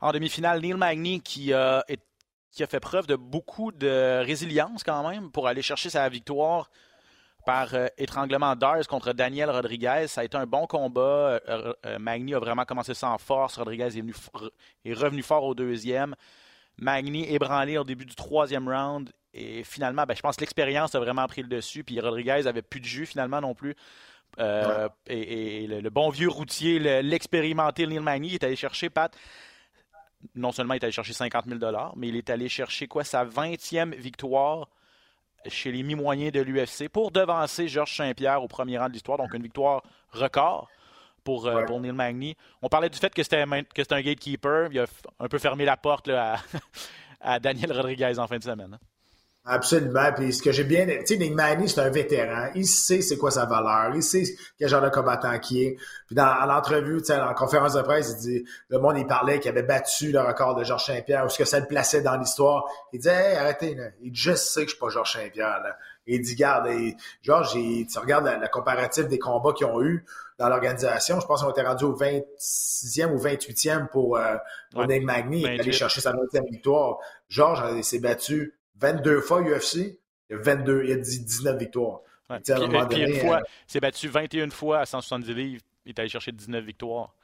En 0.00 0.12
demi-finale, 0.12 0.60
Neil 0.60 0.74
Magny 0.74 1.20
qui, 1.20 1.52
a 1.52 1.84
est- 1.88 2.00
qui 2.56 2.62
a 2.62 2.66
fait 2.66 2.80
preuve 2.80 3.06
de 3.06 3.16
beaucoup 3.16 3.70
de 3.70 4.22
résilience 4.24 4.82
quand 4.82 5.08
même 5.08 5.30
pour 5.30 5.46
aller 5.46 5.62
chercher 5.62 5.90
sa 5.90 6.08
victoire 6.08 6.70
par 7.44 7.74
euh, 7.74 7.86
étranglement 7.98 8.56
d'Ars 8.56 8.88
contre 8.88 9.12
Daniel 9.12 9.50
Rodriguez. 9.50 10.06
Ça 10.08 10.22
a 10.22 10.24
été 10.24 10.36
un 10.36 10.46
bon 10.46 10.66
combat. 10.66 11.38
Euh, 11.48 11.72
euh, 11.84 11.98
Magny 11.98 12.34
a 12.34 12.38
vraiment 12.38 12.64
commencé 12.64 12.92
en 13.02 13.18
force. 13.18 13.58
Rodriguez 13.58 13.84
est, 13.84 14.00
venu 14.00 14.12
f- 14.12 14.50
est 14.84 14.94
revenu 14.94 15.22
fort 15.22 15.44
au 15.44 15.54
deuxième. 15.54 16.16
Magny 16.78 17.30
ébranlé 17.32 17.78
au 17.78 17.84
début 17.84 18.06
du 18.06 18.14
troisième 18.14 18.68
round. 18.68 19.12
Et 19.34 19.62
finalement, 19.62 20.04
ben, 20.04 20.16
je 20.16 20.22
pense 20.22 20.36
que 20.36 20.40
l'expérience 20.40 20.94
a 20.94 20.98
vraiment 20.98 21.26
pris 21.26 21.42
le 21.42 21.48
dessus. 21.48 21.84
Puis 21.84 22.00
Rodriguez 22.00 22.46
avait 22.46 22.62
plus 22.62 22.80
de 22.80 22.86
jus 22.86 23.06
finalement 23.06 23.40
non 23.42 23.54
plus. 23.54 23.76
Et, 24.38 25.62
et 25.62 25.66
le, 25.66 25.80
le 25.80 25.90
bon 25.90 26.08
vieux 26.08 26.28
routier, 26.28 26.78
le- 26.78 27.00
l'expérimenté 27.00 27.86
Neil 27.86 28.00
Magny 28.00 28.34
est 28.34 28.44
allé 28.44 28.56
chercher, 28.56 28.90
Pat, 28.90 29.14
non 30.34 30.52
seulement 30.52 30.74
il 30.74 30.78
est 30.78 30.84
allé 30.84 30.92
chercher 30.92 31.12
50 31.12 31.46
000 31.46 31.60
mais 31.96 32.08
il 32.08 32.16
est 32.16 32.30
allé 32.30 32.48
chercher 32.48 32.86
quoi? 32.88 33.04
Sa 33.04 33.24
20e 33.24 33.94
victoire 33.94 34.68
chez 35.48 35.70
les 35.70 35.82
mi-moyens 35.82 36.32
de 36.32 36.40
l'UFC 36.40 36.88
pour 36.88 37.10
devancer 37.12 37.68
Georges 37.68 37.96
Saint-Pierre 37.96 38.42
au 38.42 38.48
premier 38.48 38.78
rang 38.78 38.88
de 38.88 38.92
l'histoire. 38.94 39.18
Donc 39.18 39.32
une 39.34 39.42
victoire 39.42 39.82
record 40.10 40.68
pour, 41.22 41.46
euh, 41.46 41.56
Ouais. 41.56 41.64
pour 41.66 41.80
Neil 41.80 41.92
Magny. 41.92 42.36
On 42.62 42.68
parlait 42.68 42.88
du 42.90 42.98
fait 42.98 43.12
que 43.14 43.22
c'était 43.22 43.42
un, 43.42 43.46
gatekeeper. 44.02 44.68
Il 44.72 44.80
a 44.80 44.86
un 45.20 45.28
peu 45.28 45.38
fermé 45.38 45.64
la 45.64 45.76
porte 45.76 46.08
là, 46.08 46.34
à, 46.34 46.38
à 47.34 47.38
Daniel 47.38 47.72
Rodriguez 47.72 48.18
en 48.18 48.26
fin 48.26 48.38
de 48.38 48.42
semaine. 48.42 48.74
hein. 48.74 48.78
Absolument. 49.48 50.12
Puis 50.12 50.32
ce 50.32 50.42
que 50.42 50.50
j'ai 50.50 50.64
bien, 50.64 50.86
tu 50.86 51.06
sais, 51.06 51.16
Nick 51.18 51.32
Manny, 51.34 51.68
c'est 51.68 51.80
un 51.80 51.88
vétéran. 51.88 52.48
Il 52.56 52.66
sait 52.66 53.00
c'est 53.00 53.16
quoi 53.16 53.30
sa 53.30 53.44
valeur. 53.46 53.94
Il 53.94 54.02
sait 54.02 54.24
quel 54.58 54.68
genre 54.68 54.82
de 54.82 54.88
combattant 54.88 55.38
qui 55.38 55.62
est. 55.64 55.76
Puis 56.06 56.16
dans 56.16 56.24
à 56.26 56.46
l'entrevue, 56.46 56.98
tu 56.98 57.06
sais, 57.06 57.20
en 57.20 57.32
conférence 57.32 57.74
de 57.74 57.82
presse, 57.82 58.16
il 58.18 58.20
dit, 58.22 58.44
le 58.68 58.78
monde, 58.78 58.98
il 58.98 59.06
parlait 59.06 59.38
qu'il 59.38 59.50
avait 59.50 59.62
battu 59.62 60.10
le 60.10 60.20
record 60.20 60.56
de 60.56 60.64
Georges 60.64 60.86
Saint-Pierre, 60.86 61.24
ou 61.24 61.28
ce 61.28 61.38
que 61.38 61.44
ça 61.44 61.60
le 61.60 61.66
plaçait 61.66 62.02
dans 62.02 62.16
l'histoire. 62.16 62.64
Il 62.92 62.98
dit, 63.00 63.08
hey, 63.08 63.36
arrêtez, 63.36 63.74
là. 63.76 63.84
Il 64.02 64.10
dit, 64.10 64.20
je 64.20 64.34
sais 64.34 64.62
que 64.62 64.66
je 64.66 64.74
suis 64.74 64.80
pas 64.80 64.88
Georges 64.88 65.12
Saint-Pierre, 65.12 65.60
là. 65.62 65.76
Il 66.08 66.20
dit, 66.22 66.34
garde, 66.34 66.66
et, 66.68 66.96
Georges, 67.22 67.54
il- 67.54 67.86
tu 67.86 67.98
regardes 68.00 68.24
la, 68.24 68.38
la 68.38 68.48
comparative 68.48 69.06
des 69.06 69.18
combats 69.18 69.52
qu'ils 69.52 69.66
ont 69.66 69.80
eu 69.82 70.04
dans 70.38 70.48
l'organisation. 70.48 71.18
Je 71.20 71.26
pense 71.26 71.42
qu'on 71.42 71.50
était 71.50 71.62
rendu 71.62 71.84
au 71.84 71.94
26e 71.96 73.12
ou 73.12 73.18
28e 73.18 73.88
pour, 73.88 74.16
euh, 74.16 74.34
pour 74.72 74.80
Ouais. 74.82 74.86
Nick 74.88 75.04
Magny. 75.04 75.40
Il 75.40 75.44
est 75.46 75.48
28. 75.50 75.60
allé 75.60 75.72
chercher 75.72 76.00
sa 76.00 76.12
20e 76.12 76.44
victoire. 76.50 76.98
Georges, 77.28 77.80
s'est 77.82 77.98
battu 77.98 78.55
22 78.80 79.20
fois 79.20 79.42
UFC. 79.42 79.98
Il 80.30 80.36
a 80.36 80.38
22, 80.40 80.84
il 80.84 80.92
a 80.92 80.96
dit 80.96 81.20
19 81.20 81.56
victoires. 81.58 82.00
Ouais. 82.28 82.40
Puis, 82.40 82.52
une 82.52 82.68
donné, 82.88 83.20
fois, 83.20 83.36
euh, 83.36 83.40
il 83.68 83.72
s'est 83.72 83.80
battu 83.80 84.08
21 84.08 84.50
fois 84.50 84.80
à 84.80 84.86
170 84.86 85.32
livres. 85.34 85.62
Il 85.84 85.90
est 85.90 85.98
allé 86.00 86.08
chercher 86.08 86.32
19 86.32 86.64
victoires. 86.64 87.14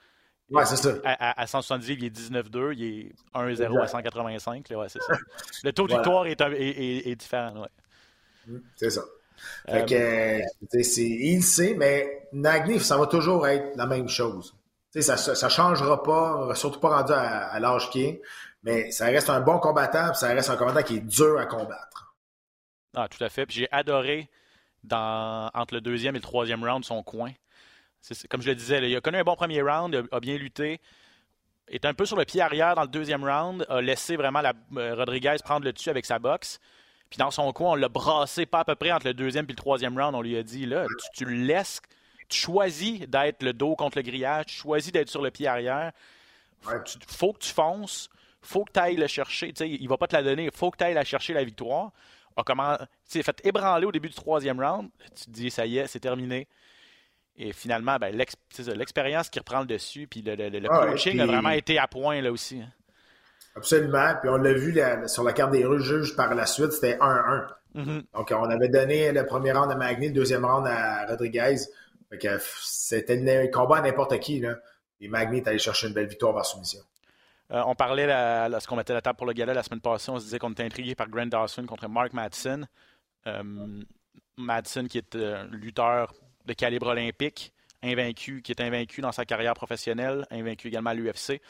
Ouais, 0.51 0.65
c'est 0.67 0.77
ça. 0.77 0.91
À, 1.05 1.31
à- 1.31 1.41
à 1.43 1.47
170 1.47 1.87
livres, 1.89 2.01
il 2.03 2.07
est 2.07 2.11
19-2. 2.11 2.73
Il 2.75 2.85
est 2.85 3.13
1-0 3.35 3.79
à 3.79 3.83
Exact. 3.83 3.89
185. 3.89 4.69
là, 4.69 4.79
ouais, 4.79 4.89
c'est 4.89 5.03
ça. 5.03 5.13
Le 5.65 5.73
taux 5.73 5.85
de 5.87 5.93
Voilà. 5.93 6.03
victoire 6.03 6.27
est, 6.27 6.41
un- 6.41 6.53
est- 6.53 6.57
est- 6.61 7.09
est 7.11 7.17
différent. 7.17 7.63
ouais. 7.63 8.59
C'est 8.77 8.91
ça. 8.91 9.03
Euh, 9.69 9.73
Fait 9.73 9.87
que, 9.87 9.95
euh, 9.95 10.83
c'est- 10.83 11.03
il 11.03 11.43
sait, 11.43 11.75
mais 11.77 12.29
Nagny, 12.33 12.79
ça 12.79 12.97
va 12.97 13.07
toujours 13.07 13.47
être 13.49 13.75
la 13.77 13.87
même 13.87 14.09
chose. 14.09 14.55
Ça, 15.01 15.17
ça 15.17 15.49
changera 15.49 16.03
pas, 16.03 16.55
surtout 16.55 16.79
pas 16.79 16.99
rendu 16.99 17.13
à, 17.13 17.47
à 17.49 17.59
l'âge 17.61 17.89
qu'il 17.91 18.03
est, 18.05 18.23
mais 18.63 18.91
ça 18.91 19.07
reste 19.07 19.31
un 19.31 19.41
bon 19.41 19.59
combattant, 19.59 20.09
puis 20.11 20.19
ça 20.19 20.29
reste 20.29 20.51
un 20.51 20.57
combattant 20.57 20.83
qui 20.83 20.97
est 20.97 21.01
dur 21.01 21.39
à 21.39 21.47
combattre. 21.47 22.15
Ah, 22.95 23.09
tout 23.09 23.23
à 23.25 23.29
fait. 23.29 23.47
Puis 23.47 23.57
j'ai 23.59 23.69
adoré 23.73 24.29
dans, 24.85 25.51
entre 25.55 25.75
le 25.75 25.81
deuxième 25.81 26.15
et 26.15 26.19
le 26.19 26.23
troisième 26.23 26.63
round 26.65 26.85
son 26.85 27.03
coin. 27.03 27.33
C'est- 28.01 28.27
comme 28.29 28.43
je 28.43 28.49
le 28.49 28.55
disais, 28.55 28.81
là, 28.81 28.89
il 28.89 28.97
a 28.97 29.01
connu 29.01 29.19
un 29.19 29.25
bon 29.25 29.37
premier 29.37 29.63
round, 29.63 29.95
a, 29.95 30.17
a 30.17 30.21
bien 30.21 30.37
lutté, 30.37 30.81
est 31.69 31.85
un 31.85 31.95
peu 31.95 32.05
sur 32.05 32.17
le 32.17 32.25
pied 32.25 32.41
arrière 32.41 32.75
dans 32.75 32.83
le 32.83 32.89
deuxième 32.89 33.25
round, 33.25 33.65
a 33.69 33.81
laissé 33.81 34.17
vraiment 34.17 34.41
la, 34.41 34.53
euh, 34.77 34.95
Rodriguez 34.95 35.37
prendre 35.45 35.65
le 35.65 35.73
dessus 35.73 35.89
avec 35.91 36.05
sa 36.05 36.19
boxe. 36.19 36.59
Puis 37.09 37.19
dans 37.19 37.31
son 37.31 37.53
coin, 37.53 37.73
on 37.73 37.75
l'a 37.75 37.89
brassé 37.89 38.47
pas 38.47 38.61
à 38.61 38.65
peu 38.65 38.75
près 38.75 38.91
entre 38.91 39.07
le 39.07 39.15
deuxième 39.15 39.45
et 39.45 39.49
le 39.49 39.55
troisième 39.55 39.99
round. 39.99 40.15
On 40.15 40.23
lui 40.23 40.37
a 40.37 40.43
dit, 40.43 40.67
là, 40.67 40.87
tu, 41.15 41.25
le 41.25 41.33
laisses, 41.47 41.81
tu 42.29 42.39
choisis 42.39 43.01
d'être 43.09 43.43
le 43.43 43.53
dos 43.53 43.77
contre 43.77 43.99
le 43.99 44.03
grillage, 44.03 44.47
tu 44.47 44.55
choisis 44.57 44.91
d'être 44.93 45.09
sur 45.11 45.23
le 45.23 45.31
pied 45.31 45.47
arrière. 45.47 45.93
Ouais. 46.67 46.83
Tu- 46.85 46.99
faut 47.07 47.33
que 47.35 47.39
tu 47.41 47.53
fonces, 47.53 48.09
faut 48.43 48.65
que 48.65 48.73
tu 48.73 48.81
ailles 48.81 48.97
le 48.97 49.07
chercher. 49.07 49.49
Tu 49.53 49.65
sais, 49.65 49.69
il 49.71 49.89
va 49.89 49.97
pas 49.97 50.07
te 50.07 50.15
la 50.17 50.23
donner, 50.23 50.51
faut 50.53 50.71
que 50.71 50.77
tu 50.79 50.85
ailles 50.85 50.95
la 50.95 51.05
chercher 51.05 51.33
la 51.33 51.45
victoire. 51.45 51.93
A 52.37 52.43
comment, 52.45 52.77
tu 52.79 52.85
sais, 53.05 53.23
fait 53.23 53.41
ébranler 53.45 53.87
au 53.87 53.93
début 53.93 54.09
du 54.09 54.15
troisième 54.15 54.61
round. 54.61 54.89
Tu 55.15 55.25
te 55.27 55.31
dis, 55.31 55.51
ça 55.51 55.67
y 55.67 55.79
est, 55.79 55.87
c'est 55.87 56.01
terminé. 56.01 56.49
Et 57.37 57.53
finalement, 57.53 57.97
ben, 57.99 58.15
l'expérience 58.15 59.29
qui 59.31 59.39
reprend 59.39 59.61
le 59.61 59.67
dessus, 59.67 60.07
puis 60.07 60.23
le, 60.23 60.35
le- 60.37 60.49
le 60.51 60.71
Ouais, 60.71 60.91
coaching 60.91 61.13
puis- 61.13 61.21
a 61.21 61.27
vraiment 61.27 61.51
été 61.51 61.79
à 61.79 61.87
point 61.87 62.21
là 62.21 62.31
aussi. 62.33 62.61
hein. 62.61 62.69
Absolument. 63.55 64.15
Puis 64.21 64.31
on 64.31 64.37
l'a 64.37 64.53
vu 64.55 64.73
la- 64.73 65.09
sur 65.09 65.23
la 65.25 65.33
carte 65.35 65.51
des 65.53 65.67
juges 65.81 66.17
par 66.17 66.35
la 66.35 66.47
suite, 66.47 66.73
c'était 66.73 66.97
1-1. 67.01 67.47
Mhm. 67.75 68.03
Donc, 68.15 68.33
on 68.35 68.45
avait 68.51 68.69
donné 68.69 69.13
le 69.13 69.27
premier 69.27 69.53
round 69.53 69.71
à 69.71 69.75
Magny, 69.77 70.09
le 70.09 70.15
deuxième 70.15 70.45
round 70.45 70.67
à 70.67 71.07
Rodriguez. 71.07 71.57
C'était 72.63 73.41
un 73.43 73.47
combat 73.49 73.79
à 73.79 73.81
n'importe 73.83 74.19
qui, 74.21 74.41
là. 74.41 74.57
Et 75.01 75.09
Magny 75.09 75.39
est 75.39 75.49
allé 75.49 75.59
chercher 75.59 75.89
une 75.89 75.95
belle 75.95 76.07
victoire 76.07 76.35
par 76.35 76.45
soumission. 76.47 76.81
Euh, 77.53 77.63
on 77.67 77.75
parlait, 77.75 78.07
la- 78.07 78.49
lorsqu'on 78.49 78.77
mettait 78.77 78.95
la 78.95 79.03
table 79.03 79.17
pour 79.19 79.27
le 79.27 79.33
gala 79.35 79.53
la 79.55 79.63
semaine 79.63 79.81
passée, 79.81 80.11
on 80.11 80.19
se 80.19 80.25
disait 80.25 80.39
qu'on 80.39 80.53
était 80.53 80.65
intrigué 80.65 80.95
par 80.95 81.09
Grant 81.09 81.27
Dawson 81.27 81.67
contre 81.67 81.89
Mark 81.89 82.13
Madsen. 82.13 82.67
Euh, 83.27 83.83
Madsen, 84.39 84.89
qui 84.89 84.99
est 84.99 85.15
euh, 85.17 85.43
un 85.43 85.47
lutteur 85.49 86.13
de 86.47 86.53
calibre 86.55 86.87
olympique, 86.89 87.53
invaincu, 87.83 88.43
qui 88.43 88.53
est 88.53 88.61
invaincu 88.61 89.01
dans 89.01 89.13
sa 89.13 89.25
carrière 89.25 89.55
professionnelle, 89.55 90.27
invaincu 90.31 90.69
également 90.69 90.91
à 90.91 90.95
l'UFC. 90.95 91.41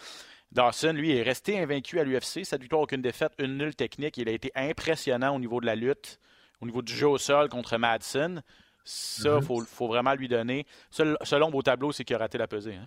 Dawson, 0.50 0.92
lui, 0.92 1.12
est 1.16 1.22
resté 1.22 1.58
invaincu 1.60 1.98
à 2.00 2.04
l'UFC. 2.04 2.44
Cette 2.44 2.60
victoire, 2.60 2.82
aucune 2.82 3.00
défaite, 3.00 3.32
une 3.38 3.56
nulle 3.56 3.74
technique. 3.74 4.18
Il 4.18 4.28
a 4.28 4.32
été 4.32 4.50
impressionnant 4.54 5.34
au 5.34 5.38
niveau 5.38 5.60
de 5.60 5.66
la 5.66 5.74
lutte, 5.76 6.18
au 6.60 6.66
niveau 6.66 6.82
du 6.82 6.92
jeu 6.92 7.08
au 7.08 7.16
sol 7.18 7.48
contre 7.48 7.76
Madsen. 7.78 8.42
Ça, 8.84 9.36
il 9.38 9.44
faut, 9.44 9.60
faut 9.64 9.86
vraiment 9.86 10.12
lui 10.14 10.28
donner. 10.28 10.66
Seul, 10.90 11.16
seul 11.22 11.42
ombre 11.42 11.58
au 11.58 11.62
tableau, 11.62 11.92
c'est 11.92 12.04
qu'il 12.04 12.16
a 12.16 12.18
raté 12.18 12.36
la 12.36 12.48
pesée. 12.48 12.74
hein. 12.74 12.86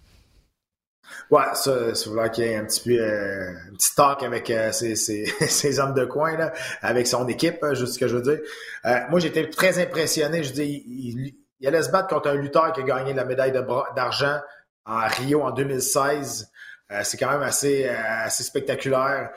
Ouais, 1.32 1.44
ça, 1.54 1.96
c'est 1.96 2.10
vrai 2.10 2.30
qu'il 2.30 2.46
y 2.46 2.48
ait 2.48 2.56
un 2.56 2.66
petit 2.66 2.82
peu 2.82 3.02
euh, 3.02 3.50
un 3.50 3.74
petit 3.74 3.96
talk 3.96 4.24
avec 4.24 4.50
euh, 4.50 4.72
ses, 4.72 4.96
ses, 4.96 5.26
ses 5.26 5.80
hommes 5.80 5.94
de 5.94 6.06
coin, 6.06 6.38
là, 6.38 6.54
avec 6.82 7.08
son 7.08 7.28
équipe, 7.28 7.64
hein, 7.64 7.74
juste 7.74 7.94
ce 7.94 8.00
que 8.00 8.08
je 8.08 8.18
veux 8.18 8.22
dire. 8.22 8.40
Euh, 8.86 9.00
moi, 9.10 9.20
j'étais 9.20 9.50
très 9.50 9.80
impressionné. 9.82 10.44
Je 10.44 10.54
dis, 10.54 10.84
il, 10.88 11.20
il, 11.20 11.36
il 11.60 11.68
allait 11.68 11.84
se 11.84 11.90
battre 11.90 12.08
contre 12.08 12.30
un 12.30 12.36
lutteur 12.36 12.72
qui 12.74 12.82
a 12.82 12.84
gagné 12.84 13.14
la 13.14 13.26
médaille 13.26 13.54
d'argent 13.96 14.40
en 14.86 15.08
Rio 15.08 15.42
en 15.42 15.52
2016. 15.52 16.52
c'est 17.04 17.18
quand 17.18 17.32
même 17.32 17.42
assez, 17.42 17.88
assez 17.88 18.44
spectaculaire. 18.44 19.32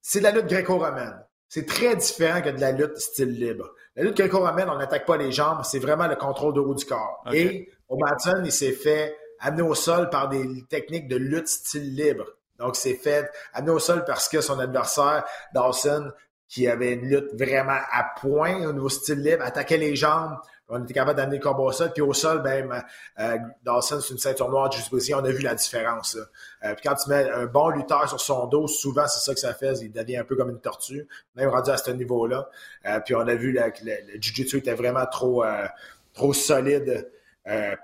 c'est 0.00 0.20
de 0.20 0.24
la 0.24 0.30
lutte 0.30 0.46
gréco-romaine. 0.46 1.24
C'est 1.48 1.66
très 1.66 1.96
différent 1.96 2.42
que 2.42 2.50
de 2.50 2.60
la 2.60 2.72
lutte 2.72 2.98
style 2.98 3.32
libre. 3.32 3.70
La 3.96 4.04
lutte 4.04 4.16
gréco-romaine, 4.16 4.68
on 4.70 4.76
n'attaque 4.78 5.06
pas 5.06 5.16
les 5.16 5.32
jambes, 5.32 5.62
c'est 5.64 5.80
vraiment 5.80 6.06
le 6.06 6.14
contrôle 6.14 6.54
de 6.54 6.60
haut 6.60 6.74
du 6.74 6.84
corps. 6.84 7.24
Et 7.32 7.72
au 7.88 7.98
il 8.44 8.52
s'est 8.52 8.72
fait 8.72 9.16
amener 9.40 9.62
au 9.62 9.74
sol 9.74 10.10
par 10.10 10.28
des 10.28 10.64
techniques 10.68 11.08
de 11.08 11.16
lutte 11.16 11.48
style 11.48 11.94
libre. 11.94 12.26
Donc, 12.58 12.76
c'est 12.76 12.94
fait 12.94 13.30
amener 13.54 13.72
au 13.72 13.78
sol 13.78 14.04
parce 14.04 14.28
que 14.28 14.40
son 14.40 14.58
adversaire, 14.58 15.24
Dawson, 15.54 16.10
qui 16.48 16.66
avait 16.66 16.94
une 16.94 17.08
lutte 17.08 17.34
vraiment 17.34 17.78
à 17.92 18.04
point 18.20 18.66
au 18.66 18.72
niveau 18.72 18.88
style 18.88 19.20
libre, 19.20 19.44
attaquait 19.44 19.76
les 19.76 19.94
jambes. 19.94 20.36
On 20.70 20.82
était 20.82 20.92
capable 20.92 21.16
d'amener 21.16 21.38
le 21.38 21.42
combat 21.42 21.62
au 21.62 21.72
sol. 21.72 21.92
Puis 21.92 22.02
au 22.02 22.12
sol, 22.12 22.42
ben, 22.42 22.84
euh, 23.18 23.38
Dawson, 23.62 24.00
c'est 24.00 24.12
une 24.12 24.18
ceinture 24.18 24.50
noire 24.50 24.68
de 24.68 24.74
jiu 24.74 25.14
On 25.14 25.24
a 25.24 25.30
vu 25.30 25.42
la 25.42 25.54
différence. 25.54 26.16
Euh, 26.64 26.74
puis 26.74 26.86
quand 26.86 26.94
tu 26.94 27.08
mets 27.08 27.30
un 27.30 27.46
bon 27.46 27.68
lutteur 27.70 28.08
sur 28.08 28.20
son 28.20 28.46
dos, 28.46 28.66
souvent, 28.66 29.06
c'est 29.06 29.20
ça 29.20 29.32
que 29.32 29.40
ça 29.40 29.54
fait. 29.54 29.78
Il 29.80 29.92
devient 29.92 30.18
un 30.18 30.24
peu 30.24 30.36
comme 30.36 30.50
une 30.50 30.60
tortue, 30.60 31.06
même 31.36 31.48
rendu 31.48 31.70
à 31.70 31.78
ce 31.78 31.90
niveau-là. 31.90 32.50
Euh, 32.86 33.00
puis 33.00 33.14
on 33.14 33.20
a 33.20 33.34
vu 33.34 33.54
que 33.54 33.84
le, 33.84 33.92
le 34.12 34.20
jiu-jitsu 34.20 34.58
était 34.58 34.74
vraiment 34.74 35.06
trop, 35.06 35.44
euh, 35.44 35.66
trop 36.12 36.32
solide 36.32 37.10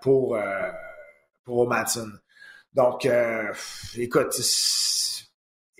pour, 0.02 0.36
pour 1.44 1.68
Matson. 1.68 2.10
Donc, 2.74 3.08
écoute, 3.96 4.34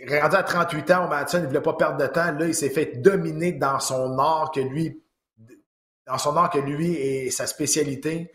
rendu 0.09 0.37
à 0.37 0.42
38 0.42 0.90
ans, 0.92 1.09
Matson, 1.09 1.38
il 1.38 1.42
ne 1.42 1.46
voulait 1.48 1.61
pas 1.61 1.74
perdre 1.74 1.98
de 1.98 2.07
temps. 2.07 2.33
Là, 2.33 2.46
il 2.46 2.55
s'est 2.55 2.70
fait 2.70 3.00
dominer 3.00 3.53
dans 3.53 3.81
son 3.81 4.18
art 4.18 4.50
que 4.53 4.61
lui, 4.61 5.03
dans 6.07 6.18
son 6.18 6.37
art 6.37 6.50
que 6.50 6.59
lui 6.59 6.94
et 6.94 7.31
sa 7.31 7.46
spécialité. 7.46 8.31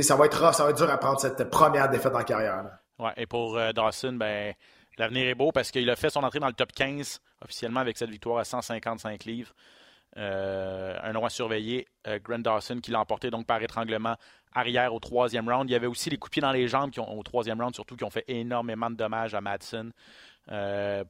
Ça 0.00 0.16
va 0.16 0.24
être 0.24 0.54
ça 0.54 0.64
va 0.64 0.70
être 0.70 0.76
dur 0.76 0.90
à 0.90 0.96
prendre 0.96 1.20
cette 1.20 1.50
première 1.50 1.90
défaite 1.90 2.14
en 2.14 2.22
carrière. 2.22 2.64
Ouais, 2.98 3.12
et 3.16 3.26
pour 3.26 3.58
euh, 3.58 3.72
Dawson, 3.72 4.14
ben, 4.14 4.54
l'avenir 4.96 5.26
est 5.26 5.34
beau 5.34 5.52
parce 5.52 5.70
qu'il 5.70 5.88
a 5.90 5.96
fait 5.96 6.08
son 6.08 6.22
entrée 6.22 6.38
dans 6.38 6.46
le 6.46 6.54
top 6.54 6.72
15 6.72 7.20
officiellement 7.42 7.80
avec 7.80 7.98
cette 7.98 8.08
victoire 8.08 8.38
à 8.38 8.44
155 8.44 9.24
livres. 9.24 9.52
Euh, 10.18 10.98
un 11.02 11.12
nom 11.12 11.24
à 11.24 11.30
surveiller, 11.30 11.88
euh, 12.06 12.18
Dawson, 12.38 12.80
qui 12.80 12.90
l'a 12.90 13.00
emporté 13.00 13.30
donc 13.30 13.46
par 13.46 13.62
étranglement 13.62 14.16
arrière 14.52 14.92
au 14.92 15.00
troisième 15.00 15.48
round. 15.48 15.68
Il 15.70 15.72
y 15.72 15.76
avait 15.76 15.86
aussi 15.86 16.10
les 16.10 16.18
coups 16.18 16.38
dans 16.40 16.52
les 16.52 16.68
jambes 16.68 16.90
qui 16.90 17.00
ont, 17.00 17.18
au 17.18 17.22
troisième 17.22 17.60
round, 17.60 17.74
surtout, 17.74 17.96
qui 17.96 18.04
ont 18.04 18.10
fait 18.10 18.24
énormément 18.28 18.90
de 18.90 18.96
dommages 18.96 19.34
à 19.34 19.40
Madsen. 19.40 19.92
Euh, 20.50 21.02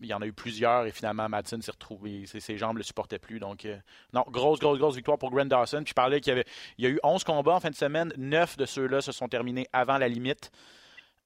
il 0.00 0.06
y 0.06 0.14
en 0.14 0.20
a 0.20 0.26
eu 0.26 0.32
plusieurs 0.32 0.86
et 0.86 0.92
finalement 0.92 1.28
Madsen 1.28 1.60
s'est 1.60 1.72
retrouvé, 1.72 2.24
ses, 2.26 2.56
jambes 2.56 2.74
ne 2.74 2.78
le 2.78 2.84
supportaient 2.84 3.18
plus. 3.18 3.40
Donc, 3.40 3.66
non, 4.12 4.24
grosse, 4.28 4.60
grosse, 4.60 4.78
grosse 4.78 4.94
victoire 4.94 5.18
pour 5.18 5.30
Grant 5.30 5.46
Dawson. 5.46 5.82
Puis 5.82 5.94
y 5.96 6.30
avait 6.30 6.44
il 6.76 6.84
y 6.84 6.86
a 6.86 6.90
eu 6.90 7.00
11 7.02 7.24
combats 7.24 7.54
en 7.54 7.60
fin 7.60 7.70
de 7.70 7.74
semaine. 7.74 8.12
9 8.16 8.58
de 8.58 8.64
ceux-là 8.64 9.00
se 9.00 9.10
sont 9.10 9.28
terminés 9.28 9.66
avant 9.72 9.98
la 9.98 10.06
limite. 10.06 10.52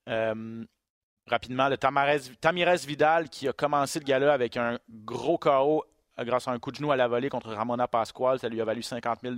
rapidement, 0.07 1.67
le 1.69 1.77
Tamirez 1.77 2.77
Vidal 2.87 3.29
qui 3.29 3.47
a 3.47 3.53
commencé 3.53 3.99
le 3.99 4.05
gala 4.05 4.33
avec 4.33 4.57
un 4.57 4.79
gros 4.89 5.37
KO 5.37 5.85
grâce 6.19 6.47
à 6.47 6.51
un 6.51 6.59
coup 6.59 6.71
de 6.71 6.77
genou 6.77 6.91
à 6.91 6.95
la 6.95 7.07
volée 7.07 7.29
contre 7.29 7.53
Ramona 7.53 7.87
Pascual. 7.87 8.39
Ça 8.39 8.49
lui 8.49 8.61
a 8.61 8.65
valu 8.65 8.83
50 8.83 9.19
000 9.23 9.35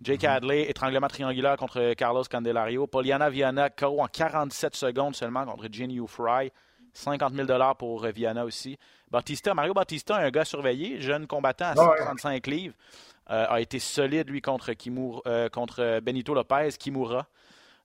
Jake 0.00 0.22
mm-hmm. 0.22 0.28
Hadley, 0.28 0.70
étranglement 0.70 1.08
triangulaire 1.08 1.56
contre 1.56 1.94
Carlos 1.94 2.24
Candelario. 2.30 2.86
Poliana 2.86 3.30
Viana, 3.30 3.68
KO 3.70 4.00
en 4.00 4.06
47 4.06 4.76
secondes 4.76 5.16
seulement 5.16 5.44
contre 5.44 5.66
Jenny 5.70 6.00
Fry. 6.06 6.50
50 6.98 7.34
000 7.34 7.74
pour 7.74 8.04
euh, 8.04 8.10
Viana 8.10 8.44
aussi. 8.44 8.78
Batista, 9.10 9.54
Mario 9.54 9.72
Batista, 9.72 10.16
un 10.16 10.30
gars 10.30 10.44
surveillé, 10.44 11.00
jeune 11.00 11.26
combattant 11.26 11.66
à 11.66 11.76
135 11.76 12.46
livres, 12.46 12.74
euh, 13.30 13.46
a 13.48 13.60
été 13.60 13.78
solide, 13.78 14.28
lui, 14.28 14.42
contre, 14.42 14.72
euh, 15.26 15.48
contre 15.48 16.00
Benito 16.00 16.34
Lopez, 16.34 16.70
Kimura. 16.78 17.26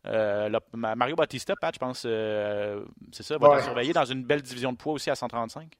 Mario 0.05 1.15
Batista, 1.15 1.55
Pat, 1.55 1.73
je 1.73 1.79
pense, 1.79 1.99
c'est 1.99 3.23
ça, 3.23 3.37
va 3.37 3.55
être 3.55 3.63
surveillé 3.63 3.93
dans 3.93 4.03
une 4.03 4.23
belle 4.23 4.41
division 4.41 4.73
de 4.73 4.77
poids 4.77 4.93
aussi 4.93 5.09
à 5.09 5.15
135. 5.15 5.77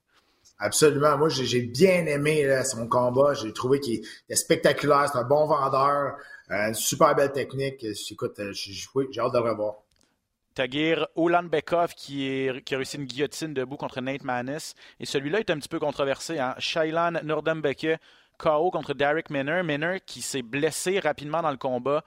Absolument. 0.59 1.17
Moi, 1.17 1.29
j'ai 1.29 1.61
bien 1.61 2.05
aimé 2.05 2.63
son 2.63 2.87
combat. 2.87 3.33
J'ai 3.33 3.51
trouvé 3.53 3.79
qu'il 3.79 4.01
est 4.29 4.35
spectaculaire. 4.35 5.09
C'est 5.11 5.19
un 5.19 5.23
bon 5.23 5.45
vendeur. 5.45 6.15
Euh, 6.51 6.67
une 6.67 6.73
super 6.73 7.15
belle 7.15 7.31
technique. 7.31 7.85
Écoute, 8.11 8.39
euh, 8.39 8.51
j'ai 8.53 9.19
hâte 9.19 9.33
de 9.33 9.39
le 9.39 9.49
revoir. 9.49 9.75
Tagir 10.53 11.07
Ulanbekov 11.17 11.93
qui, 11.95 12.47
qui 12.63 12.75
a 12.75 12.77
réussi 12.77 12.97
une 12.97 13.05
guillotine 13.05 13.53
debout 13.53 13.77
contre 13.77 14.01
Nate 14.01 14.23
Mannis. 14.23 14.75
Et 14.99 15.05
celui-là 15.05 15.39
est 15.39 15.49
un 15.49 15.57
petit 15.57 15.69
peu 15.69 15.79
controversé. 15.79 16.37
Hein? 16.39 16.53
Shailan 16.59 17.13
Nordembeke, 17.23 17.99
KO 18.37 18.69
contre 18.71 18.93
Derek 18.93 19.29
Minner. 19.29 19.63
Minner 19.63 19.99
qui 20.05 20.21
s'est 20.21 20.43
blessé 20.43 20.99
rapidement 20.99 21.41
dans 21.41 21.51
le 21.51 21.57
combat. 21.57 22.03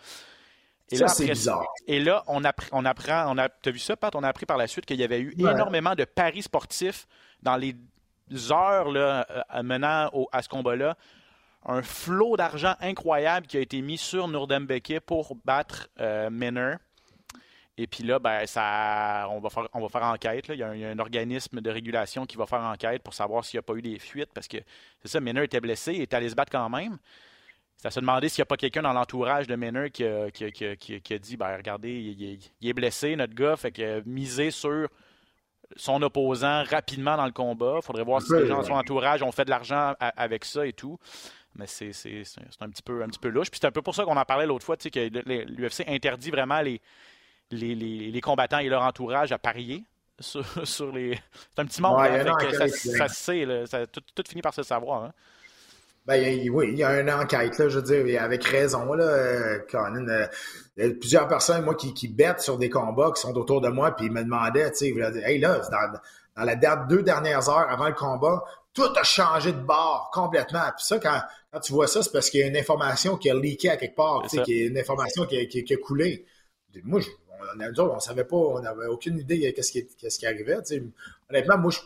Et 0.91 0.97
ça, 0.97 1.09
c'est 1.09 1.27
bizarre. 1.27 1.67
Et 1.89 1.99
là, 1.99 2.23
on, 2.29 2.45
apprend, 2.45 2.69
on 2.71 2.85
apprend, 2.85 3.35
on 3.35 3.39
a, 3.39 3.49
as 3.49 3.71
vu 3.71 3.81
ça, 3.81 3.97
Pat? 3.97 4.15
On 4.15 4.23
a 4.23 4.29
appris 4.29 4.47
par 4.47 4.57
la 4.57 4.69
suite 4.69 4.87
qu'il 4.87 5.01
y 5.01 5.05
avait 5.05 5.21
eu 5.21 5.35
énormément 5.37 5.97
de 5.97 6.05
paris 6.05 6.43
sportifs 6.43 7.09
dans 7.43 7.57
les 7.57 7.75
heures 8.51 8.89
euh, 8.95 9.23
menant 9.63 10.11
à 10.33 10.43
ce 10.43 10.49
combat-là, 10.49 10.97
un 11.65 11.83
flot 11.83 12.37
d'argent 12.37 12.75
incroyable 12.81 13.47
qui 13.47 13.57
a 13.57 13.61
été 13.61 13.81
mis 13.83 13.99
sur 13.99 14.29
Nurdembeke 14.29 15.01
pour 15.01 15.37
battre 15.45 15.89
euh. 16.01 16.77
Et 17.79 17.87
puis 17.87 18.05
là, 18.05 18.19
ben, 18.19 18.47
ça, 18.47 19.29
on, 19.31 19.39
va 19.41 19.51
faire, 19.51 20.03
enquête. 20.05 20.47
Il, 20.49 20.57
y 20.57 20.63
a 20.63 20.69
un, 20.69 20.99
organisme 20.99 21.61
de 21.61 21.71
régulation 21.71 22.25
qui 22.25 22.39
va 22.39 22.47
faire 22.47 22.61
enquête 22.61 23.03
pour 23.03 23.13
savoir 23.13 23.45
s'il 23.45 23.59
n'y 23.59 23.61
a 23.61 23.63
pas 23.63 23.75
eu 23.75 23.83
des 23.83 23.99
fuites. 23.99 24.33
Parce 24.33 24.49
que 24.49 24.57
c'est 25.03 25.09
ça, 25.09 25.21
Minner 25.21 25.45
était 25.45 25.61
blessé 25.61 25.93
et 25.93 26.03
est 26.03 26.15
allé 26.15 26.31
se 26.31 26.35
battre 26.35 26.53
quand 26.53 26.71
même. 26.71 26.97
À 27.85 27.91
se 27.91 28.01
demander 28.01 28.31
s'il 28.31 28.41
n'y 28.41 28.45
a 28.45 28.47
pas 28.47 28.57
quelqu'un 28.57 28.81
dans 28.81 28.95
l'entourage 28.95 29.47
de 29.47 29.55
Minner 29.57 29.91
qui 29.91 30.05
a, 30.05 31.19
dit 31.19 31.37
ben, 31.37 31.57
regardez, 31.57 31.93
il, 31.93 32.41
il, 32.61 32.69
est 32.69 32.73
blessé, 32.73 33.15
notre 33.15 33.35
gars, 33.35 33.57
fait 33.57 33.73
que 33.73 34.03
miser 34.07 34.51
sur 34.51 34.89
son 35.75 36.01
opposant 36.03 36.65
rapidement 36.65 37.17
dans 37.17 37.27
le 37.27 37.33
combat. 37.33 37.75
Il 37.77 37.83
faudrait 37.85 38.05
voir 38.05 38.23
si 38.23 38.33
les 38.33 38.47
gens 38.47 38.61
de 38.61 38.67
son 38.67 38.75
entourage 38.75 39.23
ont 39.23 39.33
fait 39.33 39.45
de 39.45 39.51
l'argent 39.51 39.95
avec 39.99 40.45
ça 40.45 40.67
et 40.67 40.73
tout. 40.73 40.99
Mais 41.55 41.67
c'est 41.67 41.91
un 42.61 42.69
petit 42.69 42.83
peu 42.83 43.03
un 43.03 43.09
petit 43.09 43.19
peu 43.19 43.29
louche. 43.29 43.51
Puis 43.51 43.59
c'est 43.61 43.67
un 43.67 43.73
peu 43.73 43.83
pour 43.83 43.95
ça 43.95 44.05
qu'on 44.05 44.17
en 44.17 44.25
parlait 44.25 44.47
l'autre 44.47 44.65
fois, 44.65 44.77
que 44.77 45.45
l'UFC 45.49 45.85
interdit 45.89 46.31
vraiment 46.31 46.61
les, 46.61 46.81
les, 47.51 48.21
combattants 48.21 48.59
et 48.59 48.69
leur 48.69 48.83
entourage 48.83 49.33
à 49.33 49.39
parier 49.39 49.85
sur, 50.21 50.43
les. 50.95 51.19
C'est 51.55 51.63
un 51.63 51.67
petit 51.67 51.81
monde. 51.81 51.99
ça, 52.53 52.69
ça, 52.69 53.09
se 53.09 53.15
sait, 53.15 53.67
ça, 53.67 53.87
tout, 53.87 54.03
tout, 54.15 54.23
finit 54.29 54.43
par 54.43 54.55
se 54.55 54.63
savoir. 54.63 55.05
Hein. 55.05 55.13
Ben, 56.07 56.49
oui, 56.53 56.69
il 56.71 56.79
y 56.79 56.85
a 56.85 57.01
une 57.01 57.11
enquête, 57.11 57.59
là, 57.59 57.69
je 57.69 57.81
veux 57.81 58.05
dire, 58.05 58.23
avec 58.23 58.45
raison, 58.45 58.93
là, 58.93 59.05
euh, 59.05 59.59
euh, 59.75 60.27
il 60.77 60.87
y 60.87 60.89
a 60.89 60.91
plusieurs 60.95 61.27
personnes, 61.27 61.65
moi, 61.65 61.75
qui, 61.75 61.95
qui 61.95 62.07
bêtent 62.07 62.41
sur 62.41 62.59
des 62.59 62.71
combats, 62.71 63.11
qui 63.13 63.21
sont 63.21 63.37
autour 63.37 63.61
de 63.61 63.69
moi, 63.69 63.91
puis 63.91 64.07
ils 64.07 64.13
me 64.13 64.23
demandaient, 64.23 64.71
tu 64.71 64.95
sais, 64.95 65.23
hey, 65.25 65.41
là, 65.41 65.61
dans, 65.69 65.99
dans 66.37 66.45
les 66.45 66.57
deux 66.89 67.03
dernières 67.03 67.49
heures 67.49 67.69
avant 67.69 67.89
le 67.89 67.95
combat, 67.95 68.45
tout 68.73 68.93
a 68.95 69.03
changé 69.03 69.53
de 69.53 69.59
bord 69.59 70.11
complètement. 70.13 70.71
Puis 70.77 70.85
ça, 70.85 71.01
quand, 71.01 71.21
quand 71.53 71.61
tu 71.61 71.73
vois 71.73 71.89
ça, 71.89 72.03
c'est 72.03 72.13
parce 72.13 72.31
qu'il 72.31 72.41
y 72.41 72.43
a 72.45 72.47
une 72.47 72.57
information 72.57 73.17
qui 73.17 73.29
a 73.29 73.35
leaké 73.35 73.71
à 73.71 73.77
quelque 73.77 73.97
part, 73.97 74.23
tu 74.23 74.37
sais, 74.37 74.43
qu'il 74.45 74.59
y 74.59 74.63
a 74.63 74.67
une 74.67 74.79
information 74.79 75.27
qui 75.27 75.39
a, 75.39 75.47
qui, 75.47 75.75
a 75.75 75.77
coulé. 75.79 76.25
Moi, 76.85 77.01
je, 77.01 77.09
on, 77.81 77.83
on, 77.83 78.01
savait 78.01 78.25
pas, 78.25 78.37
on 78.37 78.61
n'avait 78.61 78.87
aucune 78.87 79.19
idée 79.19 79.53
de 79.57 79.63
ce 79.63 79.73
qui, 79.73 79.87
qu'est-ce 79.99 80.19
qui 80.21 80.27
arrivait. 80.27 80.63
Tu 80.63 80.77
sais. 80.77 80.83
Honnêtement, 81.31 81.59
moi, 81.59 81.73
je 81.73 81.79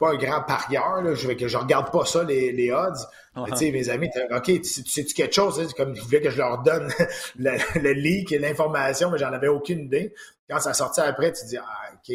pas 0.00 0.10
un 0.10 0.16
grand 0.16 0.42
parieur, 0.42 1.02
là, 1.02 1.14
je, 1.14 1.30
que 1.32 1.46
je 1.46 1.56
regarde 1.56 1.92
pas 1.92 2.04
ça, 2.04 2.24
les, 2.24 2.50
les 2.50 2.72
odds. 2.72 3.06
tu 3.46 3.56
sais, 3.56 3.70
mes 3.70 3.88
amis, 3.90 4.08
OK, 4.34 4.44
tu, 4.44 4.64
sais-tu 4.64 5.14
quelque 5.14 5.34
chose? 5.34 5.60
Hein? 5.60 5.66
Comme 5.76 5.94
ils 5.94 6.02
voulaient 6.02 6.22
que 6.22 6.30
je 6.30 6.38
leur 6.38 6.62
donne 6.62 6.90
le, 7.38 7.52
le 7.80 7.92
leak 7.92 8.32
et 8.32 8.38
l'information, 8.38 9.10
mais 9.10 9.18
j'en 9.18 9.32
avais 9.32 9.48
aucune 9.48 9.80
idée. 9.80 10.14
Quand 10.48 10.58
ça 10.58 10.74
sortait 10.74 11.02
après, 11.02 11.32
tu 11.32 11.44
dis, 11.46 11.58
ah, 11.58 11.92
OK, 11.94 12.12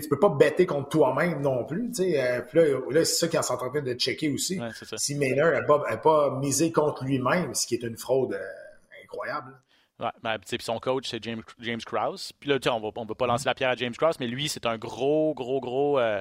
tu 0.00 0.08
peux 0.08 0.18
pas 0.18 0.28
bêter 0.28 0.66
contre 0.66 0.90
toi-même 0.90 1.40
non 1.40 1.64
plus. 1.64 1.90
Euh, 2.00 2.42
là, 2.90 3.04
c'est 3.04 3.14
ça 3.14 3.28
qu'ils 3.28 3.42
sont 3.42 3.54
en 3.54 3.70
train 3.70 3.82
de 3.82 3.94
checker 3.94 4.30
aussi. 4.30 4.60
si 4.96 5.14
Maynard 5.16 5.52
n'a 5.52 5.62
pas, 5.62 5.96
pas, 5.96 6.38
misé 6.38 6.72
contre 6.72 7.04
lui-même, 7.04 7.54
ce 7.54 7.66
qui 7.66 7.74
est 7.74 7.82
une 7.82 7.96
fraude 7.96 8.34
euh, 8.34 9.02
incroyable. 9.02 9.58
Ouais, 9.98 10.10
ben, 10.22 10.36
son 10.60 10.78
coach, 10.78 11.08
c'est 11.08 11.22
James, 11.24 11.42
James 11.58 11.80
Krause. 11.80 12.32
Puis 12.38 12.50
là, 12.50 12.58
on 12.70 12.80
ne 12.80 13.08
va 13.08 13.14
pas 13.14 13.26
lancer 13.26 13.46
la 13.46 13.54
pierre 13.54 13.70
à 13.70 13.76
James 13.76 13.94
Krause, 13.94 14.16
mais 14.20 14.26
lui, 14.26 14.48
c'est 14.48 14.66
un 14.66 14.76
gros, 14.76 15.32
gros, 15.34 15.60
gros 15.60 15.98
euh, 15.98 16.20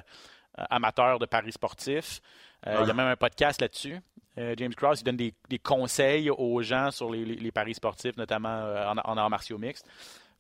amateur 0.70 1.20
de 1.20 1.26
paris 1.26 1.52
sportifs. 1.52 2.22
Euh, 2.68 2.80
il 2.82 2.88
y 2.88 2.92
a 2.92 2.94
même 2.94 3.08
un 3.08 3.16
podcast 3.16 3.62
là-dessus. 3.62 4.00
Euh, 4.38 4.54
James 4.58 4.74
Cross, 4.74 5.02
il 5.02 5.04
donne 5.04 5.18
des, 5.18 5.34
conseils 5.60 6.30
aux 6.30 6.62
gens 6.62 6.92
sur 6.92 7.12
les, 7.12 7.52
paris 7.52 7.76
sportifs, 7.76 8.18
notamment 8.18 8.50
en, 8.50 8.98
en 8.98 9.18
arts 9.18 9.30
martiaux 9.30 9.58
mixtes. 9.58 9.86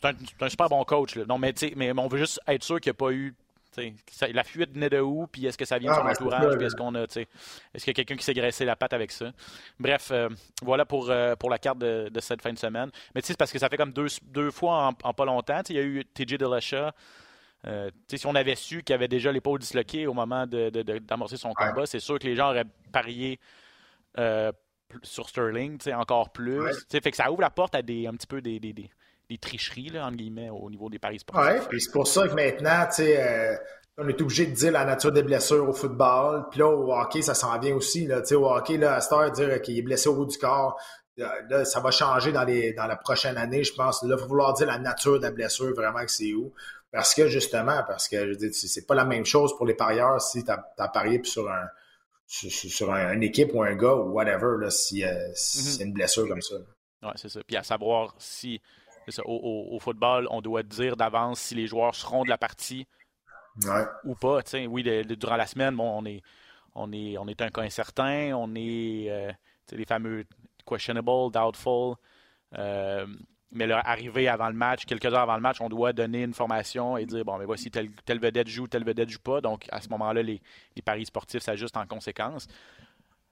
C'est 0.02 0.44
un, 0.44 0.50
super 0.50 0.68
bon 0.68 0.84
coach. 0.84 1.16
Non, 1.16 1.38
mais, 1.38 1.54
mais 1.76 1.92
on 1.98 2.08
veut 2.08 2.20
juste 2.20 2.40
être 2.48 2.64
sûr 2.64 2.80
qu'il 2.80 2.92
n'y 2.92 2.96
a 2.96 3.00
pas 3.00 3.12
eu 3.12 3.34
la 4.32 4.46
fuite 4.46 4.72
venait 4.72 4.90
de 4.90 5.02
où, 5.02 5.28
puis 5.28 5.46
est-ce 5.46 5.58
que 5.58 5.66
ça 5.66 5.78
vient 5.78 5.92
de 5.92 5.98
son 5.98 6.08
ah, 6.08 6.12
entourage, 6.12 6.56
puis 6.56 6.66
est-ce 6.66 6.78
qu'on 6.78 6.96
a, 6.96 7.02
est-ce 7.02 7.20
qu'il 7.20 7.88
y 7.88 7.90
a 7.90 7.94
quelqu'un 7.94 8.16
qui 8.16 8.24
s'est 8.24 8.34
graissé 8.34 8.64
la 8.64 8.78
patte 8.78 8.94
avec 8.94 9.12
ça? 9.12 9.34
Bref, 9.82 10.14
voilà 10.62 10.86
pour, 10.86 11.12
pour 11.38 11.50
la 11.50 11.58
carte 11.58 11.80
de, 11.80 12.10
cette 12.22 12.42
fin 12.42 12.54
de 12.54 12.58
semaine. 12.58 12.90
Mais 13.14 13.22
tu 13.22 13.28
sais, 13.28 13.34
c'est 13.34 13.38
parce 13.38 13.52
que 13.52 13.60
ça 13.60 13.68
fait 13.68 13.76
comme 13.76 13.92
deux, 13.92 14.08
deux 14.24 14.50
fois 14.50 14.94
en, 15.04 15.14
pas 15.14 15.26
longtemps. 15.26 15.62
Il 15.68 15.76
y 15.76 15.80
a 15.80 15.82
eu 15.82 16.06
TJ 16.06 16.38
Dillashaw, 16.38 16.92
euh, 17.68 17.90
si 18.08 18.26
on 18.28 18.36
avait 18.36 18.56
su 18.56 18.84
qu'il 18.84 18.94
avait 18.94 19.08
déjà 19.08 19.32
l'épaule 19.32 19.60
disloquée 19.60 20.08
au 20.08 20.14
moment 20.14 20.46
d'amorcer 20.48 21.38
son 21.38 21.54
combat, 21.54 21.86
c'est 21.86 22.00
sûr 22.00 22.20
que 22.20 22.28
les 22.28 22.36
gens 22.36 22.50
auraient 22.50 22.66
parié 22.92 23.40
euh, 24.20 24.52
sur 25.02 25.30
Sterling, 25.30 25.80
encore 25.94 26.32
plus. 26.32 26.62
Fait 26.92 27.12
que 27.12 27.18
ça 27.18 27.32
ouvre 27.32 27.42
la 27.42 27.50
porte 27.50 27.76
à 27.76 27.82
des 27.82 28.08
un 28.08 28.14
petit 28.14 28.28
peu 28.28 28.42
des, 28.42 28.60
des 29.30 29.38
tricheries, 29.38 29.90
là, 29.90 30.06
entre 30.06 30.18
guillemets, 30.18 30.50
au 30.50 30.70
niveau 30.70 30.90
des 30.90 31.00
paris 31.00 31.20
sportifs. 31.20 31.68
Puis 31.68 31.82
c'est 31.82 31.92
pour 31.92 32.08
ça 32.08 32.28
que 32.28 32.34
maintenant, 32.34 32.88
euh, 33.00 33.56
on 33.98 34.08
est 34.08 34.22
obligé 34.22 34.46
de 34.46 34.54
dire 34.54 34.72
la 34.72 34.86
nature 34.86 35.12
des 35.12 35.24
blessures 35.24 35.68
au 35.68 35.74
football. 35.74 36.46
Puis 36.52 36.60
là, 36.60 36.68
au 36.68 36.94
hockey, 36.94 37.22
ça 37.22 37.34
s'en 37.34 37.58
vient 37.60 37.76
aussi. 37.76 38.06
Là, 38.06 38.22
au 38.34 38.46
hockey, 38.46 38.78
là, 38.78 38.96
à 38.96 39.02
cette 39.02 39.14
heure, 39.14 39.32
dire 39.32 39.62
qu'il 39.62 39.78
est 39.78 39.82
blessé 39.82 40.08
au 40.10 40.16
bout 40.16 40.26
du 40.26 40.38
corps, 40.38 40.80
là, 41.18 41.66
ça 41.66 41.80
va 41.80 41.92
changer 41.92 42.32
dans, 42.32 42.44
les, 42.44 42.74
dans 42.74 42.88
la 42.88 42.96
prochaine 42.96 43.38
année, 43.38 43.64
je 43.64 43.74
pense. 43.74 44.04
Là, 44.04 44.16
il 44.16 44.22
va 44.22 44.28
vouloir 44.28 44.54
dire 44.54 44.68
la 44.68 44.80
nature 44.80 45.18
de 45.18 45.24
la 45.24 45.32
blessure, 45.32 45.74
vraiment, 45.74 46.04
que 46.04 46.12
c'est 46.12 46.34
où. 46.34 46.54
Parce 46.96 47.14
que, 47.14 47.28
justement, 47.28 47.84
parce 47.86 48.08
que, 48.08 48.32
je 48.32 48.38
dis, 48.38 48.54
c'est 48.54 48.86
pas 48.88 48.96
la 48.96 49.04
même 49.04 49.26
chose 49.26 49.54
pour 49.58 49.66
les 49.66 49.74
parieurs 49.74 50.22
si 50.22 50.46
tu 50.46 50.50
as, 50.50 50.88
parié 50.88 51.22
sur 51.26 51.52
un 51.52 51.68
sur, 52.26 52.90
une 52.90 53.22
équipe 53.22 53.54
ou 53.54 53.62
un 53.64 53.76
gars 53.76 53.96
ou 53.96 54.14
whatever, 54.14 54.56
là, 54.62 54.72
si, 54.72 55.04
euh, 55.04 55.12
mm-hmm. 55.12 55.36
c'est 55.36 55.84
une 55.84 55.92
blessure 55.92 56.26
comme 56.26 56.42
ça. 56.42 56.56
Oui, 57.04 57.10
c'est 57.16 57.28
ça. 57.28 57.42
Puis 57.46 57.58
à 57.58 57.64
savoir 57.64 58.16
si 58.18 58.62
au, 59.26 59.78
football, 59.82 60.26
on 60.32 60.42
doit 60.42 60.64
dire 60.64 60.96
d'avance 60.96 61.42
si 61.42 61.56
les 61.56 61.68
joueurs 61.68 61.94
seront 61.94 62.24
de 62.24 62.30
la 62.30 62.38
partie 62.38 62.88
ou 64.06 64.16
pas. 64.16 64.40
Oui, 64.70 64.84
durant 65.18 65.36
la 65.36 65.48
semaine, 65.48 65.76
bon, 65.76 66.00
on 66.00 66.06
est, 66.06 66.22
on 66.76 66.94
est, 66.94 67.18
on 67.18 67.28
est 67.28 67.42
un 67.42 67.50
cas 67.50 67.62
incertain, 67.62 68.32
on 68.34 68.56
est 68.56 69.10
euh, 69.10 69.32
les 69.74 69.86
fameux 69.86 70.24
questionable, 70.66 71.30
doubtful. 71.32 71.96
Euh, 72.58 73.06
mais 73.56 73.68
leur 73.68 73.88
arrivé 73.88 74.28
avant 74.28 74.48
le 74.50 74.54
match, 74.54 74.86
quelques 74.86 75.06
heures 75.06 75.20
avant 75.20 75.36
le 75.36 75.42
match, 75.42 75.62
on 75.62 75.70
doit 75.70 75.94
donner 75.94 76.24
une 76.24 76.34
formation 76.34 76.98
et 76.98 77.06
dire 77.06 77.26
bon, 77.26 77.38
mais 77.38 77.46
voici 77.46 77.72
telle, 77.72 77.90
vedette 78.20 78.48
joue, 78.48 78.68
telle 78.68 78.84
vedette 78.84 79.10
joue 79.10 79.20
pas. 79.20 79.42
Donc 79.42 79.66
à 79.72 79.82
ce 79.82 79.90
moment-là, 79.90 80.22
les, 80.22 80.42
paris 80.84 81.06
sportifs 81.06 81.42
s'ajustent 81.42 81.78
en 81.78 81.88
conséquence. 81.88 82.48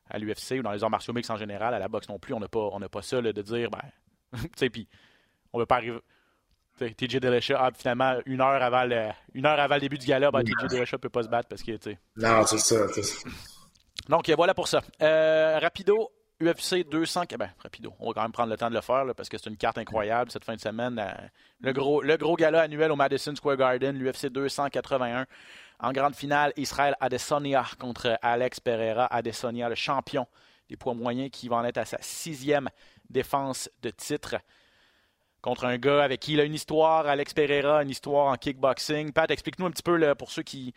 À 0.09 0.19
l'UFC 0.19 0.59
ou 0.59 0.63
dans 0.63 0.71
les 0.71 0.83
arts 0.83 0.89
martiaux 0.89 1.13
mix 1.13 1.29
en 1.29 1.37
général, 1.37 1.73
à 1.73 1.79
la 1.79 1.87
boxe 1.87 2.09
non 2.09 2.19
plus, 2.19 2.33
on 2.33 2.39
n'a 2.39 2.47
pas, 2.47 2.69
pas 2.91 3.01
ça 3.01 3.21
de 3.21 3.41
dire 3.41 3.69
ben, 3.69 3.81
tu 4.33 4.49
sais, 4.55 4.69
puis 4.69 4.87
on 5.51 5.59
veut 5.59 5.65
pas 5.65 5.77
arriver. 5.77 5.99
TJ 6.79 7.19
Dillashaw, 7.19 7.55
ah, 7.57 7.71
finalement, 7.75 8.17
une 8.25 8.41
heure, 8.41 8.61
avant 8.61 8.83
le, 8.83 9.09
une 9.33 9.45
heure 9.45 9.59
avant 9.59 9.75
le 9.75 9.81
début 9.81 9.97
du 9.97 10.07
gala, 10.07 10.31
ben, 10.31 10.43
TJ 10.43 10.67
Dillashaw 10.69 10.97
peut 10.97 11.09
pas 11.09 11.23
se 11.23 11.27
battre 11.27 11.47
parce 11.47 11.61
que, 11.61 11.71
tu 11.73 11.91
sais. 11.91 11.99
Non, 12.17 12.45
c'est 12.45 12.57
ça, 12.57 12.87
Donc, 14.09 14.29
voilà 14.31 14.53
pour 14.53 14.67
ça. 14.67 14.81
Euh, 15.01 15.59
rapido, 15.59 16.11
UFC 16.43 16.87
200. 16.89 17.23
Ben, 17.37 17.49
rapido. 17.59 17.93
On 17.99 18.07
va 18.07 18.13
quand 18.13 18.21
même 18.21 18.31
prendre 18.31 18.49
le 18.49 18.57
temps 18.57 18.69
de 18.69 18.75
le 18.75 18.81
faire 18.81 19.05
parce 19.15 19.29
que 19.29 19.37
c'est 19.37 19.49
une 19.49 19.57
carte 19.57 19.77
incroyable 19.77 20.31
cette 20.31 20.45
fin 20.45 20.55
de 20.55 20.59
semaine. 20.59 20.99
Euh, 20.99 21.11
le, 21.61 21.73
gros, 21.73 22.01
le 22.01 22.17
gros 22.17 22.35
gala 22.35 22.61
annuel 22.61 22.91
au 22.91 22.95
Madison 22.95 23.35
Square 23.35 23.57
Garden, 23.57 23.97
l'UFC 23.97 24.27
281. 24.27 25.25
En 25.79 25.91
grande 25.91 26.15
finale, 26.15 26.53
Israël 26.55 26.95
Adesanya 26.99 27.65
contre 27.79 28.17
Alex 28.21 28.59
Pereira. 28.59 29.05
Adesanya, 29.07 29.69
le 29.69 29.75
champion 29.75 30.27
des 30.69 30.77
poids 30.77 30.93
moyens 30.93 31.29
qui 31.31 31.47
va 31.47 31.57
en 31.57 31.65
être 31.65 31.77
à 31.77 31.85
sa 31.85 31.97
sixième 32.01 32.69
défense 33.09 33.69
de 33.81 33.89
titre 33.89 34.35
contre 35.41 35.65
un 35.65 35.77
gars 35.77 36.03
avec 36.03 36.21
qui 36.21 36.33
il 36.33 36.39
a 36.39 36.45
une 36.45 36.53
histoire, 36.53 37.05
Alex 37.05 37.33
Pereira, 37.33 37.83
une 37.83 37.89
histoire 37.89 38.27
en 38.27 38.35
kickboxing. 38.35 39.11
Pat, 39.11 39.29
explique-nous 39.29 39.65
un 39.65 39.71
petit 39.71 39.83
peu 39.83 39.97
là, 39.97 40.15
pour 40.15 40.31
ceux 40.31 40.41
qui, 40.41 40.73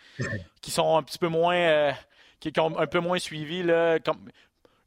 qui 0.61 0.73
sont 0.73 0.97
un 0.97 1.03
petit 1.05 1.19
peu 1.19 1.29
moins 1.29 1.57
euh, 1.57 1.93
qui, 2.41 2.53
ont 2.59 2.77
un 2.77 2.87
peu 2.89 2.99
moins 2.99 3.21
suivi. 3.21 3.63
Là, 3.63 3.99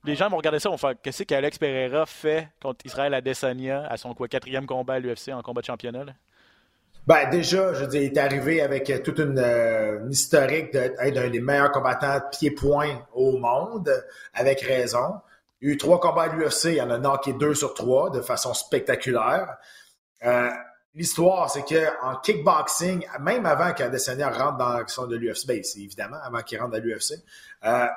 les 0.04 0.16
gens 0.16 0.30
vont 0.30 0.38
regarder 0.38 0.60
ça, 0.60 0.70
vont 0.70 0.78
faire 0.78 0.94
qu'est-ce 1.02 1.24
qu'Alex 1.24 1.58
Pereira 1.58 2.06
fait 2.06 2.50
contre 2.62 2.86
Israël 2.86 3.14
Adesanya 3.14 3.86
à 3.88 3.98
son 3.98 4.14
quatrième 4.14 4.66
combat 4.66 4.96
à 4.96 5.00
l'UFC 5.00 5.30
en 5.30 5.42
combat 5.42 5.62
de 5.62 5.66
championnat? 5.66 6.06
Ben, 7.08 7.30
déjà, 7.30 7.74
je 7.74 7.82
veux 7.82 7.88
dire, 7.88 8.02
il 8.04 8.14
est 8.14 8.18
arrivé 8.18 8.62
avec 8.62 9.04
toute 9.04 9.20
une, 9.20 9.40
euh, 9.40 10.08
historique 10.10 10.72
d'être 10.72 11.00
un 11.00 11.30
des 11.30 11.42
meilleurs 11.42 11.72
combattants 11.72 12.20
pied-point 12.32 13.04
au 13.14 13.38
monde, 13.38 13.92
avec 14.34 14.62
raison. 14.62 15.16
Il 15.62 15.70
y 15.70 15.72
a 15.72 15.74
eu 15.74 15.78
trois 15.78 16.00
combats 16.00 16.24
à 16.24 16.28
l'UFC, 16.28 16.76
il 16.76 16.82
en 16.82 16.90
a 16.92 17.00
knocké 17.00 17.34
deux 17.34 17.56
sur 17.56 17.74
trois 17.74 18.10
de 18.12 18.22
façon 18.22 18.54
spectaculaire. 18.54 19.58
Euh, 20.24 20.50
l'histoire, 20.94 21.50
c'est 21.50 21.64
qu'en 21.64 22.18
kickboxing, 22.18 23.06
même 23.22 23.46
avant 23.46 23.74
qu'Adesanya 23.74 24.30
rentre 24.30 24.58
dans 24.58 24.74
l'action 24.74 25.08
de 25.08 25.16
l'UFC, 25.16 25.48
ben, 25.48 25.62
évidemment 25.78 26.18
avant 26.24 26.42
qu'il 26.42 26.60
rentre 26.60 26.72
dans 26.72 26.84
l'UFC, 26.84 27.16
euh, 27.66 27.88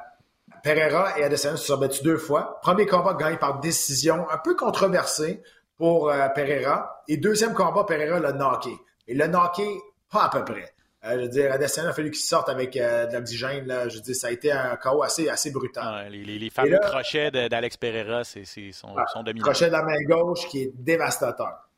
Pereira 0.63 1.19
et 1.19 1.25
Adesanya 1.25 1.57
se 1.57 1.67
sont 1.67 1.79
battus 1.79 2.03
deux 2.03 2.17
fois. 2.17 2.61
Premier 2.63 2.87
combat 2.87 3.15
gagné 3.15 3.37
par 3.37 3.61
décision, 3.61 4.29
un 4.31 4.39
peu 4.39 4.55
controversé 4.55 5.43
pour 5.77 6.11
euh, 6.11 6.29
Pereira. 6.29 7.03
Et 7.09 7.17
deuxième 7.17 7.55
combat, 7.55 7.85
Pereira 7.85 8.21
l'a 8.21 8.33
knocké. 8.33 8.73
Et 9.09 9.15
l'a 9.15 9.29
knocké 9.29 9.67
pas 10.11 10.25
à 10.25 10.29
peu 10.29 10.45
près. 10.45 10.73
Euh, 11.05 11.17
je 11.17 11.23
veux 11.23 11.29
dire, 11.29 11.53
Adesanya 11.53 11.89
a 11.89 11.93
fallu 11.93 12.11
qu'il 12.11 12.23
sorte 12.23 12.49
avec 12.49 12.77
euh, 12.77 13.07
de 13.07 13.15
l'oxygène. 13.15 13.67
Je 13.89 13.97
veux 13.97 14.01
dire, 14.03 14.15
ça 14.15 14.29
a 14.29 14.31
été 14.31 14.53
un 14.53 14.77
chaos 14.77 15.03
assez, 15.03 15.29
assez 15.29 15.51
brutal. 15.51 16.09
les, 16.11 16.51
fameux 16.51 16.79
crochets 16.79 17.31
d'Alex 17.31 17.77
Pereira, 17.77 18.23
c'est 18.23 18.45
sont, 18.73 18.95
ah, 18.97 19.23
dominants. 19.23 19.45
Crochet 19.45 19.67
de 19.67 19.73
la 19.73 19.83
main 19.83 20.01
gauche 20.07 20.47
qui 20.49 20.63
est 20.63 20.73
dévastateur. 20.75 21.69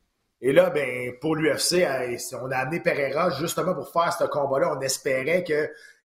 Et 0.41 0.51
là, 0.51 0.69
ben, 0.69 1.13
pour 1.21 1.35
l'UFC, 1.35 1.83
euh, 1.83 2.17
on 2.41 2.51
a 2.51 2.57
amené 2.57 2.79
Pereira 2.79 3.31
justement 3.31 3.73
pour 3.73 3.91
faire 3.91 4.13
ce 4.13 4.25
combat-là. 4.25 4.75
On 4.77 4.81
espérait 4.81 5.43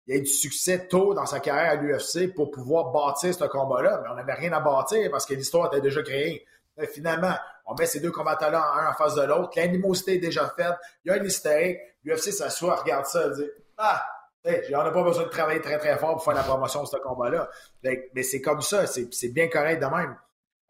qu'il 0.09 0.15
y 0.15 0.17
ait 0.17 0.21
du 0.21 0.31
succès 0.31 0.87
tôt 0.87 1.13
dans 1.13 1.27
sa 1.27 1.39
carrière 1.39 1.71
à 1.71 1.75
l'UFC 1.75 2.33
pour 2.33 2.49
pouvoir 2.49 2.91
bâtir 2.91 3.31
ce 3.33 3.43
combat-là. 3.43 4.01
Mais 4.03 4.09
on 4.09 4.15
n'avait 4.15 4.33
rien 4.33 4.51
à 4.53 4.59
bâtir 4.59 5.09
parce 5.11 5.25
que 5.25 5.35
l'histoire 5.35 5.67
était 5.67 5.81
déjà 5.81 6.01
créée. 6.01 6.45
finalement, 6.91 7.33
on 7.67 7.75
met 7.75 7.85
ces 7.85 7.99
deux 7.99 8.11
combattants-là 8.11 8.59
un 8.75 8.89
en 8.89 8.93
face 8.93 9.13
de 9.13 9.21
l'autre. 9.21 9.51
L'animosité 9.55 10.15
est 10.15 10.19
déjà 10.19 10.49
faite. 10.49 10.73
Il 11.05 11.09
y 11.09 11.11
a 11.11 11.17
une 11.17 11.25
hystérique. 11.25 11.77
L'UFC 12.03 12.31
s'assoit, 12.31 12.77
regarde 12.77 13.05
ça, 13.05 13.29
dit 13.29 13.45
Ah, 13.77 14.03
on 14.45 14.83
n'a 14.83 14.89
pas 14.89 15.03
besoin 15.03 15.25
de 15.25 15.29
travailler 15.29 15.61
très 15.61 15.77
très 15.77 15.95
fort 15.97 16.13
pour 16.13 16.23
faire 16.23 16.33
la 16.33 16.43
promotion 16.43 16.81
de 16.81 16.87
ce 16.87 16.97
combat-là. 16.97 17.47
Mais 17.83 18.23
c'est 18.23 18.41
comme 18.41 18.61
ça, 18.61 18.87
c'est 18.87 19.29
bien 19.29 19.47
correct 19.47 19.79
de 19.79 19.85
même. 19.85 20.17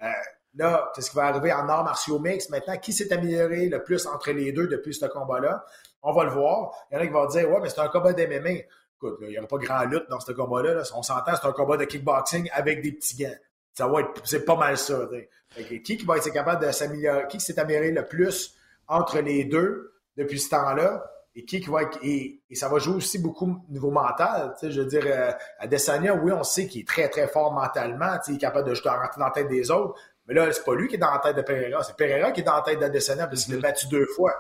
Euh, 0.01 0.07
là, 0.55 0.91
c'est 0.95 1.01
ce 1.01 1.11
qui 1.11 1.15
va 1.15 1.27
arriver 1.27 1.53
en 1.53 1.69
arts 1.69 1.85
martiaux 1.85 2.19
mix. 2.19 2.49
Maintenant, 2.49 2.77
qui 2.77 2.91
s'est 2.91 3.13
amélioré 3.13 3.69
le 3.69 3.81
plus 3.83 4.05
entre 4.05 4.31
les 4.31 4.51
deux 4.51 4.67
depuis 4.67 4.93
ce 4.93 5.05
combat-là? 5.05 5.63
On 6.01 6.11
va 6.11 6.25
le 6.25 6.31
voir. 6.31 6.73
Il 6.91 6.95
y 6.95 6.97
en 6.97 7.01
a 7.01 7.07
qui 7.07 7.13
vont 7.13 7.25
dire 7.27 7.49
Ouais, 7.49 7.59
mais 7.61 7.69
c'est 7.69 7.79
un 7.79 7.87
combat 7.87 8.11
d'MMA. 8.11 8.63
Écoute, 9.01 9.17
il 9.21 9.29
n'y 9.29 9.37
aura 9.37 9.47
pas 9.47 9.57
grand 9.57 9.83
lutte 9.85 10.09
dans 10.09 10.19
ce 10.19 10.33
combat-là. 10.33 10.83
On 10.93 11.01
s'entend, 11.01 11.31
c'est 11.35 11.47
un 11.47 11.53
combat 11.53 11.77
de 11.77 11.85
kickboxing 11.85 12.49
avec 12.51 12.81
des 12.81 12.91
petits 12.91 13.15
gants. 13.15 13.35
Ça 13.73 13.87
va 13.87 14.01
être, 14.01 14.09
c'est 14.25 14.43
pas 14.43 14.57
mal 14.57 14.77
ça. 14.77 15.07
qui, 15.55 15.81
qui 15.81 16.05
va 16.05 16.17
être 16.17 16.29
capable 16.33 16.65
de 16.65 16.71
s'améliorer, 16.71 17.27
qui 17.29 17.39
s'est 17.39 17.57
amélioré 17.57 17.91
le 17.91 18.05
plus 18.05 18.55
entre 18.87 19.19
les 19.19 19.45
deux 19.45 19.93
depuis 20.17 20.39
ce 20.39 20.49
temps-là? 20.49 21.09
et 21.35 21.45
qui, 21.45 21.59
va 21.61 21.81
et, 22.03 22.41
ça 22.53 22.67
va 22.67 22.79
jouer 22.79 22.95
aussi 22.95 23.19
beaucoup 23.19 23.45
au 23.45 23.71
niveau 23.71 23.91
mental. 23.91 24.53
Je 24.61 24.81
veux 24.81 24.87
dire, 24.87 25.03
euh, 25.05 25.31
Adesanya, 25.59 26.13
oui, 26.15 26.31
on 26.31 26.43
sait 26.43 26.67
qu'il 26.67 26.81
est 26.81 26.87
très, 26.87 27.07
très 27.07 27.27
fort 27.27 27.53
mentalement, 27.53 28.17
il 28.27 28.35
est 28.35 28.37
capable 28.37 28.67
de, 28.67 28.73
rentrer 28.73 29.19
dans 29.19 29.25
la 29.25 29.31
tête 29.31 29.47
des 29.47 29.71
autres, 29.71 29.97
mais 30.27 30.33
là, 30.33 30.51
c'est 30.51 30.65
pas 30.65 30.75
lui 30.75 30.87
qui 30.87 30.95
est 30.95 30.99
dans 30.99 31.11
la 31.11 31.19
tête 31.19 31.37
de 31.37 31.41
Pereira, 31.41 31.83
c'est 31.83 31.95
Pereira 31.95 32.31
qui 32.31 32.41
est 32.41 32.43
dans 32.43 32.55
la 32.55 32.61
tête 32.61 32.79
d'Adesanya 32.79 33.27
parce 33.27 33.45
qu'il 33.45 33.55
l'a 33.55 33.61
battu 33.61 33.87
deux 33.87 34.05
fois. 34.05 34.33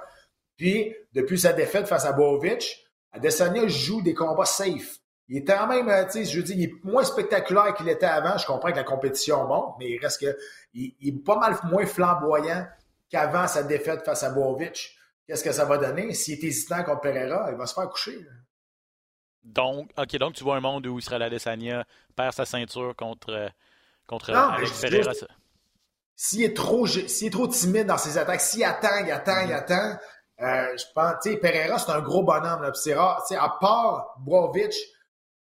Puis, 0.57 0.93
depuis 1.13 1.39
sa 1.39 1.53
défaite 1.53 1.87
face 1.87 2.05
à 2.05 2.11
Bovic, 2.11 2.88
Adesanya 3.11 3.67
joue 3.67 4.01
des 4.01 4.13
combats 4.13 4.45
safe. 4.45 4.97
Il 5.27 5.37
est 5.37 5.43
quand 5.43 5.67
même, 5.67 5.89
euh, 5.89 6.05
tu 6.05 6.11
sais, 6.11 6.25
je 6.25 6.37
veux 6.37 6.43
dire, 6.43 6.55
il 6.57 6.63
est 6.63 6.83
moins 6.83 7.03
spectaculaire 7.03 7.73
qu'il 7.75 7.87
était 7.89 8.05
avant. 8.05 8.37
Je 8.37 8.45
comprends 8.45 8.71
que 8.71 8.77
la 8.77 8.83
compétition 8.83 9.47
monte, 9.47 9.75
mais 9.79 9.91
il 9.91 9.99
reste 9.99 10.21
que, 10.21 10.37
il, 10.73 10.95
il 10.99 11.15
est 11.15 11.23
pas 11.23 11.37
mal 11.37 11.55
moins 11.65 11.85
flamboyant 11.85 12.67
qu'avant 13.09 13.47
sa 13.47 13.63
défaite 13.63 14.03
face 14.03 14.23
à 14.23 14.31
Bovic 14.31 14.95
qu'est-ce 15.29 15.43
que 15.43 15.51
ça 15.51 15.65
va 15.65 15.77
donner? 15.77 16.13
S'il 16.15 16.33
est 16.33 16.43
hésitant 16.43 16.83
contre 16.83 17.01
Pereira, 17.01 17.49
il 17.51 17.57
va 17.57 17.67
se 17.67 17.75
faire 17.75 17.87
coucher. 17.89 18.25
Donc, 19.43 19.91
OK, 19.95 20.15
donc 20.17 20.33
tu 20.33 20.43
vois 20.43 20.57
un 20.57 20.59
monde 20.59 20.87
où 20.87 20.97
Israël 20.97 21.21
Adesanya 21.21 21.85
perd 22.15 22.33
sa 22.33 22.45
ceinture 22.45 22.95
contre, 22.95 23.29
euh, 23.29 23.47
contre 24.07 24.31
Alex 24.31 24.81
Pereira. 24.81 25.11
S'il 26.15 26.43
est, 26.43 26.55
trop, 26.55 26.85
est 26.85 27.31
trop 27.31 27.47
timide 27.47 27.85
dans 27.85 27.97
ses 27.97 28.17
attaques, 28.17 28.41
s'il 28.41 28.63
attend, 28.63 29.05
il 29.05 29.11
attend, 29.11 29.39
il 29.45 29.53
attend, 29.53 29.97
euh, 30.41 30.77
je 30.77 30.85
pense, 30.95 31.13
tu 31.21 31.31
sais, 31.31 31.37
Pereira, 31.37 31.77
c'est 31.77 31.91
un 31.91 32.01
gros 32.01 32.23
bonhomme. 32.23 32.71
C'est 32.73 32.93
rare. 32.93 33.23
À 33.31 33.57
part 33.59 34.15
Brovic, 34.19 34.73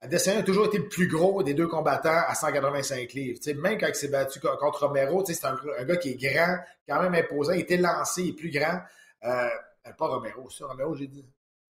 Adesanya 0.00 0.40
a 0.40 0.42
toujours 0.42 0.66
été 0.66 0.78
le 0.78 0.88
plus 0.88 1.08
gros 1.08 1.42
des 1.42 1.54
deux 1.54 1.66
combattants 1.66 2.22
à 2.26 2.34
185 2.34 3.12
livres. 3.12 3.38
même 3.60 3.78
quand 3.78 3.88
il 3.88 3.94
s'est 3.94 4.08
battu 4.08 4.40
contre 4.40 4.86
Romero, 4.86 5.24
c'est 5.24 5.44
un, 5.44 5.56
un, 5.78 5.84
gars 5.84 5.96
qui 5.96 6.10
est 6.10 6.16
grand, 6.16 6.56
quand 6.88 7.02
même 7.02 7.14
imposant. 7.14 7.52
Il 7.52 7.60
était 7.60 7.76
lancé, 7.76 8.22
il 8.22 8.28
est 8.30 8.32
plus 8.32 8.50
grand. 8.50 8.80
Euh, 9.24 9.48
pas 9.96 10.06
Romero, 10.06 10.50
ça. 10.50 10.66
Romero, 10.66 10.94
j'ai 10.94 11.06
dit? 11.06 11.24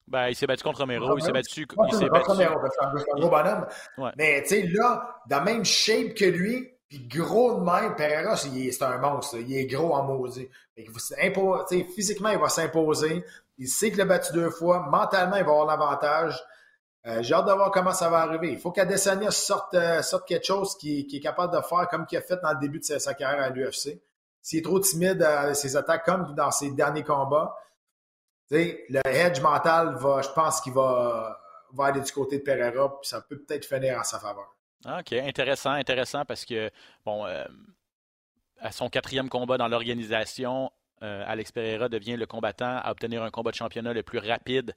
Ben, 0.07 0.29
il 0.29 0.35
s'est 0.35 0.47
battu 0.47 0.65
contre 0.65 0.81
Romero, 0.81 1.19
il 1.19 1.23
s'est 1.23 1.33
battu. 1.33 1.67
il 1.89 1.95
s'est 1.95 2.09
battu. 2.09 2.31
Romero, 2.31 2.61
c'est 2.71 2.85
un, 2.85 3.19
gros 3.19 3.29
bonhomme. 3.29 3.67
Mais, 4.17 4.43
tu 4.43 4.49
sais, 4.49 4.63
là, 4.69 5.21
dans 5.29 5.39
la 5.39 5.45
même 5.45 5.65
shape 5.65 6.15
que 6.15 6.25
lui, 6.25 6.67
puis 6.89 7.07
gros 7.07 7.55
de 7.55 7.61
même, 7.61 7.95
Pereira, 7.97 8.37
c'est 8.37 8.83
un 8.83 8.99
monstre. 8.99 9.37
Il 9.37 9.55
est 9.55 9.67
gros 9.67 9.95
en 9.95 10.05
maudit. 10.05 10.49
Physiquement, 11.95 12.31
il 12.31 12.39
va 12.39 12.49
s'imposer. 12.49 13.25
Il 13.59 13.69
sait 13.69 13.91
qu'il 13.91 13.99
l'a 13.99 14.07
battu 14.07 14.33
deux 14.33 14.51
fois. 14.51 14.87
Mentalement, 14.89 15.37
il 15.37 15.45
va 15.45 15.51
avoir 15.51 15.67
l'avantage. 15.67 16.43
Euh, 17.07 17.23
j'ai 17.23 17.35
hâte 17.35 17.47
de 17.47 17.53
voir 17.53 17.71
comment 17.71 17.93
ça 17.93 18.09
va 18.09 18.19
arriver. 18.21 18.53
Il 18.53 18.59
faut 18.59 18.73
qu'Adesanya 18.73 19.31
sorte, 19.31 19.75
euh, 19.75 20.03
sorte 20.03 20.27
quelque 20.27 20.47
chose 20.47 20.77
qui, 20.79 21.07
qui, 21.07 21.19
est 21.19 21.21
capable 21.21 21.55
de 21.55 21.61
faire 21.61 21.89
comme 21.89 22.07
qu'il 22.07 22.19
a 22.19 22.23
fait 22.23 22.41
dans 22.43 22.53
le 22.53 22.59
début 22.59 22.81
de 22.81 22.85
sa, 22.85 23.15
carrière 23.15 23.43
à 23.43 23.51
l'UFC. 23.51 24.01
S'il 24.41 24.61
est 24.61 24.63
trop 24.63 24.81
timide 24.81 25.23
à 25.23 25.55
ses 25.55 25.77
attaques, 25.77 26.05
comme 26.05 26.35
dans 26.35 26.51
ses 26.51 26.71
derniers 26.71 27.05
combats, 27.05 27.55
le 28.51 29.01
hedge 29.05 29.41
mental, 29.41 29.95
va, 29.97 30.23
je 30.23 30.31
pense 30.31 30.61
qu'il 30.61 30.73
va, 30.73 31.39
va 31.73 31.85
aller 31.87 32.01
du 32.01 32.13
côté 32.13 32.39
de 32.39 32.43
Pereira, 32.43 32.99
puis 33.01 33.09
ça 33.09 33.21
peut 33.21 33.39
peut-être 33.39 33.67
finir 33.67 33.99
en 33.99 34.05
sa 34.05 34.19
faveur. 34.19 34.55
OK, 34.85 35.13
intéressant, 35.13 35.73
intéressant 35.73 36.25
parce 36.25 36.45
que, 36.45 36.71
bon, 37.05 37.27
euh, 37.27 37.45
à 38.61 38.73
son 38.73 38.89
quatrième 38.89 39.29
combat 39.29 39.59
dans 39.59 39.69
l'organisation, 39.69 40.71
Alex 41.01 41.53
Pereira 41.53 41.89
devient 41.89 42.17
le 42.17 42.27
combattant 42.27 42.79
à 42.79 42.91
obtenir 42.91 43.23
un 43.23 43.31
combat 43.31 43.53
de 43.53 43.57
championnat 43.57 43.93
le 43.93 44.03
plus 44.03 44.19
rapide 44.19 44.75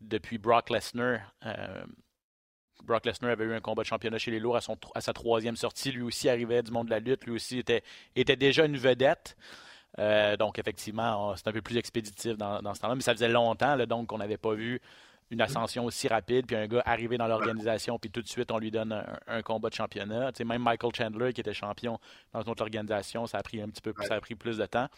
depuis 0.00 0.38
Brock 0.38 0.70
Lesnar. 0.70 1.20
Brock 2.86 3.04
Lesnar 3.06 3.32
avait 3.32 3.44
eu 3.44 3.54
un 3.54 3.60
combat 3.60 3.82
de 3.82 3.88
championnat 3.88 4.18
chez 4.18 4.30
les 4.30 4.40
lourds 4.40 4.56
à, 4.56 5.00
sa 5.00 5.12
troisième 5.12 5.56
sortie. 5.56 5.92
Lui 5.92 6.02
aussi 6.02 6.28
arrivait 6.28 6.62
du 6.62 6.70
monde 6.70 6.86
de 6.86 6.90
la 6.90 7.00
lutte. 7.00 7.24
Lui 7.24 7.32
aussi 7.32 7.58
était, 7.58 8.36
déjà 8.36 8.64
une 8.64 8.76
vedette. 8.76 9.36
Euh, 9.98 10.36
donc, 10.36 10.58
effectivement, 10.58 11.34
c'est 11.36 11.48
un 11.48 11.52
peu 11.52 11.62
plus 11.62 11.76
expéditif 11.76 12.36
dans, 12.36 12.74
ce 12.74 12.80
temps-là. 12.80 12.94
Mais 12.94 13.02
ça 13.02 13.12
faisait 13.12 13.28
longtemps 13.28 13.76
donc 13.86 14.08
qu'on 14.08 14.18
n'avait 14.18 14.36
pas 14.36 14.54
vu 14.54 14.80
une 15.30 15.40
ascension 15.40 15.84
aussi 15.84 16.08
rapide, 16.08 16.46
puis 16.46 16.56
un 16.56 16.66
gars 16.66 16.82
arrivé 16.84 17.18
dans 17.18 17.26
l'organisation, 17.26 17.98
puis 17.98 18.10
tout 18.10 18.22
de 18.22 18.28
suite, 18.28 18.50
on 18.52 18.58
lui 18.58 18.70
donne 18.70 19.04
un, 19.26 19.42
combat 19.42 19.68
de 19.68 19.74
championnat. 19.74 20.30
même 20.44 20.62
Michael 20.62 20.92
Chandler, 20.94 21.32
qui 21.32 21.40
était 21.40 21.54
champion 21.54 21.98
dans 22.32 22.44
notre 22.44 22.62
organisation, 22.62 23.26
ça 23.26 23.38
a 23.38 23.42
pris 23.42 23.60
un 23.60 23.68
petit 23.68 23.82
peu 23.82 23.92
plus, 23.92 24.06
ça 24.06 24.14
a 24.14 24.20
pris 24.20 24.34
plus 24.34 24.58
de 24.58 24.66
temps. 24.66 24.88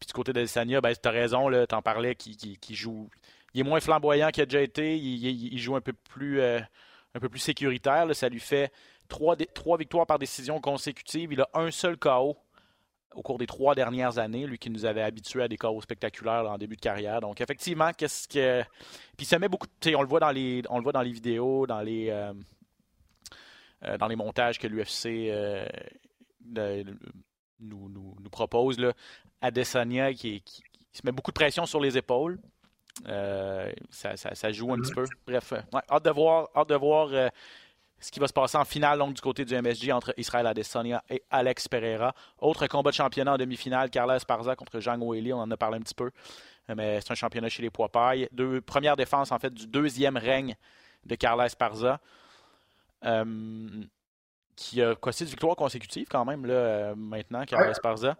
Puis 0.00 0.06
du 0.08 0.12
côté 0.12 0.32
d'Adesanya, 0.32 0.80
ben, 0.80 0.92
tu 1.00 1.08
as 1.08 1.12
raison, 1.12 1.50
tu 1.50 1.74
en 1.74 1.82
parlais, 1.82 2.14
qui, 2.14 2.74
joue. 2.74 3.08
Il 3.54 3.60
est 3.60 3.64
moins 3.64 3.80
flamboyant 3.80 4.30
qu'il 4.30 4.42
a 4.42 4.46
déjà 4.46 4.60
été. 4.60 4.96
Il, 4.98 5.58
joue 5.58 5.76
un 5.76 5.80
peu 5.80 5.92
plus. 5.92 6.40
Euh, 6.40 6.60
un 7.14 7.20
peu 7.20 7.28
plus 7.28 7.38
sécuritaire. 7.38 8.06
ça 8.14 8.28
lui 8.28 8.40
fait 8.40 8.72
trois, 9.08 9.36
trois 9.36 9.78
victoires 9.78 10.06
par 10.06 10.18
décision 10.18 10.60
consécutive. 10.60 11.32
Il 11.32 11.40
a 11.40 11.48
un 11.54 11.70
seul 11.70 11.96
KO 11.96 12.36
au 13.14 13.22
cours 13.22 13.38
des 13.38 13.46
trois 13.46 13.74
dernières 13.74 14.18
années, 14.18 14.46
lui 14.46 14.58
qui 14.58 14.70
nous 14.70 14.84
avait 14.84 15.02
habitués 15.02 15.42
à 15.42 15.48
des 15.48 15.56
KO 15.56 15.80
spectaculaires 15.80 16.50
en 16.50 16.58
début 16.58 16.76
de 16.76 16.80
carrière. 16.80 17.20
Donc 17.20 17.40
effectivement, 17.40 17.90
qu'est-ce 17.96 18.28
que. 18.28 18.62
Puis 19.16 19.26
ça 19.26 19.38
met 19.38 19.48
beaucoup 19.48 19.66
on 19.86 20.02
le 20.02 20.08
voit 20.08 20.20
dans 20.20 20.30
les. 20.30 20.62
On 20.68 20.78
le 20.78 20.82
voit 20.82 20.92
dans 20.92 21.02
les 21.02 21.12
vidéos, 21.12 21.66
dans 21.66 21.80
les. 21.80 22.10
Euh, 22.10 22.32
euh, 23.86 23.98
dans 23.98 24.08
les 24.08 24.16
montages 24.16 24.58
que 24.58 24.66
l'UFC 24.66 25.06
euh, 25.06 25.64
nous, 27.60 27.88
nous, 27.88 28.30
propose. 28.30 28.78
Là. 28.78 28.92
Adesanya 29.40 30.12
qui, 30.14 30.40
qui, 30.40 30.62
se 30.92 31.02
met 31.04 31.12
beaucoup 31.12 31.32
de 31.32 31.34
pression 31.34 31.66
sur 31.66 31.80
les 31.80 31.98
épaules. 31.98 32.38
Euh, 33.06 33.70
ça, 33.90 34.52
joue 34.52 34.72
un 34.72 34.78
petit 34.78 34.94
peu. 34.94 35.04
Bref, 35.26 35.52
euh, 35.52 35.60
hâte 35.90 36.04
de 36.04 36.10
voir, 36.10 36.48
hâte 36.56 36.68
de 36.68 36.76
voir 36.76 37.08
ce 38.00 38.10
qui 38.10 38.20
va 38.20 38.28
se 38.28 38.32
passer 38.32 38.58
en 38.58 38.64
finale 38.64 38.98
donc, 38.98 39.14
du 39.14 39.20
côté 39.20 39.44
du 39.44 39.54
MSG 39.54 39.92
entre 39.92 40.12
Israël 40.16 40.46
Adesanya 40.46 41.02
et 41.08 41.22
Alex 41.30 41.68
Pereira. 41.68 42.14
Autre 42.38 42.66
combat 42.66 42.90
de 42.90 42.96
championnat 42.96 43.34
en 43.34 43.38
demi-finale, 43.38 43.90
Carlos 43.90 44.18
Parza 44.26 44.56
contre 44.56 44.80
Jean 44.80 44.98
Weili, 44.98 45.32
on 45.32 45.38
en 45.38 45.50
a 45.50 45.56
parlé 45.56 45.78
un 45.78 45.80
petit 45.80 45.94
peu. 45.94 46.10
Mais 46.74 47.00
c'est 47.00 47.12
un 47.12 47.14
championnat 47.14 47.48
chez 47.48 47.62
les 47.62 47.70
poids 47.70 47.90
pailles. 47.90 48.28
Deux, 48.32 48.60
première 48.60 48.96
défense 48.96 49.32
en 49.32 49.38
fait 49.38 49.52
du 49.52 49.66
deuxième 49.66 50.16
règne 50.16 50.56
de 51.04 51.14
Carlos 51.14 51.46
Parza. 51.58 52.00
qui 54.56 54.82
a 54.82 54.94
quoi 54.94 55.12
six 55.12 55.24
victoires 55.24 55.56
consécutives 55.56 56.06
quand 56.08 56.24
même 56.24 56.46
là, 56.46 56.94
maintenant, 56.96 57.44
Carlos 57.44 57.74
Parza. 57.82 58.16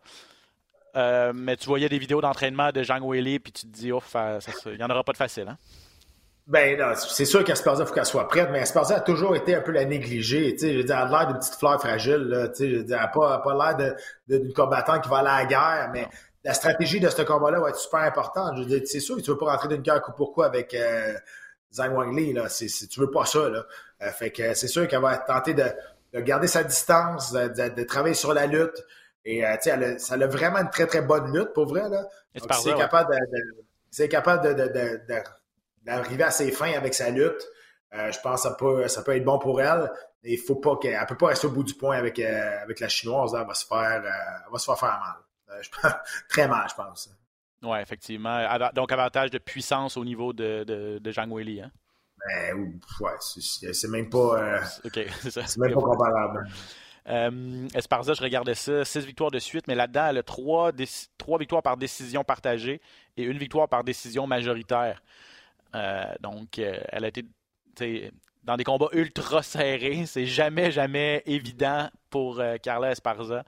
Euh, 0.97 1.33
mais 1.35 1.57
tu 1.57 1.66
voyais 1.66 1.89
des 1.89 1.99
vidéos 1.99 2.20
d'entraînement 2.20 2.70
de 2.70 2.83
Jean 2.83 3.01
Whaley, 3.01 3.39
puis 3.41 3.53
tu 3.53 3.66
te 3.66 3.72
dis, 3.72 3.89
il 3.89 4.77
n'y 4.77 4.83
en 4.83 4.91
aura 4.91 5.03
pas 5.03 5.12
de 5.12 5.16
facile. 5.16 5.49
Hein? 5.49 5.59
Ben, 6.47 6.95
c'est 6.97 7.24
sûr 7.24 7.42
qu'Asparza, 7.42 7.84
il 7.84 7.86
faut 7.86 7.95
qu'elle 7.95 8.05
soit 8.05 8.28
prête, 8.28 8.51
mais 8.53 8.61
Asparza 8.61 8.97
a 8.97 9.01
toujours 9.01 9.34
été 9.34 9.55
un 9.55 9.62
peu 9.62 9.72
la 9.72 9.86
négligée. 9.86 10.55
Je 10.61 10.66
veux 10.66 10.84
dire, 10.84 10.97
elle 10.97 11.07
a 11.07 11.09
l'air 11.09 11.26
d'une 11.28 11.38
petite 11.38 11.55
fleur 11.55 11.80
fragile. 11.80 12.16
Là, 12.16 12.49
je 12.59 12.64
veux 12.64 12.82
dire, 12.82 12.97
elle 12.97 13.03
n'a 13.03 13.09
pas, 13.09 13.38
pas 13.38 13.74
l'air 13.76 13.95
d'une 14.28 14.53
combattante 14.53 15.03
qui 15.03 15.09
va 15.09 15.18
aller 15.18 15.28
à 15.28 15.38
la 15.38 15.47
guerre, 15.47 15.90
mais 15.92 16.07
la 16.45 16.53
stratégie 16.53 17.01
de 17.01 17.09
ce 17.09 17.22
combat-là 17.22 17.61
va 17.61 17.70
être 17.70 17.78
super 17.78 18.01
importante. 18.01 18.57
Je 18.57 18.62
veux 18.62 18.66
dire, 18.66 18.82
c'est 18.84 19.01
sûr 19.01 19.16
que 19.16 19.22
tu 19.22 19.30
ne 19.30 19.34
veux 19.34 19.38
pas 19.38 19.53
rentrer 19.53 19.68
d'une 19.68 19.80
guerre 19.80 20.03
coup 20.03 20.12
pour 20.12 20.34
coup 20.34 20.42
avec 20.42 20.74
euh, 20.74 21.14
Zhang 21.72 21.95
Wanli. 21.95 22.34
Là. 22.34 22.51
C'est, 22.51 22.66
tu 22.88 23.01
veux 23.01 23.11
pas 23.11 23.24
ça. 23.24 23.49
Là. 23.49 23.64
Euh, 24.03 24.11
fait 24.11 24.30
que 24.30 24.53
c'est 24.53 24.68
sûr 24.68 24.86
qu'elle 24.86 25.01
va 25.01 25.16
tenter 25.16 25.55
de, 25.55 25.64
de, 26.12 26.20
garder 26.20 26.47
sa 26.47 26.62
distance, 26.62 27.32
de, 27.32 27.74
de 27.74 27.82
travailler 27.84 28.14
sur 28.14 28.34
la 28.34 28.45
lutte. 28.45 28.84
Et 29.24 29.47
euh, 29.47 29.57
elle 29.64 29.99
ça 29.99 30.14
a 30.14 30.26
vraiment 30.26 30.59
une 30.59 30.68
très, 30.68 30.86
très 30.86 31.01
bonne 31.01 31.34
lutte, 31.34 31.55
pour 31.55 31.64
vrai. 31.66 31.88
Là. 31.88 32.07
C'est 32.34 32.74
capable 32.74 33.14
de, 33.14 33.40
c'est 33.90 34.09
capable 34.09 34.55
d'arriver 35.85 36.24
à 36.24 36.30
ses 36.30 36.51
fins 36.51 36.72
avec 36.72 36.95
sa 36.95 37.11
lutte. 37.11 37.47
Euh, 37.95 38.11
je 38.11 38.18
pense 38.20 38.43
que 38.43 38.49
ça 38.49 38.55
peut, 38.55 38.89
ça 38.89 39.03
peut 39.03 39.16
être 39.16 39.24
bon 39.24 39.39
pour 39.39 39.61
elle. 39.61 39.91
Il 40.24 40.39
faut 40.39 40.57
pas 40.57 40.76
qu'elle 40.76 40.99
ne 40.99 41.07
peut 41.07 41.16
pas 41.16 41.28
rester 41.28 41.47
au 41.47 41.51
bout 41.51 41.62
du 41.62 41.74
point 41.74 41.97
avec, 41.97 42.18
euh, 42.18 42.62
avec 42.62 42.80
la 42.80 42.89
chinoise. 42.89 43.35
Elle 43.39 43.47
va 43.47 43.55
se 43.55 43.66
faire, 43.66 44.03
va 44.51 44.59
se 44.59 44.64
faire, 44.64 44.78
faire 44.78 45.01
mal. 45.01 45.62
Je 45.62 45.68
pense, 45.70 45.93
très 46.28 46.49
mal, 46.49 46.66
je 46.68 46.74
pense. 46.74 47.11
Oui, 47.62 47.78
effectivement. 47.80 48.47
Donc, 48.74 48.91
avantage 48.93 49.30
de 49.30 49.39
puissance 49.39 49.97
au 49.97 50.05
niveau 50.05 50.32
de, 50.32 50.64
de, 50.64 50.99
de 50.99 51.12
Zhang 51.12 51.30
Weili. 51.30 51.61
Hein? 51.61 51.70
Ben, 52.26 52.80
ouais, 53.01 53.12
c'est 53.20 53.89
même 53.89 54.09
pas. 54.09 54.62
c'est 55.22 55.57
même 55.59 55.74
pas 55.74 55.80
comparable. 55.80 56.49
Euh, 57.09 57.68
Esparza, 57.74 58.14
je 58.14 58.22
regardais 58.22 58.55
ça, 58.55 58.85
6 58.85 59.05
victoires 59.07 59.30
de 59.30 59.39
suite, 59.39 59.66
mais 59.68 59.74
là-dedans, 59.74 60.07
elle 60.09 60.18
a 60.18 60.22
3, 60.22 60.72
victoires 61.39 61.62
par 61.62 61.76
décision 61.76 62.24
partagée 62.24 62.80
et 63.16 63.24
une 63.24 63.39
victoire 63.39 63.68
par 63.68 63.85
décision 63.85 64.26
majoritaire. 64.26 65.03
Euh, 65.75 66.05
donc, 66.20 66.59
euh, 66.59 66.79
elle 66.89 67.05
a 67.05 67.09
été 67.09 67.25
dans 68.43 68.57
des 68.57 68.64
combats 68.64 68.89
ultra 68.93 69.43
serrés. 69.43 70.05
C'est 70.07 70.27
jamais, 70.27 70.70
jamais 70.70 71.22
évident 71.27 71.89
pour 72.11 72.41
Carla 72.62 72.93
Esparza. 72.93 73.45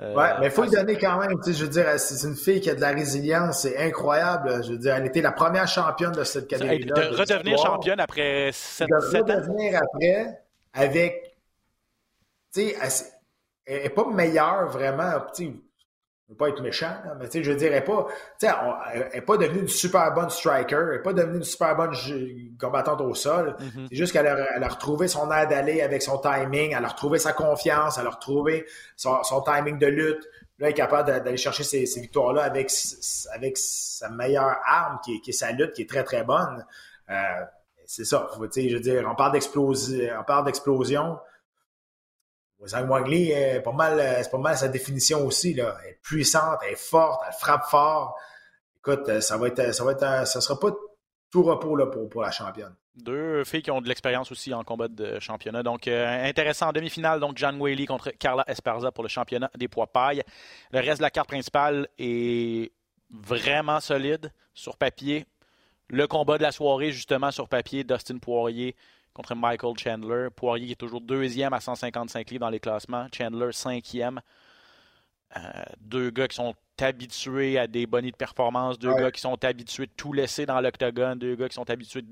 ouais, 0.00 0.30
mais 0.40 0.46
il 0.46 0.50
faut 0.50 0.62
lui 0.62 0.70
donner 0.70 0.96
quand 0.96 1.18
même. 1.18 1.36
Je 1.46 1.64
veux 1.64 1.68
dire, 1.68 1.86
c'est 1.98 2.26
une 2.26 2.36
fille 2.36 2.60
qui 2.60 2.70
a 2.70 2.74
de 2.74 2.80
la 2.80 2.90
résilience. 2.90 3.62
C'est 3.62 3.76
incroyable. 3.78 4.64
Je 4.64 4.72
veux 4.72 4.78
dire, 4.78 4.94
elle 4.94 5.06
était 5.06 5.20
la 5.20 5.32
première 5.32 5.68
championne 5.68 6.12
de 6.12 6.24
cette 6.24 6.48
catégorie. 6.48 6.86
De, 6.86 7.16
redevenir 7.16 7.58
championne 7.58 8.00
après 8.00 8.50
7 8.52 8.86
ans? 8.90 8.98
De 8.98 9.18
redevenir 9.18 9.80
après 9.82 10.40
avec 10.72 11.36
elle 12.56 13.82
n'est 13.82 13.88
pas 13.90 14.10
meilleure 14.10 14.68
vraiment. 14.68 15.12
Je 15.36 15.44
ne 16.28 16.34
veux 16.34 16.38
pas 16.38 16.48
être 16.48 16.60
méchant, 16.60 16.92
mais 17.20 17.26
je 17.30 17.50
veux 17.50 17.56
dire, 17.56 17.72
elle 17.72 17.84
n'est 19.14 19.20
pas, 19.20 19.36
devenue 19.36 19.60
une 19.60 19.68
super 19.68 20.12
bonne 20.12 20.28
striker, 20.28 20.76
elle 20.88 20.96
n'est 20.96 21.02
pas 21.02 21.12
devenue 21.12 21.38
une 21.38 21.44
super 21.44 21.76
bonne 21.76 21.94
combattante 22.58 23.00
au 23.00 23.14
sol. 23.14 23.56
Mm-hmm. 23.60 23.86
C'est 23.90 23.96
juste 23.96 24.12
qu'elle 24.12 24.26
a, 24.26 24.68
retrouvé 24.68 25.06
son 25.06 25.30
air 25.30 25.46
d'aller 25.46 25.82
avec 25.82 26.02
son 26.02 26.18
timing, 26.18 26.74
elle 26.76 26.84
a 26.84 26.88
retrouvé 26.88 27.20
sa 27.20 27.32
confiance, 27.32 27.98
elle 27.98 28.08
a 28.08 28.10
retrouvé 28.10 28.66
son, 28.96 29.20
timing 29.44 29.78
de 29.78 29.86
lutte. 29.86 30.28
Là, 30.58 30.66
elle 30.66 30.70
est 30.70 30.74
capable 30.74 31.22
d'aller 31.22 31.36
chercher 31.36 31.62
ces, 31.62 31.84
victoires-là 32.00 32.42
avec, 32.42 32.72
avec 33.32 33.56
sa 33.56 34.08
meilleure 34.08 34.56
arme, 34.66 34.98
qui 35.04 35.22
est, 35.24 35.32
sa 35.32 35.52
lutte, 35.52 35.74
qui 35.74 35.82
est 35.82 35.88
très, 35.88 36.02
très 36.02 36.24
bonne. 36.24 36.64
Euh, 37.08 37.14
c'est 37.84 38.04
ça. 38.04 38.28
je 38.34 38.74
veux 38.74 38.80
dire, 38.80 39.08
on 39.08 39.14
parle 39.14 39.32
d'explosion. 39.32 41.18
Pas 42.58 43.72
mal, 43.72 44.22
c'est 44.22 44.30
pas 44.30 44.38
mal 44.38 44.56
sa 44.56 44.68
définition 44.68 45.26
aussi. 45.26 45.54
Là. 45.54 45.76
Elle 45.84 45.90
est 45.90 46.00
puissante, 46.02 46.58
elle 46.64 46.72
est 46.72 46.76
forte, 46.76 47.22
elle 47.26 47.34
frappe 47.34 47.64
fort. 47.64 48.16
Écoute, 48.78 49.20
ça 49.20 49.36
va 49.36 49.48
être, 49.48 49.74
ça 49.74 49.84
va 49.84 49.92
être, 49.92 50.26
ça 50.26 50.40
sera 50.40 50.58
pas 50.58 50.70
tout 51.30 51.42
repos 51.42 51.76
là, 51.76 51.86
pour, 51.86 52.22
la 52.22 52.30
championne. 52.30 52.74
Deux 52.94 53.44
filles 53.44 53.62
qui 53.62 53.70
ont 53.70 53.80
de 53.82 53.88
l'expérience 53.88 54.32
aussi 54.32 54.54
en 54.54 54.64
combat 54.64 54.88
de 54.88 55.18
championnat. 55.20 55.62
Donc, 55.62 55.86
euh, 55.86 56.24
intéressant 56.28 56.68
en 56.68 56.72
demi-finale. 56.72 57.20
Donc, 57.20 57.36
John 57.36 57.60
Whaley 57.60 57.84
contre 57.84 58.10
Carla 58.10 58.44
Esparza 58.46 58.90
pour 58.90 59.04
le 59.04 59.08
championnat 59.08 59.50
des 59.56 59.68
poids 59.68 59.86
pailles. 59.86 60.22
Le 60.72 60.80
reste 60.80 60.98
de 60.98 61.02
la 61.02 61.10
carte 61.10 61.28
principale 61.28 61.88
est 61.98 62.72
vraiment 63.10 63.80
solide 63.80 64.32
sur 64.54 64.76
papier. 64.76 65.26
Le 65.88 66.06
combat 66.06 66.38
de 66.38 66.42
la 66.42 66.52
soirée, 66.52 66.90
justement, 66.90 67.30
sur 67.30 67.48
papier, 67.48 67.84
Dustin 67.84 68.18
Poirier 68.18 68.74
contre 69.16 69.34
Michael 69.34 69.72
Chandler. 69.78 70.28
Poirier 70.34 70.66
qui 70.66 70.72
est 70.72 70.76
toujours 70.76 71.00
deuxième 71.00 71.52
à 71.54 71.60
155 71.60 72.30
livres 72.30 72.40
dans 72.40 72.50
les 72.50 72.60
classements. 72.60 73.06
Chandler 73.16 73.50
cinquième. 73.52 74.20
Euh, 75.36 75.40
deux 75.80 76.10
gars 76.10 76.28
qui 76.28 76.36
sont 76.36 76.54
habitués 76.80 77.58
à 77.58 77.66
des 77.66 77.86
bonnies 77.86 78.12
de 78.12 78.16
performance, 78.16 78.78
deux 78.78 78.94
gars 78.94 79.10
qui 79.10 79.20
sont 79.20 79.42
habitués 79.42 79.86
de 79.86 79.92
tout 79.96 80.12
laisser 80.12 80.46
dans 80.46 80.60
l'octogone, 80.60 81.18
deux 81.18 81.34
gars 81.34 81.48
qui 81.48 81.54
sont 81.54 81.68
habitués 81.68 82.04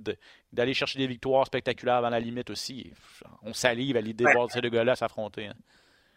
d'aller 0.52 0.74
chercher 0.74 0.98
des 0.98 1.06
victoires 1.06 1.46
spectaculaires 1.46 1.96
avant 1.96 2.08
la 2.08 2.18
limite 2.18 2.50
aussi. 2.50 2.92
On 3.42 3.52
salive 3.52 3.96
à 3.96 4.00
l'idée 4.00 4.24
de 4.24 4.30
voir 4.30 4.50
ces 4.50 4.60
deux 4.60 4.70
gars-là 4.70 4.96
s'affronter. 4.96 5.46
Hein. 5.48 5.54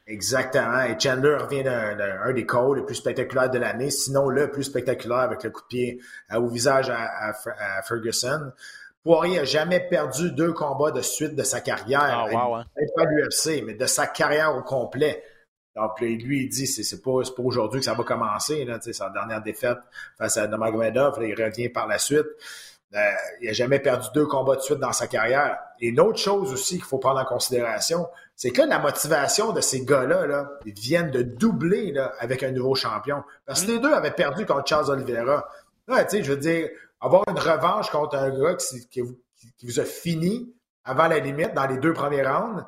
Exactement. 0.08 0.84
Et 0.84 0.98
Chandler 0.98 1.36
revient 1.36 1.64
d'un 1.64 2.34
des 2.34 2.46
calls 2.46 2.78
les 2.78 2.86
plus 2.86 2.96
spectaculaires 2.96 3.50
de 3.50 3.60
l'année, 3.60 3.92
sinon 3.92 4.30
le 4.30 4.50
plus 4.50 4.64
spectaculaire 4.64 5.18
avec 5.18 5.44
le 5.44 5.50
coup 5.50 5.62
de 5.62 5.68
pied 5.68 6.02
au 6.34 6.48
visage 6.48 6.90
à 6.90 7.34
Ferguson. 7.84 8.54
Poirier 9.08 9.38
n'a 9.38 9.46
jamais 9.46 9.80
perdu 9.80 10.32
deux 10.32 10.52
combats 10.52 10.92
de 10.92 11.02
suite 11.02 11.34
de 11.34 11.44
sa 11.44 11.62
carrière. 11.62 12.28
Ah, 12.30 12.50
wow, 12.50 12.56
hein. 12.56 12.66
Pas 12.94 13.06
l'UFC, 13.06 13.64
mais 13.66 13.74
de 13.74 13.86
sa 13.86 14.06
carrière 14.06 14.54
au 14.58 14.62
complet. 14.64 15.24
Donc, 15.78 15.98
lui, 16.02 16.44
il 16.44 16.50
dit 16.50 16.68
c'est, 16.68 17.02
pas, 17.02 17.22
pas 17.22 17.44
aujourd'hui 17.44 17.80
que 17.80 17.86
ça 17.86 17.94
va 17.94 18.04
commencer. 18.04 18.66
Là, 18.66 18.80
sa 18.82 19.10
dernière 19.10 19.42
défaite 19.42 19.78
face 20.18 20.36
à 20.36 20.48
Nurmagomedov, 20.50 21.20
il 21.22 21.42
revient 21.42 21.70
par 21.70 21.88
la 21.88 22.00
suite. 22.00 22.26
Euh, 22.96 23.00
il 23.40 23.48
n'a 23.48 23.54
jamais 23.54 23.80
perdu 23.80 24.10
deux 24.14 24.26
combats 24.26 24.58
de 24.58 24.62
suite 24.62 24.80
dans 24.80 24.92
sa 24.92 25.08
carrière. 25.08 25.58
Et 25.80 25.88
une 25.88 26.02
autre 26.02 26.20
chose 26.20 26.52
aussi 26.52 26.76
qu'il 26.76 26.84
faut 26.84 26.98
prendre 26.98 27.22
en 27.22 27.26
considération, 27.26 28.10
c'est 28.36 28.52
que 28.52 28.62
la 28.62 28.80
motivation 28.80 29.54
de 29.54 29.62
ces 29.62 29.86
gars-là, 29.86 30.28
là, 30.28 30.50
ils 30.66 30.74
viennent 30.74 31.12
de 31.12 31.22
doubler 31.22 31.94
là, 31.94 32.12
avec 32.20 32.44
un 32.44 32.52
nouveau 32.52 32.76
champion. 32.76 33.24
Parce 33.46 33.62
que 33.62 33.72
mm. 33.72 33.74
les 33.74 33.80
deux 33.80 33.94
avaient 33.94 34.12
perdu 34.12 34.46
contre 34.46 34.68
Charles 34.68 34.90
Oliveira. 34.90 35.48
Là, 35.88 36.04
tu 36.04 36.18
sais, 36.18 36.24
je 36.24 36.32
veux 36.34 36.38
dire, 36.38 36.68
avoir 37.00 37.24
une 37.28 37.40
revanche 37.40 37.90
contre 37.90 38.16
un 38.16 38.30
gars 38.30 38.56
qui, 38.90 39.02
vous 39.02 39.80
a 39.80 39.84
fini 39.84 40.54
avant 40.84 41.08
la 41.08 41.20
limite 41.20 41.54
dans 41.54 41.68
les 41.68 41.78
deux 41.78 41.94
premiers 41.94 42.26
rounds, 42.26 42.64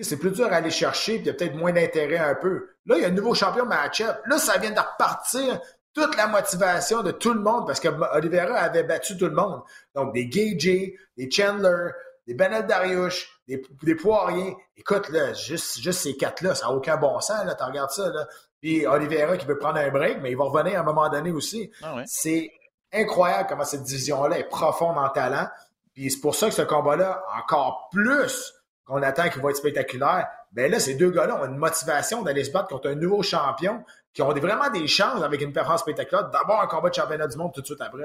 c'est 0.00 0.16
plus 0.16 0.30
dur 0.30 0.46
à 0.46 0.56
aller 0.56 0.70
chercher, 0.70 1.14
puis 1.14 1.22
il 1.22 1.26
y 1.26 1.30
a 1.30 1.34
peut-être 1.34 1.54
moins 1.54 1.72
d'intérêt 1.72 2.18
un 2.18 2.34
peu. 2.34 2.68
Là, 2.86 2.96
il 2.96 3.02
y 3.02 3.04
a 3.04 3.08
un 3.08 3.12
nouveau 3.12 3.34
champion 3.34 3.64
match-up. 3.64 4.20
Là, 4.26 4.38
ça 4.38 4.58
vient 4.58 4.72
de 4.72 4.80
repartir. 4.80 5.60
toute 5.92 6.16
la 6.16 6.26
motivation 6.26 7.02
de 7.02 7.12
tout 7.12 7.32
le 7.32 7.40
monde 7.40 7.66
parce 7.66 7.78
que 7.78 7.88
Oliveira 8.16 8.56
avait 8.56 8.82
battu 8.82 9.16
tout 9.16 9.26
le 9.26 9.34
monde. 9.34 9.62
Donc, 9.94 10.12
des 10.12 10.26
Gagey, 10.26 10.96
des 11.16 11.30
Chandler, 11.30 11.90
des 12.26 12.34
Benel 12.34 12.66
Dariush, 12.66 13.28
des, 13.46 13.62
des 13.82 13.94
Poiriers. 13.94 14.56
Écoute, 14.76 15.08
là, 15.10 15.32
juste, 15.34 15.78
juste 15.80 16.00
ces 16.00 16.16
quatre-là, 16.16 16.56
ça 16.56 16.66
n'a 16.66 16.72
aucun 16.72 16.96
bon 16.96 17.20
sens, 17.20 17.44
là. 17.44 17.54
Tu 17.54 17.62
regardes 17.62 17.90
ça, 17.92 18.08
là. 18.10 18.26
Puis 18.60 18.86
Oliveira 18.86 19.36
qui 19.36 19.46
veut 19.46 19.58
prendre 19.58 19.76
un 19.76 19.90
break, 19.90 20.18
mais 20.22 20.30
il 20.30 20.36
va 20.36 20.44
revenir 20.44 20.78
à 20.78 20.80
un 20.80 20.84
moment 20.84 21.08
donné 21.10 21.30
aussi. 21.30 21.70
Ah 21.82 22.02
c'est 22.06 22.50
incroyable 22.94 23.48
comment 23.48 23.64
cette 23.64 23.82
division-là 23.82 24.38
est 24.38 24.48
profonde 24.48 24.96
en 24.98 25.08
talent. 25.08 25.48
Puis 25.94 26.10
c'est 26.10 26.20
pour 26.20 26.34
ça 26.34 26.48
que 26.48 26.54
ce 26.54 26.62
combat-là, 26.62 27.22
encore 27.38 27.88
plus 27.90 28.54
qu'on 28.84 29.02
attend 29.02 29.28
qu'il 29.28 29.42
va 29.42 29.50
être 29.50 29.56
spectaculaire, 29.56 30.28
ben 30.52 30.70
là, 30.70 30.78
ces 30.78 30.94
deux 30.94 31.10
gars-là 31.10 31.40
ont 31.42 31.46
une 31.46 31.56
motivation 31.56 32.22
d'aller 32.22 32.44
se 32.44 32.50
battre 32.50 32.68
contre 32.68 32.90
un 32.90 32.94
nouveau 32.94 33.22
champion 33.22 33.84
qui 34.12 34.22
ont 34.22 34.28
vraiment 34.32 34.70
des 34.70 34.86
chances 34.86 35.22
avec 35.22 35.40
une 35.40 35.52
performance 35.52 35.80
spectaculaire 35.80 36.30
d'avoir 36.30 36.60
un 36.60 36.66
combat 36.66 36.90
de 36.90 36.94
championnat 36.94 37.26
du 37.26 37.36
monde 37.36 37.52
tout 37.52 37.60
de 37.60 37.66
suite 37.66 37.80
après. 37.80 38.04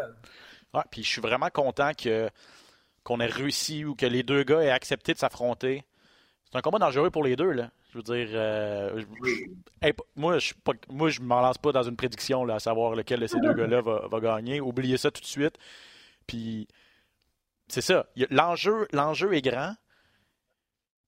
Ouais, 0.73 0.83
puis 0.89 1.03
je 1.03 1.09
suis 1.09 1.21
vraiment 1.21 1.49
content 1.49 1.91
qu'on 3.03 3.19
ait 3.19 3.25
réussi 3.25 3.85
ou 3.85 3.95
que 3.95 4.05
les 4.05 4.23
deux 4.23 4.43
gars 4.43 4.61
aient 4.61 4.71
accepté 4.71 5.13
de 5.13 5.19
s'affronter. 5.19 5.83
C'est 6.51 6.57
un 6.57 6.61
combat 6.61 6.79
dangereux 6.79 7.11
pour 7.11 7.23
les 7.23 7.35
deux, 7.35 7.51
là. 7.51 7.69
Je 7.89 7.97
veux 7.97 8.03
dire, 8.03 8.27
euh, 8.33 9.01
moi, 10.15 10.37
je 10.37 10.53
moi, 10.89 11.09
je 11.09 11.21
m'en 11.21 11.41
lance 11.41 11.57
pas 11.57 11.71
dans 11.71 11.81
une 11.81 11.95
prédiction 11.95 12.45
là, 12.45 12.55
à 12.55 12.59
savoir 12.59 12.95
lequel 12.95 13.19
de 13.19 13.27
ces 13.27 13.39
deux 13.39 13.53
gars-là 13.53 13.81
va, 13.81 14.07
va, 14.07 14.19
gagner. 14.19 14.61
Oubliez 14.61 14.97
ça 14.97 15.09
tout 15.09 15.21
de 15.21 15.25
suite. 15.25 15.57
Puis, 16.27 16.67
c'est 17.67 17.81
ça. 17.81 18.05
L'enjeu, 18.29 18.87
l'enjeu 18.93 19.33
est 19.33 19.41
grand. 19.41 19.73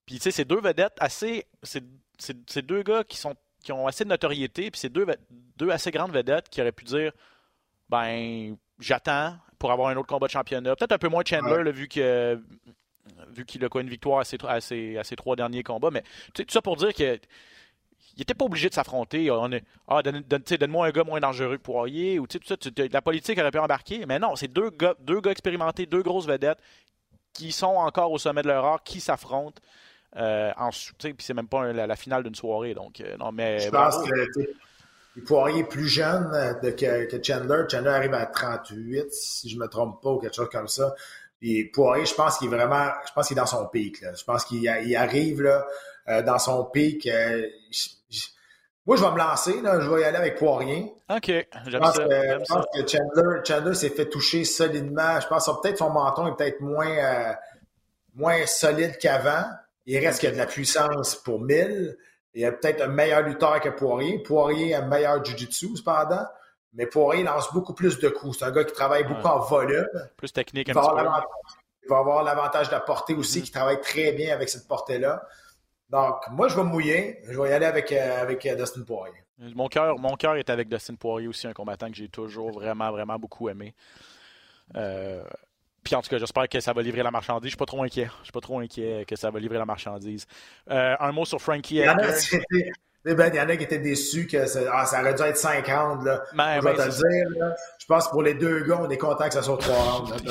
Puis, 0.07 0.15
tu 0.15 0.23
sais, 0.23 0.31
c'est 0.31 0.45
deux 0.45 0.59
vedettes 0.59 0.97
assez. 0.99 1.45
C'est 1.61 2.65
deux 2.65 2.81
gars 2.81 3.03
qui, 3.03 3.17
sont, 3.17 3.35
qui 3.63 3.71
ont 3.71 3.85
assez 3.85 4.03
de 4.03 4.09
notoriété. 4.09 4.71
Puis, 4.71 4.79
c'est 4.79 4.89
deux, 4.89 5.05
deux 5.57 5.69
assez 5.69 5.91
grandes 5.91 6.11
vedettes 6.11 6.49
qui 6.49 6.61
auraient 6.61 6.71
pu 6.71 6.85
dire 6.85 7.11
ben, 7.89 8.55
j'attends 8.79 9.37
pour 9.59 9.71
avoir 9.71 9.89
un 9.89 9.97
autre 9.97 10.07
combat 10.07 10.25
de 10.25 10.31
championnat. 10.31 10.75
Peut-être 10.75 10.93
un 10.93 10.97
peu 10.97 11.09
moins 11.09 11.23
Chandler, 11.23 11.71
vu 11.71 11.87
que 11.87 12.41
vu 13.29 13.45
qu'il 13.45 13.63
a 13.65 13.69
quoi 13.69 13.81
une 13.81 13.89
victoire 13.89 14.19
à 14.19 14.61
ses, 14.61 14.97
à, 14.97 15.03
trois 15.15 15.35
derniers 15.35 15.63
combats. 15.63 15.91
Mais 15.91 16.03
tout 16.33 16.43
ça 16.49 16.61
pour 16.61 16.75
dire 16.77 16.93
que 16.93 17.19
il 18.15 18.19
n'était 18.19 18.33
pas 18.33 18.45
obligé 18.45 18.69
de 18.69 18.73
s'affronter. 18.73 19.31
On 19.31 19.51
est, 19.51 19.63
ah, 19.87 20.01
donne, 20.03 20.23
moi 20.67 20.87
un 20.87 20.91
gars 20.91 21.03
moins 21.03 21.19
dangereux 21.19 21.57
que 21.57 21.61
Poirier. 21.61 22.19
Ou, 22.19 22.27
tout 22.27 22.39
ça, 22.43 22.55
la 22.91 23.01
politique 23.01 23.39
aurait 23.39 23.51
pu 23.51 23.59
embarquer. 23.59 24.05
Mais 24.05 24.19
non, 24.19 24.35
c'est 24.35 24.49
deux 24.49 24.69
gars, 24.69 24.95
deux 24.99 25.21
gars 25.21 25.31
expérimentés, 25.31 25.85
deux 25.85 26.03
grosses 26.03 26.27
vedettes 26.27 26.59
qui 27.33 27.51
sont 27.51 27.67
encore 27.67 28.11
au 28.11 28.17
sommet 28.17 28.41
de 28.41 28.47
leur 28.47 28.65
art, 28.65 28.83
qui 28.83 28.99
s'affrontent. 28.99 29.61
Euh, 30.17 30.51
puis 30.99 31.15
c'est 31.19 31.33
même 31.33 31.47
pas 31.47 31.71
la, 31.71 31.95
finale 31.95 32.23
d'une 32.23 32.35
soirée. 32.35 32.73
Donc, 32.73 32.99
euh, 32.99 33.15
non, 33.17 33.31
mais, 33.31 33.59
Je 33.59 33.69
pense 33.69 33.97
que 33.97 35.21
Poirier 35.25 35.61
est 35.61 35.65
plus 35.65 35.87
jeune 35.87 36.29
euh, 36.33 36.53
de, 36.61 36.71
que, 36.71 37.05
que, 37.05 37.23
Chandler. 37.23 37.63
Chandler 37.69 37.89
arrive 37.89 38.13
à 38.13 38.25
38, 38.25 39.11
si 39.11 39.49
je 39.49 39.57
me 39.57 39.67
trompe 39.67 40.01
pas, 40.01 40.09
ou 40.11 40.19
quelque 40.19 40.35
chose 40.35 40.49
comme 40.51 40.67
ça. 40.67 40.93
Puis 41.41 41.65
Poirier, 41.65 42.05
je 42.05 42.13
pense 42.13 42.37
qu'il 42.37 42.53
est 42.53 42.55
vraiment, 42.55 42.91
je 43.07 43.11
pense 43.13 43.27
qu'il 43.27 43.35
est 43.35 43.41
dans 43.41 43.47
son 43.47 43.65
pic. 43.65 43.99
Là. 44.01 44.13
Je 44.13 44.23
pense 44.23 44.45
qu'il 44.45 44.95
arrive 44.95 45.41
là, 45.41 45.65
euh, 46.07 46.21
dans 46.21 46.37
son 46.37 46.65
pic. 46.65 47.07
Euh, 47.07 47.47
moi, 48.85 48.95
je 48.95 49.03
vais 49.03 49.11
me 49.11 49.17
lancer. 49.17 49.59
Là. 49.61 49.79
Je 49.81 49.89
vais 49.89 50.01
y 50.01 50.03
aller 50.03 50.17
avec 50.17 50.37
Poirier. 50.37 50.93
OK. 51.09 51.25
J'aime 51.25 51.83
ça. 51.83 51.93
je 51.93 52.45
pense 52.45 52.65
que 52.75 52.87
Chandler, 52.87 53.41
Chandler 53.43 53.73
s'est 53.73 53.89
fait 53.89 54.07
toucher 54.07 54.43
solidement. 54.45 55.19
Je 55.19 55.27
pense 55.27 55.47
que 55.47 55.61
peut-être 55.61 55.79
son 55.79 55.89
menton 55.89 56.27
est 56.27 56.35
peut-être 56.37 56.61
moins, 56.61 56.95
euh, 56.95 57.33
moins 58.13 58.45
solide 58.45 58.99
qu'avant. 58.99 59.45
Il 59.87 59.97
reste 59.97 60.19
qu'il 60.19 60.29
y 60.29 60.31
a 60.31 60.35
de 60.35 60.39
la 60.39 60.45
puissance 60.45 61.15
pour 61.15 61.41
1000. 61.41 61.97
Il 62.35 62.41
y 62.41 62.45
a 62.45 62.51
peut-être 62.51 62.83
un 62.83 62.87
meilleur 62.87 63.23
lutteur 63.23 63.59
que 63.61 63.69
Poirier. 63.69 64.19
Poirier 64.19 64.75
a 64.75 64.83
un 64.83 64.87
meilleur 64.87 65.25
jiu-jitsu, 65.25 65.75
cependant. 65.75 66.27
Mais 66.73 66.85
Poirier 66.85 67.23
lance 67.23 67.51
beaucoup 67.53 67.73
plus 67.73 67.99
de 67.99 68.09
coups. 68.09 68.39
C'est 68.39 68.45
un 68.45 68.51
gars 68.51 68.63
qui 68.63 68.73
travaille 68.73 69.03
beaucoup 69.03 69.27
en 69.27 69.39
volume. 69.39 69.87
Plus 70.15 70.31
technique 70.31 70.69
il 70.69 70.73
va, 70.73 70.81
avoir 70.81 71.27
il 71.83 71.89
va 71.89 71.97
avoir 71.97 72.23
l'avantage 72.23 72.67
de 72.67 72.73
la 72.73 72.79
portée 72.79 73.13
aussi, 73.13 73.39
mm-hmm. 73.39 73.43
qui 73.43 73.51
travaille 73.51 73.81
très 73.81 74.13
bien 74.13 74.33
avec 74.33 74.49
cette 74.49 74.67
portée-là. 74.67 75.21
Donc, 75.91 76.21
moi, 76.29 76.47
je 76.47 76.55
vais 76.55 76.63
me 76.63 76.69
mouiller. 76.69 77.19
Je 77.27 77.39
vais 77.39 77.49
y 77.49 77.53
aller 77.53 77.65
avec, 77.65 77.91
euh, 77.91 78.21
avec 78.21 78.45
euh, 78.45 78.55
Dustin 78.55 78.83
Poirier. 78.83 79.21
Mon 79.37 79.67
cœur, 79.67 79.99
mon 79.99 80.15
cœur 80.15 80.35
est 80.35 80.49
avec 80.49 80.69
Dustin 80.69 80.95
Poirier 80.95 81.27
aussi, 81.27 81.47
un 81.47 81.53
combattant 81.53 81.89
que 81.89 81.95
j'ai 81.95 82.07
toujours 82.07 82.51
vraiment, 82.51 82.91
vraiment 82.91 83.19
beaucoup 83.19 83.49
aimé. 83.49 83.75
Euh, 84.77 85.23
puis 85.83 85.95
en 85.95 86.01
tout 86.01 86.09
cas, 86.09 86.17
j'espère 86.17 86.47
que 86.47 86.59
ça 86.61 86.71
va 86.71 86.81
livrer 86.81 87.03
la 87.03 87.11
marchandise. 87.11 87.47
Je 87.47 87.49
suis 87.49 87.57
pas 87.57 87.65
trop 87.65 87.83
inquiet. 87.83 88.09
Je 88.19 88.25
suis 88.25 88.31
pas 88.31 88.39
trop 88.39 88.59
inquiet 88.59 89.03
que 89.05 89.15
ça 89.17 89.29
va 89.31 89.39
livrer 89.39 89.57
la 89.57 89.65
marchandise. 89.65 90.25
un 90.67 91.11
mot 91.11 91.25
sur 91.25 91.41
Frankie. 91.41 91.83
Eh 93.03 93.15
ben, 93.15 93.31
il 93.33 93.37
y 93.37 93.41
en 93.41 93.49
a 93.49 93.57
qui 93.57 93.63
étaient 93.63 93.79
déçus 93.79 94.27
que 94.27 94.45
ça, 94.45 94.59
ah, 94.71 94.85
ça 94.85 95.01
aurait 95.01 95.15
dû 95.15 95.23
être 95.23 95.37
50. 95.37 96.03
Là. 96.03 96.21
Ben, 96.33 96.57
je 96.57 96.67
vais 96.67 96.73
te 96.75 96.81
le 96.81 96.89
dire. 96.89 97.39
Là. 97.39 97.55
Je 97.79 97.85
pense 97.87 98.05
que 98.05 98.11
pour 98.11 98.21
les 98.21 98.35
deux 98.35 98.63
gars, 98.63 98.79
on 98.79 98.89
est 98.89 98.97
content 98.97 99.27
que 99.27 99.33
ça 99.33 99.41
soit 99.41 99.57
3 99.57 99.75
rounds. 99.75 100.11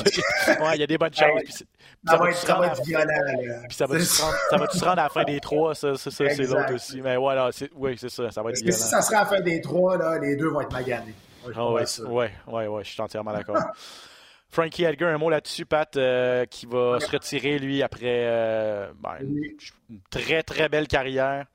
ouais, 0.49 0.75
il 0.75 0.81
y 0.81 0.83
a 0.85 0.87
des 0.87 0.97
bonnes 0.97 1.13
chances. 1.13 1.65
ça, 2.07 2.17
va 2.17 2.31
être, 2.31 2.65
être 2.65 2.85
violent. 2.85 3.63
Puis 3.69 3.77
ça 3.77 3.87
va-tu 3.87 4.05
se, 4.05 4.23
rendre, 4.53 4.71
se 4.73 4.85
rendre 4.85 5.01
à 5.01 5.05
la 5.05 5.09
fin 5.09 5.25
des 5.25 5.41
trois? 5.41 5.75
Ça, 5.75 5.97
ça, 5.97 6.11
ça 6.13 6.29
c'est 6.31 6.47
l'autre 6.47 6.75
aussi. 6.75 7.03
Mais 7.03 7.17
voilà, 7.17 7.51
oui, 7.75 7.97
c'est 7.99 8.09
ça. 8.09 8.31
Ça 8.31 8.43
va 8.43 8.51
être 8.51 8.55
Parce 8.55 8.63
violent. 8.63 8.77
Que 8.77 8.83
si 8.83 8.89
ça 8.89 9.03
sera 9.03 9.19
à 9.19 9.25
la 9.25 9.27
fin 9.27 9.41
des 9.41 9.61
trois, 9.61 9.97
là, 9.97 10.19
les 10.19 10.37
deux 10.37 10.49
vont 10.49 10.61
être 10.61 10.73
maganés. 10.73 11.15
Oui, 11.47 11.55
oui, 11.57 12.27
oui, 12.47 12.67
ouais, 12.67 12.85
je 12.85 12.91
suis 12.91 13.03
entièrement 13.03 13.33
d'accord. 13.33 13.57
Frankie 14.51 14.85
Edgar, 14.85 15.15
un 15.15 15.19
mot 15.19 15.31
là-dessus, 15.31 15.65
Pat, 15.65 15.97
euh, 15.97 16.45
qui 16.45 16.67
va 16.67 16.99
se 16.99 17.09
retirer, 17.09 17.59
lui, 17.59 17.83
après 17.83 18.27
euh, 18.27 18.91
ben, 18.99 19.17
une 19.21 20.01
très, 20.11 20.43
très 20.43 20.69
belle 20.69 20.89
carrière. 20.89 21.47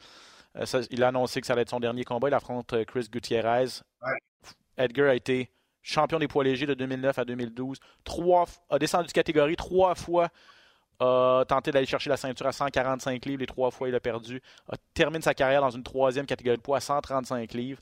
Euh, 0.57 0.83
il 0.89 1.03
a 1.03 1.09
annoncé 1.09 1.41
que 1.41 1.47
ça 1.47 1.53
allait 1.53 1.63
être 1.63 1.69
son 1.69 1.79
dernier 1.79 2.03
combat. 2.03 2.29
Il 2.29 2.33
affronte 2.33 2.73
euh, 2.73 2.85
Chris 2.85 3.07
Gutierrez. 3.11 3.81
Edgar 4.77 5.09
a 5.09 5.15
été 5.15 5.51
champion 5.81 6.19
des 6.19 6.27
poids 6.27 6.43
légers 6.43 6.65
de 6.65 6.73
2009 6.73 7.19
à 7.19 7.25
2012. 7.25 7.79
Trois, 8.03 8.45
a 8.69 8.79
descendu 8.79 9.07
de 9.07 9.11
catégorie 9.11 9.55
trois 9.55 9.95
fois. 9.95 10.29
A 10.99 11.43
tenté 11.47 11.71
d'aller 11.71 11.85
chercher 11.85 12.09
la 12.09 12.17
ceinture 12.17 12.47
à 12.47 12.53
145 12.53 13.25
livres. 13.25 13.41
Les 13.41 13.45
trois 13.45 13.69
fois, 13.69 13.89
il 13.89 13.95
a 13.95 13.99
perdu. 13.99 14.41
A 14.69 14.75
terminé 14.93 15.21
sa 15.21 15.33
carrière 15.33 15.61
dans 15.61 15.69
une 15.69 15.83
troisième 15.83 16.25
catégorie 16.25 16.57
de 16.57 16.61
poids 16.61 16.77
à 16.77 16.81
135 16.81 17.53
livres. 17.53 17.81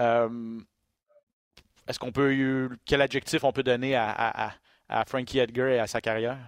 Euh, 0.00 0.58
est-ce 1.86 1.98
qu'on 1.98 2.12
peut. 2.12 2.70
Quel 2.86 3.02
adjectif 3.02 3.44
on 3.44 3.52
peut 3.52 3.62
donner 3.62 3.96
à 3.96 4.54
Frankie 5.06 5.40
Edgar 5.40 5.68
et 5.68 5.78
à 5.78 5.86
sa 5.86 6.00
carrière? 6.00 6.38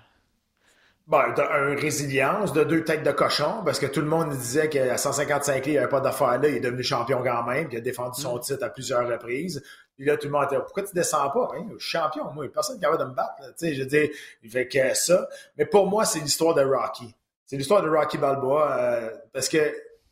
Ben, 1.07 1.35
une 1.37 1.79
résilience, 1.79 2.55
de 2.55 2.65
deux 2.65 2.83
têtes 2.83 3.03
de 3.03 3.11
cochon, 3.11 3.63
parce 3.63 3.79
que 3.79 3.85
tout 3.85 4.01
le 4.01 4.07
monde 4.07 4.31
disait 4.31 4.71
qu'à 4.71 4.97
155 4.97 5.55
livres, 5.57 5.67
il 5.67 5.73
n'y 5.73 5.79
avait 5.79 5.89
pas 5.89 6.01
d'affaire 6.01 6.41
là, 6.41 6.49
il 6.49 6.57
est 6.57 6.61
devenu 6.61 6.83
champion 6.83 7.23
quand 7.23 7.45
même, 7.45 7.69
il 7.71 7.77
a 7.77 7.81
défendu 7.83 8.19
son 8.19 8.37
mm. 8.37 8.41
titre 8.41 8.65
à 8.65 8.71
plusieurs 8.71 9.07
reprises. 9.07 9.63
Puis 9.97 10.07
là, 10.07 10.17
tout 10.17 10.27
le 10.27 10.33
monde 10.33 10.45
était 10.45 10.57
pourquoi 10.57 10.83
tu 10.83 10.95
descends 10.95 11.29
pas? 11.29 11.51
Hein? 11.55 11.67
Je 11.79 11.87
suis 11.87 11.99
champion, 11.99 12.33
moi, 12.33 12.47
personne 12.53 12.79
qui 12.79 12.87
avait 12.87 12.97
de 12.97 13.05
me 13.05 13.15
battre. 13.15 13.35
Tu 13.39 13.53
sais, 13.57 13.75
je 13.75 13.83
dis, 13.83 14.11
il 14.43 14.51
fait 14.51 14.67
que 14.67 14.95
ça. 14.95 15.29
Mais 15.59 15.67
pour 15.67 15.87
moi, 15.87 16.07
c'est 16.07 16.21
l'histoire 16.21 16.55
de 16.55 16.65
Rocky. 16.65 17.15
C'est 17.45 17.57
l'histoire 17.57 17.83
de 17.83 17.91
Rocky 17.91 18.17
Balboa, 18.17 18.73
euh, 18.73 19.11
parce 19.33 19.51
que 19.51 19.59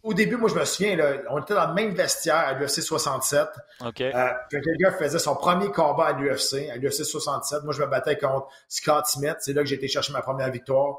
au 0.03 0.15
début, 0.15 0.37
moi, 0.37 0.49
je 0.49 0.55
me 0.57 0.65
souviens, 0.65 0.97
là, 0.97 1.13
on 1.31 1.41
était 1.41 1.55
dans 1.55 1.69
le 1.69 1.75
même 1.75 1.95
vestiaire 1.95 2.35
à 2.35 2.53
l'UFC 2.55 2.83
67. 2.83 3.49
OK. 3.87 4.01
Euh, 4.01 4.29
quelqu'un 4.51 4.93
faisait 4.99 5.19
son 5.19 5.37
premier 5.37 5.71
combat 5.71 6.07
à 6.07 6.13
l'UFC, 6.13 6.69
à 6.71 6.77
l'UFC 6.77 7.05
67. 7.05 7.63
Moi, 7.63 7.73
je 7.73 7.83
me 7.83 7.87
battais 7.87 8.19
contre 8.19 8.49
Scott 8.69 9.07
Smith. 9.07 9.37
C'est 9.41 9.53
là 9.53 9.63
que 9.63 9.69
j'ai 9.69 9.77
été 9.77 9.87
chercher 9.87 10.13
ma 10.13 10.23
première 10.23 10.51
victoire. 10.51 10.97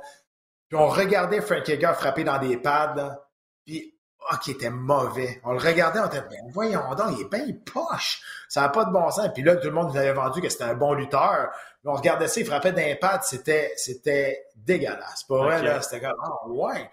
Puis 0.69 0.77
on 0.77 0.87
regardait 0.87 1.41
Frank 1.41 1.67
Edgar 1.67 1.95
frapper 1.95 2.23
dans 2.23 2.37
des 2.37 2.55
pads. 2.55 3.19
Puis, 3.65 3.93
ah, 4.29 4.37
qui 4.37 4.51
était 4.51 4.69
mauvais. 4.69 5.41
On 5.43 5.51
le 5.51 5.59
regardait, 5.59 5.99
on 5.99 6.05
était, 6.05 6.21
ben, 6.21 6.39
voyons 6.53 6.95
donc, 6.95 7.17
il 7.17 7.21
est 7.21 7.29
bien 7.29 7.45
poche. 7.65 8.21
Ça 8.47 8.61
n'a 8.61 8.69
pas 8.69 8.85
de 8.85 8.91
bon 8.91 9.11
sens. 9.11 9.27
Puis 9.33 9.43
là, 9.43 9.57
tout 9.57 9.67
le 9.67 9.73
monde 9.73 9.89
nous 9.89 9.97
avait 9.97 10.13
vendu 10.13 10.41
que 10.41 10.47
c'était 10.47 10.63
un 10.63 10.75
bon 10.75 10.93
lutteur. 10.93 11.49
Puis 11.51 11.89
on 11.89 11.93
regardait 11.93 12.29
ça, 12.29 12.39
il 12.39 12.45
frappait 12.45 12.95
pad, 12.95 13.21
c'était, 13.23 13.73
c'était 13.75 14.45
dégueulasse. 14.55 15.25
Pas 15.25 15.37
vrai, 15.37 15.61
là. 15.61 15.81
C'était 15.81 16.07
comme, 16.07 16.15
ah, 16.23 16.47
ouais. 16.47 16.89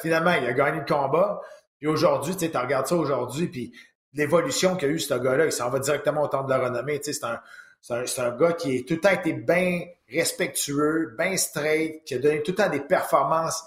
Finalement, 0.00 0.32
il 0.32 0.46
a 0.46 0.52
gagné 0.52 0.80
le 0.80 0.86
combat. 0.86 1.40
Puis 1.78 1.86
aujourd'hui, 1.86 2.36
tu 2.36 2.50
sais, 2.50 2.58
regardes 2.58 2.86
ça 2.86 2.96
aujourd'hui, 2.96 3.48
puis 3.48 3.72
l'évolution 4.14 4.76
qu'a 4.76 4.86
eu 4.86 4.98
ce 4.98 5.14
gars-là, 5.14 5.46
il 5.46 5.52
s'en 5.52 5.68
va 5.68 5.78
directement 5.78 6.22
au 6.22 6.28
temple 6.28 6.46
de 6.46 6.54
la 6.54 6.64
renommée. 6.64 6.98
Tu 7.00 7.12
sais, 7.12 7.20
c'est 7.20 7.26
un, 7.26 8.06
c'est 8.06 8.20
un, 8.20 8.30
gars 8.36 8.52
qui 8.52 8.76
est 8.76 8.88
tout 8.88 8.94
le 8.94 9.00
temps 9.00 9.10
été 9.10 9.32
bien 9.32 9.82
respectueux, 10.08 11.14
bien 11.18 11.36
straight, 11.36 12.02
qui 12.04 12.14
a 12.14 12.18
donné 12.18 12.42
tout 12.42 12.52
le 12.52 12.56
temps 12.56 12.70
des 12.70 12.80
performances 12.80 13.64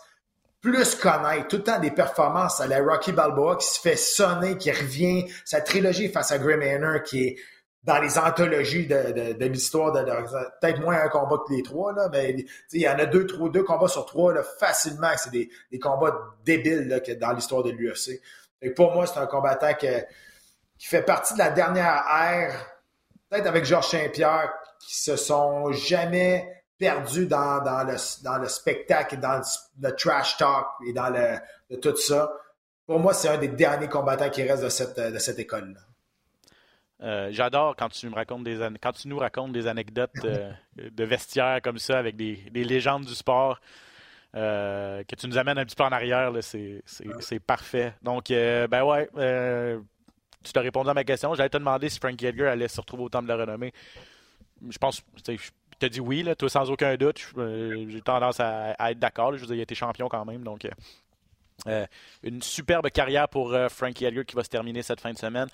plus 0.62 0.96
connaître, 0.96 1.48
tout 1.48 1.58
le 1.58 1.64
temps 1.64 1.80
des 1.80 1.92
performances 1.92 2.60
à 2.60 2.68
la 2.68 2.82
Rocky 2.82 3.14
Balboa 3.14 3.56
qui 3.56 3.68
se 3.68 3.80
fait 3.80 3.96
sonner, 3.96 4.58
qui 4.58 4.72
revient, 4.72 5.26
sa 5.46 5.62
trilogie 5.62 6.10
face 6.10 6.32
à 6.32 6.38
Grim 6.38 6.58
Manor 6.58 7.02
qui 7.04 7.24
est 7.24 7.38
dans 7.84 8.00
les 8.00 8.18
anthologies 8.18 8.88
de, 8.88 9.34
de, 9.34 9.46
l'histoire 9.46 9.92
de, 9.94 10.04
peut-être 10.60 10.82
moins 10.82 11.02
un 11.02 11.08
combat 11.08 11.38
que 11.48 11.54
les 11.54 11.64
trois, 11.64 11.94
là, 11.94 12.10
mais 12.12 12.46
il 12.74 12.82
y 12.82 12.90
en 12.90 13.00
a 13.00 13.06
deux, 13.06 13.26
deux 13.26 13.64
combats 13.64 13.88
sur 13.88 14.06
trois 14.06 14.34
là, 14.34 14.44
facilement. 14.44 15.12
C'est 15.16 15.32
des, 15.32 15.50
des, 15.72 15.80
combats 15.80 16.16
débiles 16.44 16.88
là, 16.88 17.00
que 17.00 17.14
dans 17.14 17.32
l'histoire 17.32 17.64
de 17.64 17.72
l'UFC. 17.72 18.22
Pour 18.76 18.92
moi, 18.94 19.08
c'est 19.08 19.20
un 19.20 19.28
combattant 19.28 19.74
qui 19.74 20.88
fait 20.88 21.04
partie 21.04 21.34
de 21.34 21.40
la 21.40 21.52
dernière 21.52 22.04
ère, 22.14 22.54
peut-être 23.30 23.48
avec 23.48 23.64
Georges 23.64 23.88
Saint-Pierre, 23.88 24.52
qui 24.80 24.96
se 24.98 25.16
sont 25.16 25.72
jamais 25.72 26.64
perdus 26.78 27.28
dans, 27.28 27.62
dans, 27.62 27.84
le, 27.84 27.96
dans 28.24 28.38
le 28.38 28.48
spectacle 28.48 29.16
et 29.16 29.18
dans 29.18 29.42
le, 29.82 29.96
trash 29.96 30.38
talk 30.38 30.66
et 30.86 30.94
dans 30.94 31.10
le, 31.10 31.78
tout 31.78 31.96
ça. 31.96 32.32
Pour 32.86 33.00
moi, 33.00 33.14
c'est 33.14 33.30
un 33.30 33.38
des 33.38 33.50
derniers 33.50 33.88
combattants 33.88 34.30
qui 34.30 34.44
reste 34.44 34.64
de 34.64 34.70
cette, 34.70 35.00
de 35.00 35.20
cette 35.20 35.40
école-là. 35.40 35.80
Euh, 37.02 37.30
j'adore 37.32 37.78
quand 37.78 37.90
tu 37.90 38.10
me 38.10 38.16
racontes 38.16 38.44
des 38.44 38.58
quand 38.82 38.92
tu 38.92 39.08
nous 39.08 39.18
racontes 39.18 39.54
des 39.54 39.68
anecdotes 39.68 40.12
euh, 40.26 40.52
de 40.92 41.04
vestiaire 41.06 41.62
comme 41.62 41.78
ça 41.78 41.98
avec 41.98 42.16
des, 42.16 42.38
légendes 42.54 43.06
du 43.06 43.16
sport. 43.16 43.60
Euh, 44.36 45.04
que 45.06 45.16
tu 45.16 45.28
nous 45.28 45.38
amènes 45.38 45.58
un 45.58 45.66
petit 45.66 45.76
peu 45.76 45.84
en 45.84 45.92
arrière, 45.92 46.32
c'est 46.42 47.40
parfait. 47.46 47.94
Donc, 48.02 48.30
ben 48.30 48.84
ouais, 48.84 49.10
tu 50.44 50.54
t'as 50.54 50.62
répondu 50.62 50.90
à 50.90 50.94
ma 50.94 51.04
question. 51.04 51.34
J'allais 51.34 51.50
te 51.50 51.58
demander 51.58 51.90
si 51.90 52.00
Frank 52.00 52.22
Edgar 52.22 52.52
allait 52.52 52.68
se 52.68 52.80
retrouver 52.80 53.04
au 53.04 53.10
temps 53.10 53.24
de 53.24 53.28
la 53.28 53.38
renommée. 53.38 53.74
Je 54.70 54.78
pense, 54.78 55.02
tu 55.24 55.38
as 55.82 55.90
dit 55.90 56.00
oui, 56.00 56.22
là, 56.22 56.36
toi 56.36 56.50
sans 56.50 56.70
aucun 56.70 56.96
doute. 56.96 57.26
J'ai 57.88 58.02
tendance 58.02 58.40
à, 58.40 58.92
être 58.92 59.00
d'accord. 59.00 59.34
Je 59.36 59.42
veux 59.42 59.48
dire, 59.48 59.56
il 59.56 59.60
a 59.62 59.64
été 59.64 59.74
champion 59.74 60.10
quand 60.10 60.26
même. 60.26 60.44
Donc, 60.44 60.68
une 62.22 62.42
superbe 62.42 62.90
carrière 62.92 63.30
pour 63.30 63.58
Frankie 63.70 64.06
Edgar 64.06 64.26
qui 64.26 64.36
va 64.36 64.44
se 64.44 64.50
terminer 64.50 64.84
cette 64.84 65.02
fin 65.02 65.12
de 65.12 65.18
semaine. 65.18 65.48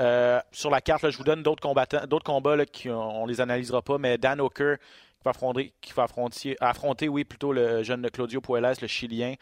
Euh, 0.00 0.40
sur 0.50 0.70
la 0.70 0.80
carte, 0.80 1.10
je 1.10 1.16
vous 1.18 1.24
donne 1.24 1.42
d'autres 1.42 1.62
combattants, 1.62 2.06
d'autres 2.06 2.24
combats 2.24 2.56
là, 2.56 2.64
qui 2.64 2.88
on 2.88 3.26
les 3.26 3.40
analysera 3.40 3.82
pas, 3.82 3.98
mais 3.98 4.16
Dan 4.18 4.40
Hooker 4.40 4.76
qui 5.20 5.24
va 5.24 5.30
affronter, 5.30 5.74
qui 5.80 5.92
va 5.92 6.04
affronter, 6.04 6.56
affronter 6.60 7.08
oui, 7.08 7.24
plutôt 7.24 7.52
le 7.52 7.82
jeune 7.82 8.08
Claudio 8.10 8.40
Puelles, 8.40 8.74
le 8.80 8.86
Chilien. 8.86 9.34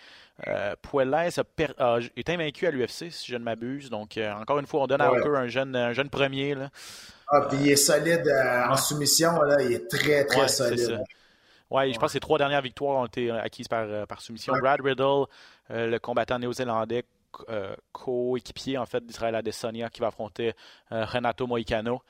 Euh, 0.47 0.75
Puelles 0.83 1.15
a, 1.15 1.99
été 2.17 2.33
invaincu 2.33 2.67
à 2.67 2.71
l'UFC, 2.71 3.11
si 3.11 3.31
je 3.31 3.37
ne 3.37 3.45
m'abuse. 3.45 3.89
Donc, 3.89 4.17
euh, 4.17 4.33
encore 4.33 4.59
une 4.59 4.67
fois, 4.67 4.83
on 4.83 4.87
donne 4.87 5.01
à 5.01 5.13
Hooker 5.13 5.37
un 5.37 5.47
jeune, 5.47 5.77
un 5.77 5.93
jeune 5.93 6.11
premier. 6.11 6.55
Là. 6.55 6.71
Ah, 7.29 7.43
puis 7.43 7.59
il 7.61 7.71
est 7.71 7.77
solide 7.77 8.27
euh, 8.27 8.69
en 8.69 8.77
soumission, 8.77 9.41
là. 9.43 9.63
il 9.63 9.73
est 9.73 9.89
très, 9.89 10.25
très 10.25 10.49
solide. 10.49 11.01
Oui, 11.71 11.93
je 11.93 11.99
pense 11.99 12.09
que 12.09 12.13
ses 12.15 12.21
trois 12.21 12.39
dernières 12.39 12.63
victoires 12.63 12.97
ont 12.97 13.07
été 13.07 13.31
acquises 13.31 13.69
par, 13.69 14.07
par 14.07 14.21
soumission. 14.23 14.55
Brad 14.59 14.81
Riddle, 14.81 15.27
le 15.69 15.99
combattant 15.99 16.39
néo-zélandais, 16.39 17.05
coéquipier 17.93 18.79
en 18.79 18.87
fait 18.87 19.05
d'Israël 19.05 19.35
Adesanya 19.35 19.89
qui 19.91 20.01
va 20.01 20.09
affronter 20.09 20.55
euh, 20.93 21.05
Renato 21.05 21.47
Moicano. 21.47 22.03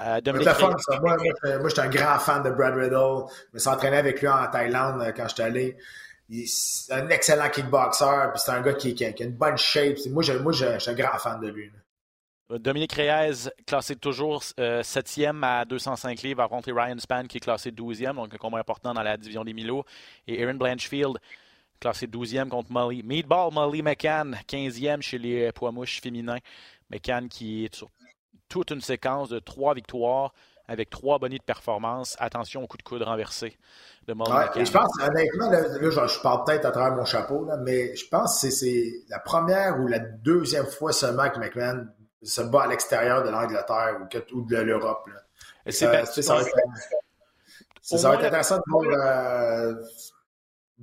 Euh, 0.00 0.20
moi, 0.24 1.16
moi, 1.58 1.68
j'étais 1.68 1.80
un 1.80 1.88
grand 1.88 2.18
fan 2.18 2.42
de 2.42 2.50
Brad 2.50 2.74
Riddle. 2.74 3.26
Je 3.50 3.54
me 3.54 3.58
suis 3.58 3.68
entraîné 3.68 3.98
avec 3.98 4.20
lui 4.20 4.28
en 4.28 4.46
Thaïlande 4.46 5.12
quand 5.14 5.28
j'étais 5.28 5.42
allé. 5.42 5.76
C'est 6.46 6.94
un 6.94 7.08
excellent 7.10 7.50
kickboxer, 7.50 8.30
puis 8.32 8.40
c'est 8.42 8.52
un 8.52 8.62
gars 8.62 8.74
qui, 8.74 9.04
a 9.04 9.08
une 9.22 9.32
bonne 9.32 9.58
shape. 9.58 9.98
Moi, 10.10 10.22
je, 10.22 10.32
moi, 10.34 10.52
je, 10.52 10.78
suis 10.78 10.90
un 10.90 10.94
grand 10.94 11.18
fan 11.18 11.40
de 11.40 11.48
lui. 11.48 11.70
Dominique 12.48 12.92
Reyes, 12.92 13.50
classé 13.66 13.94
toujours 13.94 14.42
7e 14.42 15.44
à 15.44 15.64
205 15.64 16.22
livres, 16.22 16.38
va 16.38 16.44
affronter 16.44 16.72
Ryan 16.72 16.98
Span, 16.98 17.24
qui 17.24 17.36
est 17.36 17.40
classé 17.40 17.70
12e, 17.70 18.14
donc 18.14 18.32
un 18.32 18.38
combat 18.38 18.58
important 18.58 18.94
dans 18.94 19.02
la 19.02 19.16
division 19.16 19.44
des 19.44 19.52
Milo. 19.52 19.84
Et 20.26 20.42
Aaron 20.42 20.54
Blanchfield, 20.54 21.18
classé 21.80 22.06
12e 22.06 22.48
contre 22.48 22.70
Molly. 22.70 23.02
Meatball 23.02 23.52
Molly 23.52 23.82
McCann, 23.82 24.36
15e 24.48 25.00
chez 25.00 25.18
les 25.18 25.50
poids 25.52 25.72
mouches 25.72 26.00
féminins. 26.00 26.38
McCann 26.90 27.28
qui 27.28 27.64
est 27.64 27.74
sur 27.74 27.88
toute 28.48 28.70
une 28.70 28.80
séquence 28.80 29.28
de 29.28 29.38
trois 29.38 29.74
victoires 29.74 30.32
avec 30.68 30.90
trois 30.90 31.18
bonnies 31.18 31.38
de 31.38 31.44
performance. 31.44 32.16
Attention 32.20 32.62
au 32.62 32.66
coup 32.66 32.76
de 32.76 32.82
coude 32.82 33.02
renversé 33.02 33.56
de 34.06 34.12
Molly 34.12 34.30
McCann. 34.30 34.64
Je 34.64 34.72
pense, 34.72 34.90
honnêtement, 35.00 35.50
là, 35.50 36.06
je, 36.06 36.20
parle 36.20 36.44
peut-être 36.44 36.66
à 36.66 36.70
travers 36.70 36.96
mon 36.96 37.04
chapeau, 37.04 37.48
mais 37.62 37.96
je 37.96 38.06
pense 38.08 38.42
que 38.42 38.50
c'est 38.50 38.92
la 39.08 39.18
première 39.18 39.80
ou 39.80 39.88
la 39.88 39.98
deuxième 39.98 40.66
fois 40.66 40.92
seulement 40.92 41.28
que 41.30 41.38
McMahon 41.38 41.86
se 42.22 42.42
bat 42.42 42.64
à 42.64 42.66
l'extérieur 42.66 43.24
de 43.24 43.30
l'Angleterre 43.30 43.98
ou, 44.32 44.42
de 44.42 44.56
l'Europe. 44.56 45.08
C'est 45.66 45.72
ça, 45.72 46.04
ça, 46.04 46.34
va 48.08 48.14
être, 48.14 48.24
intéressant 48.24 48.56
de 48.56 48.62
voir 48.68 49.76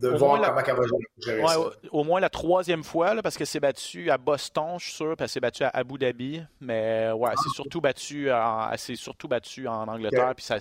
euh, 0.04 0.12
de 0.12 0.18
voir 0.18 0.40
comment 0.64 0.82
elle 1.28 1.42
va. 1.42 1.58
Au 1.92 2.04
moins 2.04 2.20
la 2.20 2.30
troisième 2.30 2.84
fois, 2.84 3.14
là, 3.14 3.22
parce 3.22 3.38
que 3.38 3.46
c'est 3.46 3.60
battu 3.60 4.10
à 4.12 4.18
Boston, 4.18 4.78
je 4.80 4.86
suis 4.86 4.94
sûr, 4.94 5.16
parce 5.18 5.30
que 5.30 5.34
c'est 5.34 5.40
battu 5.40 5.64
à 5.64 5.70
Abu 5.70 5.98
Dhabi. 5.98 6.42
Mais 6.62 7.12
ouais, 7.12 7.32
c'est 7.44 7.54
surtout 7.54 7.82
battu 7.82 8.32
en, 8.32 8.72
surtout 8.78 9.28
battu 9.28 9.68
en 9.68 9.88
Angleterre. 9.88 10.34
Puis, 10.36 10.46
ça, 10.46 10.58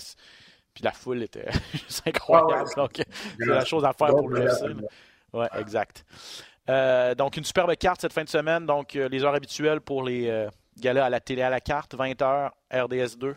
puis 0.75 0.85
la 0.85 0.93
foule 0.93 1.23
était 1.23 1.47
incroyable. 2.07 2.71
Ah 2.73 2.81
donc, 2.81 3.03
c'est 3.39 3.47
la 3.47 3.65
chose 3.65 3.85
à 3.85 3.93
faire 3.93 4.09
pour 4.09 4.29
l'UFC. 4.29 4.77
Ouais, 5.33 5.49
exact. 5.59 6.05
Euh, 6.69 7.15
donc, 7.15 7.37
une 7.37 7.45
superbe 7.45 7.75
carte 7.77 8.01
cette 8.01 8.13
fin 8.13 8.25
de 8.25 8.29
semaine. 8.29 8.67
Donc, 8.67 8.97
euh, 8.97 9.09
les 9.09 9.23
heures 9.25 9.35
habituelles 9.35 9.81
pour 9.81 10.03
les 10.03 10.29
euh, 10.29 10.49
galas 10.79 11.07
à 11.07 11.11
la 11.11 11.21
télé 11.21 11.43
à 11.43 11.51
la 11.51 11.61
carte, 11.61 11.95
20h, 11.97 12.51
RDS2 12.73 13.35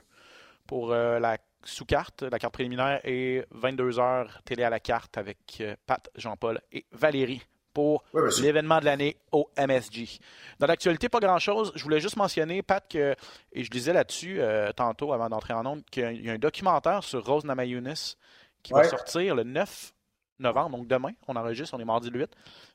pour 0.68 0.92
la 0.92 1.38
sous 1.64 1.86
carte, 1.86 2.24
la 2.24 2.40
carte 2.40 2.54
préliminaire, 2.54 3.02
et 3.04 3.46
22 3.52 4.00
heures 4.00 4.42
télé 4.46 4.64
à 4.64 4.70
la 4.70 4.80
carte 4.80 5.18
avec 5.18 5.38
euh, 5.62 5.76
Pat, 5.86 6.10
Jean-Paul 6.16 6.62
et 6.72 6.86
Valérie 6.92 7.44
pour 7.74 8.04
l'événement 8.42 8.80
de 8.80 8.86
l'année 8.86 9.18
au 9.32 9.50
MSG. 9.58 10.20
Dans 10.60 10.68
l'actualité, 10.68 11.08
pas 11.08 11.20
grand-chose. 11.20 11.72
Je 11.76 11.84
voulais 11.84 12.00
juste 12.00 12.18
mentionner, 12.18 12.62
Pat, 12.62 12.84
que, 12.90 13.16
et 13.54 13.64
je 13.64 13.70
disais 13.70 13.94
là-dessus 13.94 14.42
euh, 14.42 14.72
tantôt 14.74 15.14
avant 15.14 15.30
d'entrer 15.30 15.54
en 15.54 15.66
ondes, 15.66 15.84
qu'il 15.92 16.26
y 16.26 16.30
a 16.30 16.34
un 16.34 16.40
documentaire 16.40 17.04
sur 17.04 17.26
Rose 17.26 17.46
Namajunas 17.46 18.16
qui 18.64 18.74
va 18.74 18.84
sortir 18.84 19.36
le 19.36 19.44
9 19.44 19.94
novembre, 20.40 20.78
donc 20.78 20.88
demain. 20.88 21.12
On 21.28 21.36
enregistre, 21.36 21.76
on 21.76 21.80
est 21.80 21.86
mardi 21.86 22.10
le 22.10 22.20
8. 22.20 22.32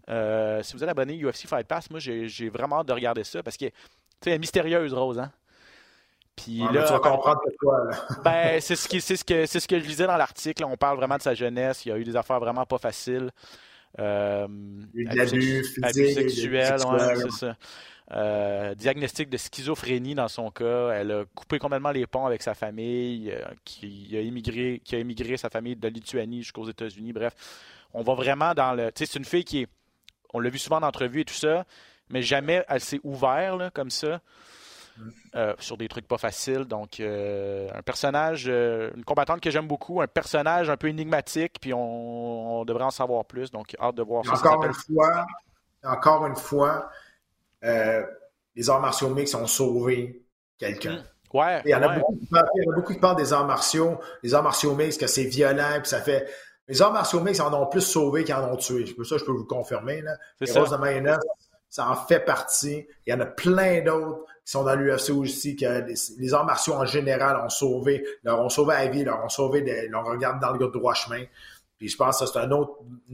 Euh, 0.09 0.63
si 0.63 0.75
vous 0.75 0.85
êtes 0.85 0.91
abonné 0.91 1.23
UFC 1.23 1.47
Fight 1.47 1.67
Pass, 1.67 1.91
moi, 1.91 1.99
j'ai 1.99 2.49
vraiment 2.49 2.81
hâte 2.81 2.89
de 2.89 2.93
regarder 2.93 3.25
ça 3.25 3.43
parce 3.43 3.57
que, 3.57 3.67
tu 3.67 3.75
sais, 4.25 4.39
mystérieuse, 4.39 4.93
Rose, 4.95 5.19
hein? 5.19 5.33
Puis 6.37 6.59
là, 6.59 6.83
tu 6.85 6.93
vas 6.93 6.99
comprendre 6.99 7.41
pourquoi. 7.45 7.91
ben, 8.25 8.61
c'est 8.61 8.77
ce, 8.77 8.89
ce, 9.01 9.25
que, 9.25 9.47
ce 9.47 9.67
que 9.67 9.79
je 9.79 9.85
lisais 9.85 10.07
dans 10.07 10.17
l'article. 10.17 10.65
On 10.65 10.77
parle 10.77 10.97
vraiment 10.97 11.17
de 11.17 11.23
sa 11.23 11.35
jeunesse. 11.35 11.85
Il 11.87 11.91
y 11.91 11.93
a 11.93 11.99
eu 11.99 12.05
des 12.05 12.17
affaires 12.17 12.41
vraiment 12.41 12.67
pas 12.67 12.79
faciles. 12.79 13.31
Euh, 13.99 14.49
abus, 15.19 15.65
sexuel, 15.65 16.77
c'est 16.79 17.31
ça. 17.31 17.57
Euh, 18.13 18.75
diagnostic 18.75 19.31
de 19.31 19.37
schizophrénie 19.39 20.15
dans 20.15 20.29
son 20.29 20.51
cas. 20.51 20.91
Elle 20.91 21.11
a 21.11 21.25
coupé 21.35 21.59
complètement 21.59 21.91
les 21.91 22.07
ponts 22.07 22.27
avec 22.27 22.43
sa 22.43 22.55
famille, 22.55 23.31
euh, 23.31 23.43
qui, 23.65 24.11
a 24.15 24.21
immigré, 24.21 24.83
qui 24.85 24.97
a 24.97 24.99
immigré 24.99 25.37
sa 25.37 25.49
famille 25.49 25.77
de 25.77 25.89
Lituanie 25.89 26.43
jusqu'aux 26.43 26.69
États-Unis. 26.69 27.13
Bref, 27.13 27.35
on 27.95 28.03
va 28.03 28.15
vraiment 28.15 28.53
dans 28.53 28.75
le. 28.75 28.93
Tu 28.93 29.05
sais, 29.05 29.13
c'est 29.13 29.19
une 29.19 29.25
fille 29.25 29.45
qui 29.45 29.63
est. 29.63 29.69
On 30.35 30.41
l'a 30.41 30.51
vu 30.51 30.59
souvent 30.59 30.79
en 30.79 30.83
entrevue 30.83 31.21
et 31.21 31.25
tout 31.25 31.35
ça, 31.35 31.65
mais 32.11 32.21
jamais 32.21 32.65
elle 32.69 32.81
s'est 32.81 33.01
ouverte 33.05 33.71
comme 33.73 33.91
ça. 33.91 34.21
Euh, 35.35 35.55
sur 35.59 35.77
des 35.77 35.89
trucs 35.89 36.07
pas 36.07 36.19
faciles. 36.19 36.65
Donc, 36.65 37.01
euh, 37.01 37.69
un 37.75 37.83
personnage, 37.83 38.45
euh, 38.49 38.91
une 38.95 39.05
combattante 39.05 39.41
que 39.41 39.51
j'aime 39.51 39.67
beaucoup, 39.67 40.01
un 40.01 40.07
personnage 40.07 40.71
un 40.71 40.77
peu 40.77 40.89
énigmatique, 40.89 41.57
puis 41.61 41.73
on, 41.75 42.65
devrait 42.65 42.85
en 42.85 42.91
savoir 42.91 43.25
plus. 43.25 43.51
Donc, 43.51 43.75
hâte 43.81 43.97
de 43.97 44.03
voir 44.03 44.25
ça. 44.25 44.33
Encore 44.33 44.65
une 44.65 44.73
fois, 44.73 45.27
encore 45.83 46.27
une 46.27 46.37
fois, 46.37 46.89
les 47.63 48.71
arts 48.71 48.81
martiaux 48.81 49.11
mix 49.11 49.35
ont 49.35 49.47
sauvé 49.47 50.23
quelqu'un. 50.59 50.99
Mm. 50.99 51.05
Ouais, 51.37 51.63
il, 51.65 51.71
y 51.73 51.75
en 51.75 51.83
a 51.83 51.99
beaucoup, 51.99 52.17
il 52.31 52.63
y 52.65 52.71
a 52.71 52.75
beaucoup 52.77 52.93
qui 52.93 53.01
parlent 53.01 53.17
des 53.17 53.33
arts 53.33 53.47
martiaux, 53.47 53.99
les 54.23 54.35
arts 54.35 54.45
martiaux 54.45 54.77
mix, 54.77 54.97
que 54.97 55.09
c'est 55.09 55.25
violent, 55.25 55.81
puis 55.81 55.89
ça 55.89 56.01
fait. 56.01 56.29
Les 56.69 56.81
arts 56.81 56.93
martiaux 56.93 57.21
mix 57.21 57.41
en 57.41 57.53
ont 57.53 57.67
plus 57.67 57.81
sauvé 57.81 58.23
qu'ils 58.23 58.37
en 58.37 58.53
ont 58.53 58.57
tué. 58.57 58.87
Ça, 58.87 59.19
je 59.19 59.25
peux 59.25 59.33
vous 59.33 59.45
confirmer. 59.45 60.01
Là. 60.01 60.17
Les 60.41 60.47
ça. 60.47 60.61
de 60.61 60.67
ça 61.69 61.91
en 61.91 61.97
fait 61.97 62.21
partie. 62.21 62.87
Il 63.05 63.13
y 63.13 63.13
en 63.13 63.19
a 63.19 63.27
plein 63.27 63.83
d'autres 63.83 64.25
qui 64.45 64.51
sont 64.51 64.65
dans 64.65 64.75
l'UFC 64.75 65.11
aussi, 65.11 65.57
que 65.57 65.87
les, 66.19 66.35
arts 66.35 66.45
martiaux 66.45 66.75
en 66.75 66.85
général 66.85 67.43
ont 67.45 67.49
sauvé, 67.49 68.05
leur 68.23 68.41
ont 68.41 68.51
sauvé 68.51 68.75
la 68.75 68.87
vie, 68.87 69.05
leur 69.05 69.25
ont 69.25 69.29
sauvé, 69.29 69.63
des, 69.63 69.89
leur 69.89 70.05
dans 70.05 70.53
le 70.53 70.69
droit 70.69 70.95
chemin. 70.95 71.25
Puis 71.79 71.89
je 71.89 71.97
pense 71.97 72.21
que 72.21 72.27
c'est 72.27 72.39
une 72.39 72.53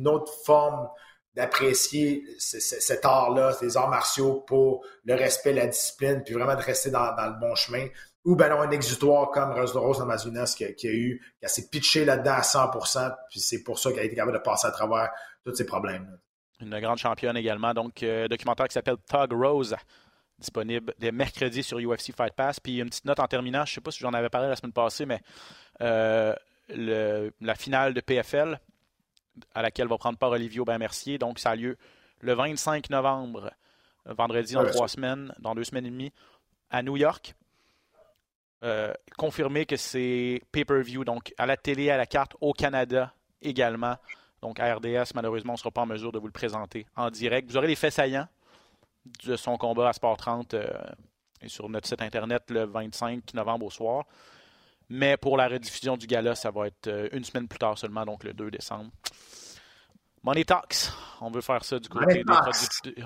autre, 0.09 0.33
forme 0.45 0.89
d'apprécier 1.35 2.25
cet 2.39 3.05
art-là, 3.05 3.53
ces 3.53 3.77
arts 3.77 3.89
martiaux 3.89 4.45
pour 4.47 4.85
le 5.05 5.15
respect, 5.15 5.53
la 5.53 5.69
discipline, 5.69 6.23
puis 6.25 6.35
vraiment 6.35 6.57
de 6.57 6.63
rester 6.63 6.91
dans, 6.91 7.15
le 7.15 7.41
bon 7.41 7.55
chemin. 7.55 7.87
Ou 8.25 8.35
ben 8.35 8.53
un 8.53 8.71
exutoire 8.71 9.31
comme 9.31 9.53
Rose, 9.53 9.75
Rose 9.77 10.03
Amazonas 10.03 10.55
qui, 10.57 10.65
a 10.65 10.91
eu, 10.91 11.23
qui 11.41 11.49
s'est 11.49 11.69
pitché 11.71 12.05
là-dedans 12.05 12.33
à 12.33 12.41
100%, 12.41 13.15
puis 13.31 13.41
c'est 13.41 13.63
pour 13.63 13.79
ça 13.79 13.91
qu'elle 13.91 14.01
a 14.01 14.05
été 14.05 14.17
capable 14.17 14.37
de 14.37 14.43
passer 14.43 14.67
à 14.67 14.73
travers 14.73 15.11
tous 15.45 15.55
ces 15.55 15.65
problèmes. 15.65 16.05
-là. 16.05 16.19
Une 16.61 16.79
grande 16.79 16.99
championne 16.99 17.37
également. 17.37 17.73
Donc, 17.73 18.03
euh, 18.03 18.29
documentaire 18.29 18.69
qui 18.69 18.75
s'appelle 18.75 18.99
Tug 19.09 19.33
Rose, 19.33 19.75
disponible 20.41 20.95
dès 20.99 21.13
mercredi 21.13 21.63
sur 21.63 21.79
UFC 21.79 22.13
Fight 22.15 22.35
Pass. 22.35 22.61
Puis, 22.61 22.79
une 22.79 22.89
petite 22.89 23.05
note 23.05 23.21
en 23.21 23.27
terminant, 23.27 23.65
je 23.65 23.73
ne 23.73 23.75
sais 23.77 23.81
pas 23.81 23.91
si 23.91 24.01
j'en 24.01 24.13
avais 24.13 24.29
parlé 24.29 24.49
la 24.49 24.57
semaine 24.57 24.73
passée, 24.73 25.07
mais 25.07 25.21
euh, 25.81 26.35
la 26.69 27.55
finale 27.55 27.95
de 27.95 28.01
PFL, 28.01 28.59
à 29.55 29.63
laquelle 29.63 29.89
va 29.89 29.99
prendre 29.99 30.19
part 30.19 30.31
Olivier 30.31 30.61
Aubin-Mercier, 30.61 31.19
donc 31.19 31.39
ça 31.39 31.51
a 31.51 31.57
lieu 31.57 31.77
le 32.21 32.35
25 32.35 32.91
novembre, 32.91 33.53
vendredi 34.07 34.55
dans 34.55 34.65
trois 34.67 34.89
semaines, 34.89 35.33
dans 35.39 35.55
deux 35.55 35.65
semaines 35.65 35.87
et 35.87 35.91
demie, 35.91 36.13
à 36.71 36.83
New 36.83 36.97
York. 36.97 37.35
Euh, 38.63 38.93
confirmé 39.17 39.65
que 39.65 39.77
c'est 39.77 40.43
pay-per-view, 40.53 41.05
donc 41.05 41.33
à 41.39 41.47
la 41.47 41.57
télé, 41.57 41.91
à 41.91 41.97
la 41.97 42.07
carte, 42.07 42.37
au 42.41 42.53
Canada 42.53 43.15
également. 43.41 43.97
Donc, 44.43 44.61
à 44.61 44.75
RDS, 44.75 45.13
malheureusement, 45.15 45.53
on 45.53 45.55
ne 45.55 45.59
sera 45.59 45.71
pas 45.71 45.83
en 45.83 45.87
mesure 45.87 46.13
de 46.13 46.19
vous 46.19 46.27
le 46.27 46.33
présenter 46.33 46.87
en 46.97 47.11
direct. 47.11 47.51
Vous 47.51 47.57
aurez 47.57 47.69
les 47.69 47.77
faits 47.77 47.93
saillants 47.93 48.29
de 49.25 49.37
son 49.37 49.57
combat 49.57 49.89
à 49.89 49.93
Sport 49.93 50.17
30 50.17 50.55
euh, 50.55 50.69
et 51.43 51.49
sur 51.49 51.69
notre 51.69 51.89
site 51.89 52.03
internet 52.03 52.51
le 52.51 52.65
25 52.65 53.35
novembre 53.35 53.67
au 53.67 53.71
soir. 53.71 54.05
Mais 54.89 55.17
pour 55.17 55.37
la 55.37 55.49
rediffusion 55.49 55.97
du 55.97 56.07
gala, 56.07 56.35
ça 56.35 56.51
va 56.51 56.67
être 56.67 56.89
euh, 56.89 57.09
une 57.13 57.25
semaine 57.25 57.49
plus 57.49 57.59
tard 57.59 57.79
seulement, 57.79 58.05
donc 58.05 58.25
le 58.25 58.33
2 58.33 58.51
décembre. 58.51 58.91
Money 60.23 60.45
Talks. 60.45 60.91
On 61.23 61.31
veut 61.31 61.41
faire 61.41 61.65
ça 61.65 61.79
du 61.79 61.89
côté 61.89 62.15
des 62.15 62.25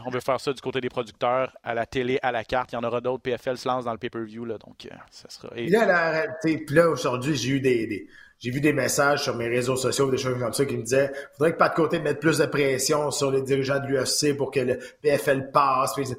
on 0.05 0.11
veut 0.11 0.21
faire 0.21 0.41
ça 0.41 0.53
du 0.53 0.61
côté 0.61 0.81
des 0.81 0.89
producteurs 0.89 1.57
à 1.63 1.75
la 1.75 1.87
télé, 1.87 2.19
à 2.23 2.33
la 2.33 2.45
carte. 2.45 2.73
Il 2.73 2.77
y 2.77 2.79
en 2.79 2.85
aura 2.85 3.01
d'autres. 3.01 3.23
PFL 3.23 3.57
se 3.57 3.69
lance 3.69 3.85
dans 3.85 3.93
le 3.93 3.99
pay-per-view 3.99 4.45
là, 4.45 4.59
donc 4.59 4.87
euh, 4.87 4.95
ça 5.11 5.29
sera. 5.29 5.49
Et... 5.57 5.69
Là, 5.69 6.27
là 6.71 6.89
aujourd'hui, 6.91 7.35
j'ai 7.35 7.51
eu 7.51 7.61
des, 7.61 8.09
j'ai 8.39 8.51
vu 8.51 8.61
des 8.61 8.73
messages 8.73 9.23
sur 9.25 9.37
mes 9.37 9.49
réseaux 9.49 9.77
sociaux, 9.77 10.11
des 10.11 10.19
choses 10.19 10.39
comme 10.39 10.53
ça 10.53 10.65
qui 10.65 10.77
me 10.77 10.83
disaient, 10.83 11.13
faudrait 11.37 11.53
que 11.53 11.59
pas 11.59 11.69
de 11.69 11.75
côté 11.75 11.99
mette 11.99 12.21
plus 12.21 12.39
de 12.39 12.47
pression 12.47 13.11
sur 13.11 13.31
les 13.31 13.43
dirigeants 13.43 13.81
de 13.81 13.87
l'UFC 13.87 14.37
pour 14.37 14.51
que 14.51 14.61
le 14.61 14.79
PFL 15.03 15.51
passe. 15.51 15.95
Je 15.97 16.15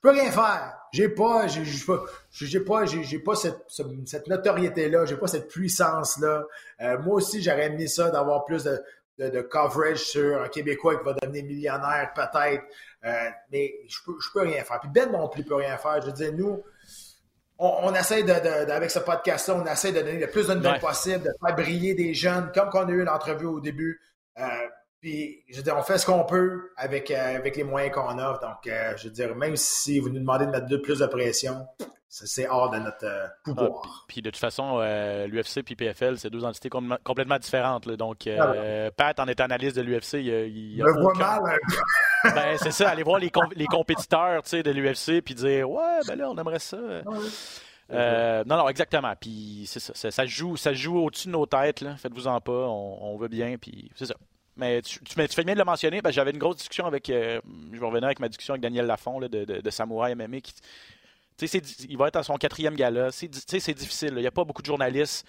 peux 0.00 0.10
rien 0.10 0.30
faire. 0.30 0.74
J'ai 0.92 1.08
pas, 1.08 1.46
j'ai 1.46 1.80
pas, 1.84 2.04
j'ai 2.30 2.60
pas, 2.60 2.84
j'ai 2.84 3.18
pas 3.18 3.34
cette, 3.34 3.64
cette 4.04 4.26
notoriété 4.26 4.90
là, 4.90 5.06
j'ai 5.06 5.16
pas 5.16 5.26
cette 5.26 5.48
puissance 5.48 6.18
là. 6.18 6.44
Euh, 6.82 6.98
moi 6.98 7.14
aussi, 7.14 7.42
j'aurais 7.42 7.70
mis 7.70 7.88
ça 7.88 8.10
d'avoir 8.10 8.44
plus 8.44 8.64
de, 8.64 8.78
de, 9.18 9.40
coverage 9.42 9.98
sur 9.98 10.42
un 10.42 10.48
Québécois 10.48 10.96
qui 10.96 11.04
va 11.04 11.14
devenir 11.14 11.44
millionnaire, 11.44 12.12
peut-être. 12.14 12.64
Euh, 13.04 13.30
mais 13.50 13.74
je 13.88 13.98
peux, 14.04 14.14
je 14.20 14.28
peux 14.32 14.42
rien 14.42 14.62
faire. 14.64 14.80
Puis 14.80 14.90
Ben 14.92 15.10
non 15.10 15.28
plus 15.28 15.44
peut 15.44 15.56
rien 15.56 15.76
faire. 15.76 16.00
Je 16.00 16.06
veux 16.06 16.12
dire, 16.12 16.32
nous, 16.32 16.62
on, 17.58 17.68
on 17.82 17.94
essaie 17.94 18.22
de, 18.22 18.32
avec 18.70 18.90
ce 18.90 18.98
podcast-là, 18.98 19.62
on 19.62 19.66
essaie 19.66 19.92
de 19.92 20.00
donner 20.00 20.18
le 20.18 20.28
plus 20.28 20.48
de 20.48 20.54
nouvelles 20.54 20.80
possible, 20.80 21.24
de 21.24 21.30
faire 21.44 21.56
briller 21.56 21.94
des 21.94 22.14
jeunes, 22.14 22.50
comme 22.54 22.70
qu'on 22.70 22.86
a 22.86 22.90
eu 22.90 23.04
l'entrevue 23.04 23.46
au 23.46 23.60
début. 23.60 24.00
Euh, 24.38 24.44
puis, 25.00 25.44
je 25.48 25.56
veux 25.56 25.62
dire, 25.62 25.76
on 25.76 25.82
fait 25.82 25.98
ce 25.98 26.06
qu'on 26.06 26.24
peut 26.24 26.70
avec, 26.76 27.10
euh, 27.10 27.36
avec 27.36 27.56
les 27.56 27.64
moyens 27.64 27.94
qu'on 27.94 28.18
a. 28.18 28.38
Donc, 28.38 28.58
je 28.64 29.04
veux 29.04 29.12
dire, 29.12 29.34
même 29.34 29.56
si 29.56 29.98
vous 29.98 30.08
nous 30.08 30.20
demandez 30.20 30.46
de 30.46 30.50
mettre 30.50 30.66
de, 30.66 30.76
plus 30.76 31.00
de 31.00 31.06
pression, 31.06 31.66
c'est 32.14 32.46
hors 32.46 32.68
de 32.68 32.76
notre 32.76 33.06
euh, 33.06 33.26
pouvoir. 33.42 33.82
Ah, 33.86 33.88
puis 34.06 34.20
de 34.20 34.28
toute 34.28 34.38
façon, 34.38 34.80
euh, 34.80 35.26
l'UFC 35.26 35.58
et 35.58 35.76
PFL, 35.76 36.18
c'est 36.18 36.28
deux 36.28 36.44
entités 36.44 36.68
complètement 36.68 37.38
différentes. 37.38 37.88
Donc, 37.88 38.26
euh, 38.26 38.88
ah 38.88 38.90
Pat, 38.90 39.18
en 39.18 39.26
étant 39.28 39.44
analyste 39.44 39.76
de 39.76 39.80
l'UFC, 39.80 40.14
il, 40.14 40.74
il, 40.74 40.82
a. 40.82 40.92
voit 40.92 41.14
mal. 41.14 41.58
ben, 42.24 42.58
c'est 42.58 42.70
ça, 42.70 42.90
aller 42.90 43.02
voir 43.02 43.18
les, 43.18 43.32
les 43.56 43.64
compétiteurs 43.64 44.42
de 44.42 44.70
l'UFC 44.70 45.22
puis 45.24 45.34
dire 45.34 45.70
Ouais, 45.70 46.00
ben 46.06 46.16
là, 46.16 46.28
on 46.30 46.36
aimerait 46.36 46.58
ça. 46.58 46.76
Ah 47.90 48.42
non, 48.46 48.58
non, 48.58 48.68
exactement. 48.68 49.14
Puis 49.18 49.64
c'est 49.66 49.80
ça, 49.80 50.10
ça, 50.10 50.26
joue, 50.26 50.58
ça 50.58 50.74
joue 50.74 50.98
au-dessus 50.98 51.28
de 51.28 51.32
nos 51.32 51.46
têtes. 51.46 51.82
Faites-vous-en 51.96 52.42
pas, 52.42 52.52
on, 52.52 53.16
veut 53.16 53.28
bien. 53.28 53.56
Puis 53.56 53.90
c'est 53.94 54.06
ça. 54.06 54.14
Mais 54.58 54.82
tu, 54.82 55.02
tu, 55.02 55.14
fais 55.14 55.44
bien 55.44 55.54
de 55.54 55.58
le 55.58 55.64
mentionner. 55.64 56.02
J'avais 56.10 56.32
une 56.32 56.38
grosse 56.38 56.56
discussion 56.56 56.84
avec. 56.84 57.06
je 57.06 57.40
vais 57.42 57.86
revenir 57.86 58.04
avec 58.04 58.20
ma 58.20 58.28
discussion 58.28 58.52
avec 58.52 58.62
Daniel 58.62 58.84
Lafont 58.84 59.18
de, 59.18 59.28
de, 59.28 59.44
de 59.62 59.70
Samouraï 59.70 60.14
MMA 60.14 60.42
qui, 60.42 60.52
il 61.46 61.96
va 61.96 62.08
être 62.08 62.16
à 62.16 62.22
son 62.22 62.36
quatrième 62.36 62.74
gala. 62.74 63.10
C'est 63.12 63.28
difficile. 63.28 64.14
Il 64.16 64.20
n'y 64.20 64.26
a 64.26 64.30
pas 64.30 64.44
beaucoup 64.44 64.62
de 64.62 64.66
journalistes 64.66 65.26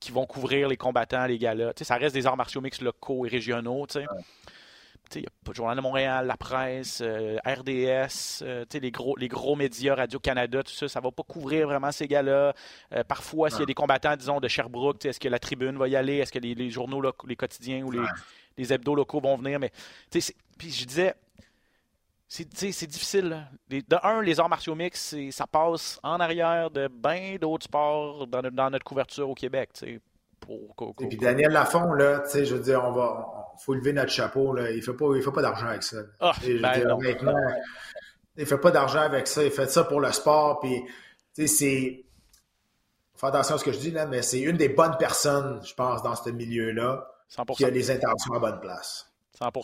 qui 0.00 0.10
vont 0.10 0.26
couvrir 0.26 0.68
les 0.68 0.76
combattants, 0.76 1.26
les 1.26 1.38
galas. 1.38 1.72
ça 1.80 1.96
reste 1.96 2.14
des 2.14 2.26
arts 2.26 2.36
martiaux 2.36 2.60
mix 2.60 2.80
locaux 2.80 3.24
et 3.24 3.28
régionaux. 3.28 3.86
Il 5.14 5.20
n'y 5.20 5.26
a 5.26 5.30
pas 5.44 5.50
de 5.50 5.56
Journal 5.56 5.76
de 5.76 5.82
Montréal, 5.82 6.26
la 6.26 6.36
presse, 6.36 7.02
euh, 7.02 7.36
RDS, 7.44 8.42
euh, 8.42 8.64
les, 8.72 8.90
gros, 8.90 9.14
les 9.16 9.28
gros 9.28 9.56
médias, 9.56 9.94
Radio-Canada, 9.94 10.62
tout 10.62 10.72
ça, 10.72 10.88
ça 10.88 11.00
ne 11.00 11.04
va 11.04 11.10
pas 11.10 11.22
couvrir 11.22 11.66
vraiment 11.66 11.92
ces 11.92 12.06
gars-là. 12.06 12.54
Euh, 12.92 13.04
parfois, 13.04 13.50
s'il 13.50 13.60
y 13.60 13.62
a 13.62 13.66
des 13.66 13.74
combattants, 13.74 14.16
disons, 14.16 14.40
de 14.40 14.48
Sherbrooke, 14.48 15.04
est-ce 15.04 15.20
que 15.20 15.28
la 15.28 15.38
tribune 15.38 15.76
va 15.76 15.88
y 15.88 15.96
aller? 15.96 16.16
Est-ce 16.18 16.32
que 16.32 16.38
les, 16.38 16.70
journaux, 16.70 17.02
les 17.26 17.36
quotidiens 17.36 17.82
ou 17.82 17.90
les, 17.90 18.00
les 18.56 18.72
hebdos 18.72 18.94
locaux 18.94 19.20
vont 19.20 19.36
venir? 19.36 19.58
Mais, 19.58 19.70
puis 20.10 20.70
je 20.70 20.86
disais, 20.86 21.14
c'est 22.32 22.86
difficile. 22.86 23.46
De 23.68 23.96
un, 24.02 24.22
les 24.22 24.40
arts 24.40 24.48
martiaux 24.48 24.74
mix, 24.74 25.14
ça 25.30 25.46
passe 25.46 26.00
en 26.02 26.18
arrière 26.18 26.70
de 26.70 26.88
bien 26.88 27.36
d'autres 27.38 27.64
sports 27.64 28.26
dans, 28.26 28.70
notre 28.70 28.84
couverture 28.84 29.28
au 29.28 29.34
Québec. 29.34 29.70
Pour, 30.40 30.74
Et 31.00 31.08
puis 31.08 31.18
Daniel 31.18 31.52
Lafont, 31.52 31.92
là, 31.92 32.24
je 32.34 32.54
veux 32.54 32.62
dire, 32.62 32.82
on 32.84 32.92
va, 32.92 33.52
faut 33.58 33.74
lever 33.74 33.92
notre 33.92 34.10
chapeau. 34.10 34.54
Là. 34.54 34.70
Il 34.70 34.78
ne 34.78 34.82
fait 34.82 34.94
pas, 34.94 35.06
il 35.14 35.22
fait 35.22 35.30
pas 35.30 35.42
d'argent 35.42 35.66
avec 35.66 35.82
ça. 35.82 35.98
Ah, 36.20 36.32
ben 36.42 36.98
il 38.38 38.46
fait 38.46 38.58
pas 38.58 38.70
d'argent 38.70 39.00
avec 39.00 39.26
ça. 39.26 39.44
Il 39.44 39.50
fait 39.50 39.70
ça 39.70 39.84
pour 39.84 40.00
le 40.00 40.10
sport. 40.10 40.60
Puis, 40.60 40.82
c'est. 41.46 42.04
Faut 43.14 43.26
attention 43.26 43.56
à 43.56 43.58
ce 43.58 43.64
que 43.64 43.72
je 43.72 43.78
dis, 43.78 43.90
là, 43.90 44.06
mais 44.06 44.22
c'est 44.22 44.40
une 44.40 44.56
des 44.56 44.70
bonnes 44.70 44.96
personnes, 44.98 45.60
je 45.64 45.74
pense, 45.74 46.02
dans 46.02 46.16
ce 46.16 46.30
milieu-là, 46.30 47.06
qui 47.54 47.64
a 47.64 47.70
les 47.70 47.90
intentions 47.90 48.34
à 48.34 48.40
bonne 48.40 48.58
place. 48.58 49.11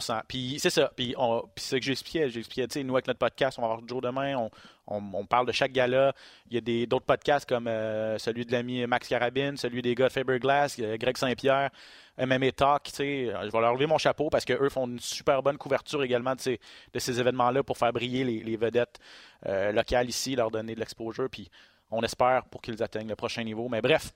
100 0.01 0.23
Puis 0.27 0.57
c'est 0.59 0.71
ça. 0.71 0.91
Puis, 0.97 1.15
c'est 1.57 1.71
ce 1.71 1.77
que 1.77 1.83
j'expliquais. 1.83 2.29
J'expliquais, 2.31 2.83
nous, 2.83 2.95
avec 2.95 3.07
notre 3.07 3.19
podcast, 3.19 3.59
on 3.59 3.63
va 3.63 3.69
avoir 3.69 3.89
jour 3.89 4.01
demain, 4.01 4.49
on, 4.87 5.27
parle 5.27 5.47
de 5.47 5.53
chaque 5.53 5.73
gala. 5.73 6.15
Il 6.51 6.69
y 6.69 6.83
a 6.83 6.87
d'autres 6.87 7.07
podcasts 7.07 7.49
comme 7.49 7.69
euh, 7.69 8.19
celui 8.19 8.47
de 8.47 8.53
l'ami 8.53 8.87
Max 8.87 9.09
Carabine, 9.09 9.57
celui 9.57 9.83
des 9.83 9.95
gars 9.95 10.09
de 10.09 10.13
Faberglass, 10.13 10.79
Greg 10.79 11.17
Saint-Pierre, 11.17 11.71
MMA 12.19 12.53
Talk. 12.53 12.89
Sais, 12.93 13.27
je 13.27 13.51
vais 13.51 13.61
leur 13.61 13.75
lever 13.75 13.87
mon 13.87 13.99
chapeau 13.99 14.31
parce 14.31 14.45
qu'eux 14.45 14.69
font 14.69 14.87
une 14.87 15.01
super 15.01 15.43
bonne 15.43 15.59
couverture 15.59 16.03
également 16.03 16.35
de 16.35 16.41
ces, 16.41 16.61
de 16.93 16.99
ces 16.99 17.21
événements-là 17.21 17.63
pour 17.63 17.79
faire 17.79 17.93
briller 17.93 18.25
les, 18.25 18.57
vedettes 18.57 18.99
euh, 19.47 19.73
locales 19.73 20.09
ici, 20.09 20.35
leur 20.35 20.51
donner 20.51 20.75
de 20.75 20.81
l'exposure. 20.81 21.29
Puis 21.31 21.51
on 21.91 22.03
espère 22.03 22.45
pour 22.47 22.61
qu'ils 22.61 22.83
atteignent 22.83 23.09
le 23.09 23.17
prochain 23.17 23.45
niveau. 23.45 23.69
Mais 23.69 23.81
bref. 23.81 24.13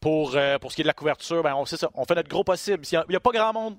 Pour, 0.00 0.34
euh, 0.34 0.58
ce 0.68 0.74
qui 0.74 0.80
est 0.80 0.82
de 0.82 0.88
la 0.88 0.94
couverture, 0.94 1.44
ben 1.44 1.54
on, 1.54 1.62
on 1.94 2.04
fait 2.04 2.14
notre 2.16 2.28
gros 2.28 2.42
possible. 2.42 2.84
Il 2.90 3.04
n'y 3.08 3.14
a, 3.14 3.20
pas 3.20 3.30
grand 3.30 3.52
monde 3.52 3.76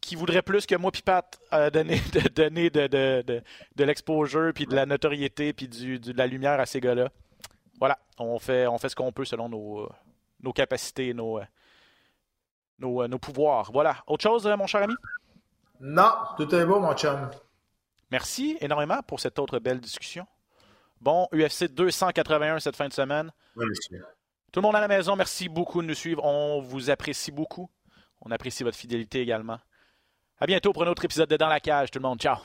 qui 0.00 0.14
voudrait 0.16 0.42
plus 0.42 0.66
que 0.66 0.74
moi 0.74 0.90
puis 0.90 1.02
Pat 1.02 1.38
euh, 1.52 1.70
donner, 1.70 2.00
de, 2.12 2.28
donner 2.28 2.70
de, 2.70 2.86
de, 2.86 3.42
de, 3.76 3.84
l'exposure, 3.84 4.52
puis 4.54 4.66
de 4.66 4.74
la 4.74 4.86
notoriété, 4.86 5.52
puis 5.52 5.68
du, 5.68 5.98
de 5.98 6.16
la 6.16 6.26
lumière 6.26 6.60
à 6.60 6.66
ces 6.66 6.80
gars-là. 6.80 7.10
Voilà, 7.78 7.98
on 8.18 8.38
fait, 8.38 8.66
on 8.66 8.78
fait 8.78 8.88
ce 8.88 8.96
qu'on 8.96 9.12
peut 9.12 9.24
selon 9.24 9.48
nos, 9.48 9.88
nos 10.42 10.52
capacités, 10.52 11.14
nos, 11.14 11.40
nos, 12.78 13.06
nos 13.06 13.18
pouvoirs. 13.18 13.70
Voilà. 13.72 14.02
Autre 14.06 14.22
chose, 14.22 14.46
mon 14.46 14.66
cher 14.66 14.82
ami? 14.82 14.94
Non, 15.80 16.10
tout 16.36 16.52
est 16.54 16.64
beau, 16.64 16.80
mon 16.80 16.94
chum. 16.94 17.30
Merci 18.10 18.56
énormément 18.60 19.02
pour 19.02 19.20
cette 19.20 19.38
autre 19.38 19.58
belle 19.58 19.80
discussion. 19.80 20.26
Bon, 21.00 21.28
UFC 21.32 21.66
281 21.72 22.58
cette 22.58 22.76
fin 22.76 22.88
de 22.88 22.92
semaine. 22.92 23.30
Tout 24.50 24.60
le 24.60 24.62
monde 24.62 24.76
à 24.76 24.80
la 24.80 24.88
maison, 24.88 25.14
merci 25.14 25.48
beaucoup 25.48 25.82
de 25.82 25.86
nous 25.86 25.94
suivre. 25.94 26.24
On 26.24 26.60
vous 26.60 26.90
apprécie 26.90 27.30
beaucoup. 27.30 27.70
On 28.22 28.30
apprécie 28.30 28.64
votre 28.64 28.76
fidélité 28.76 29.20
également. 29.20 29.58
À 30.40 30.46
bientôt 30.46 30.72
pour 30.72 30.84
un 30.84 30.86
autre 30.86 31.04
épisode 31.04 31.28
de 31.28 31.36
Dans 31.36 31.48
la 31.48 31.60
cage, 31.60 31.90
tout 31.90 31.98
le 31.98 32.04
monde. 32.04 32.20
Ciao! 32.20 32.36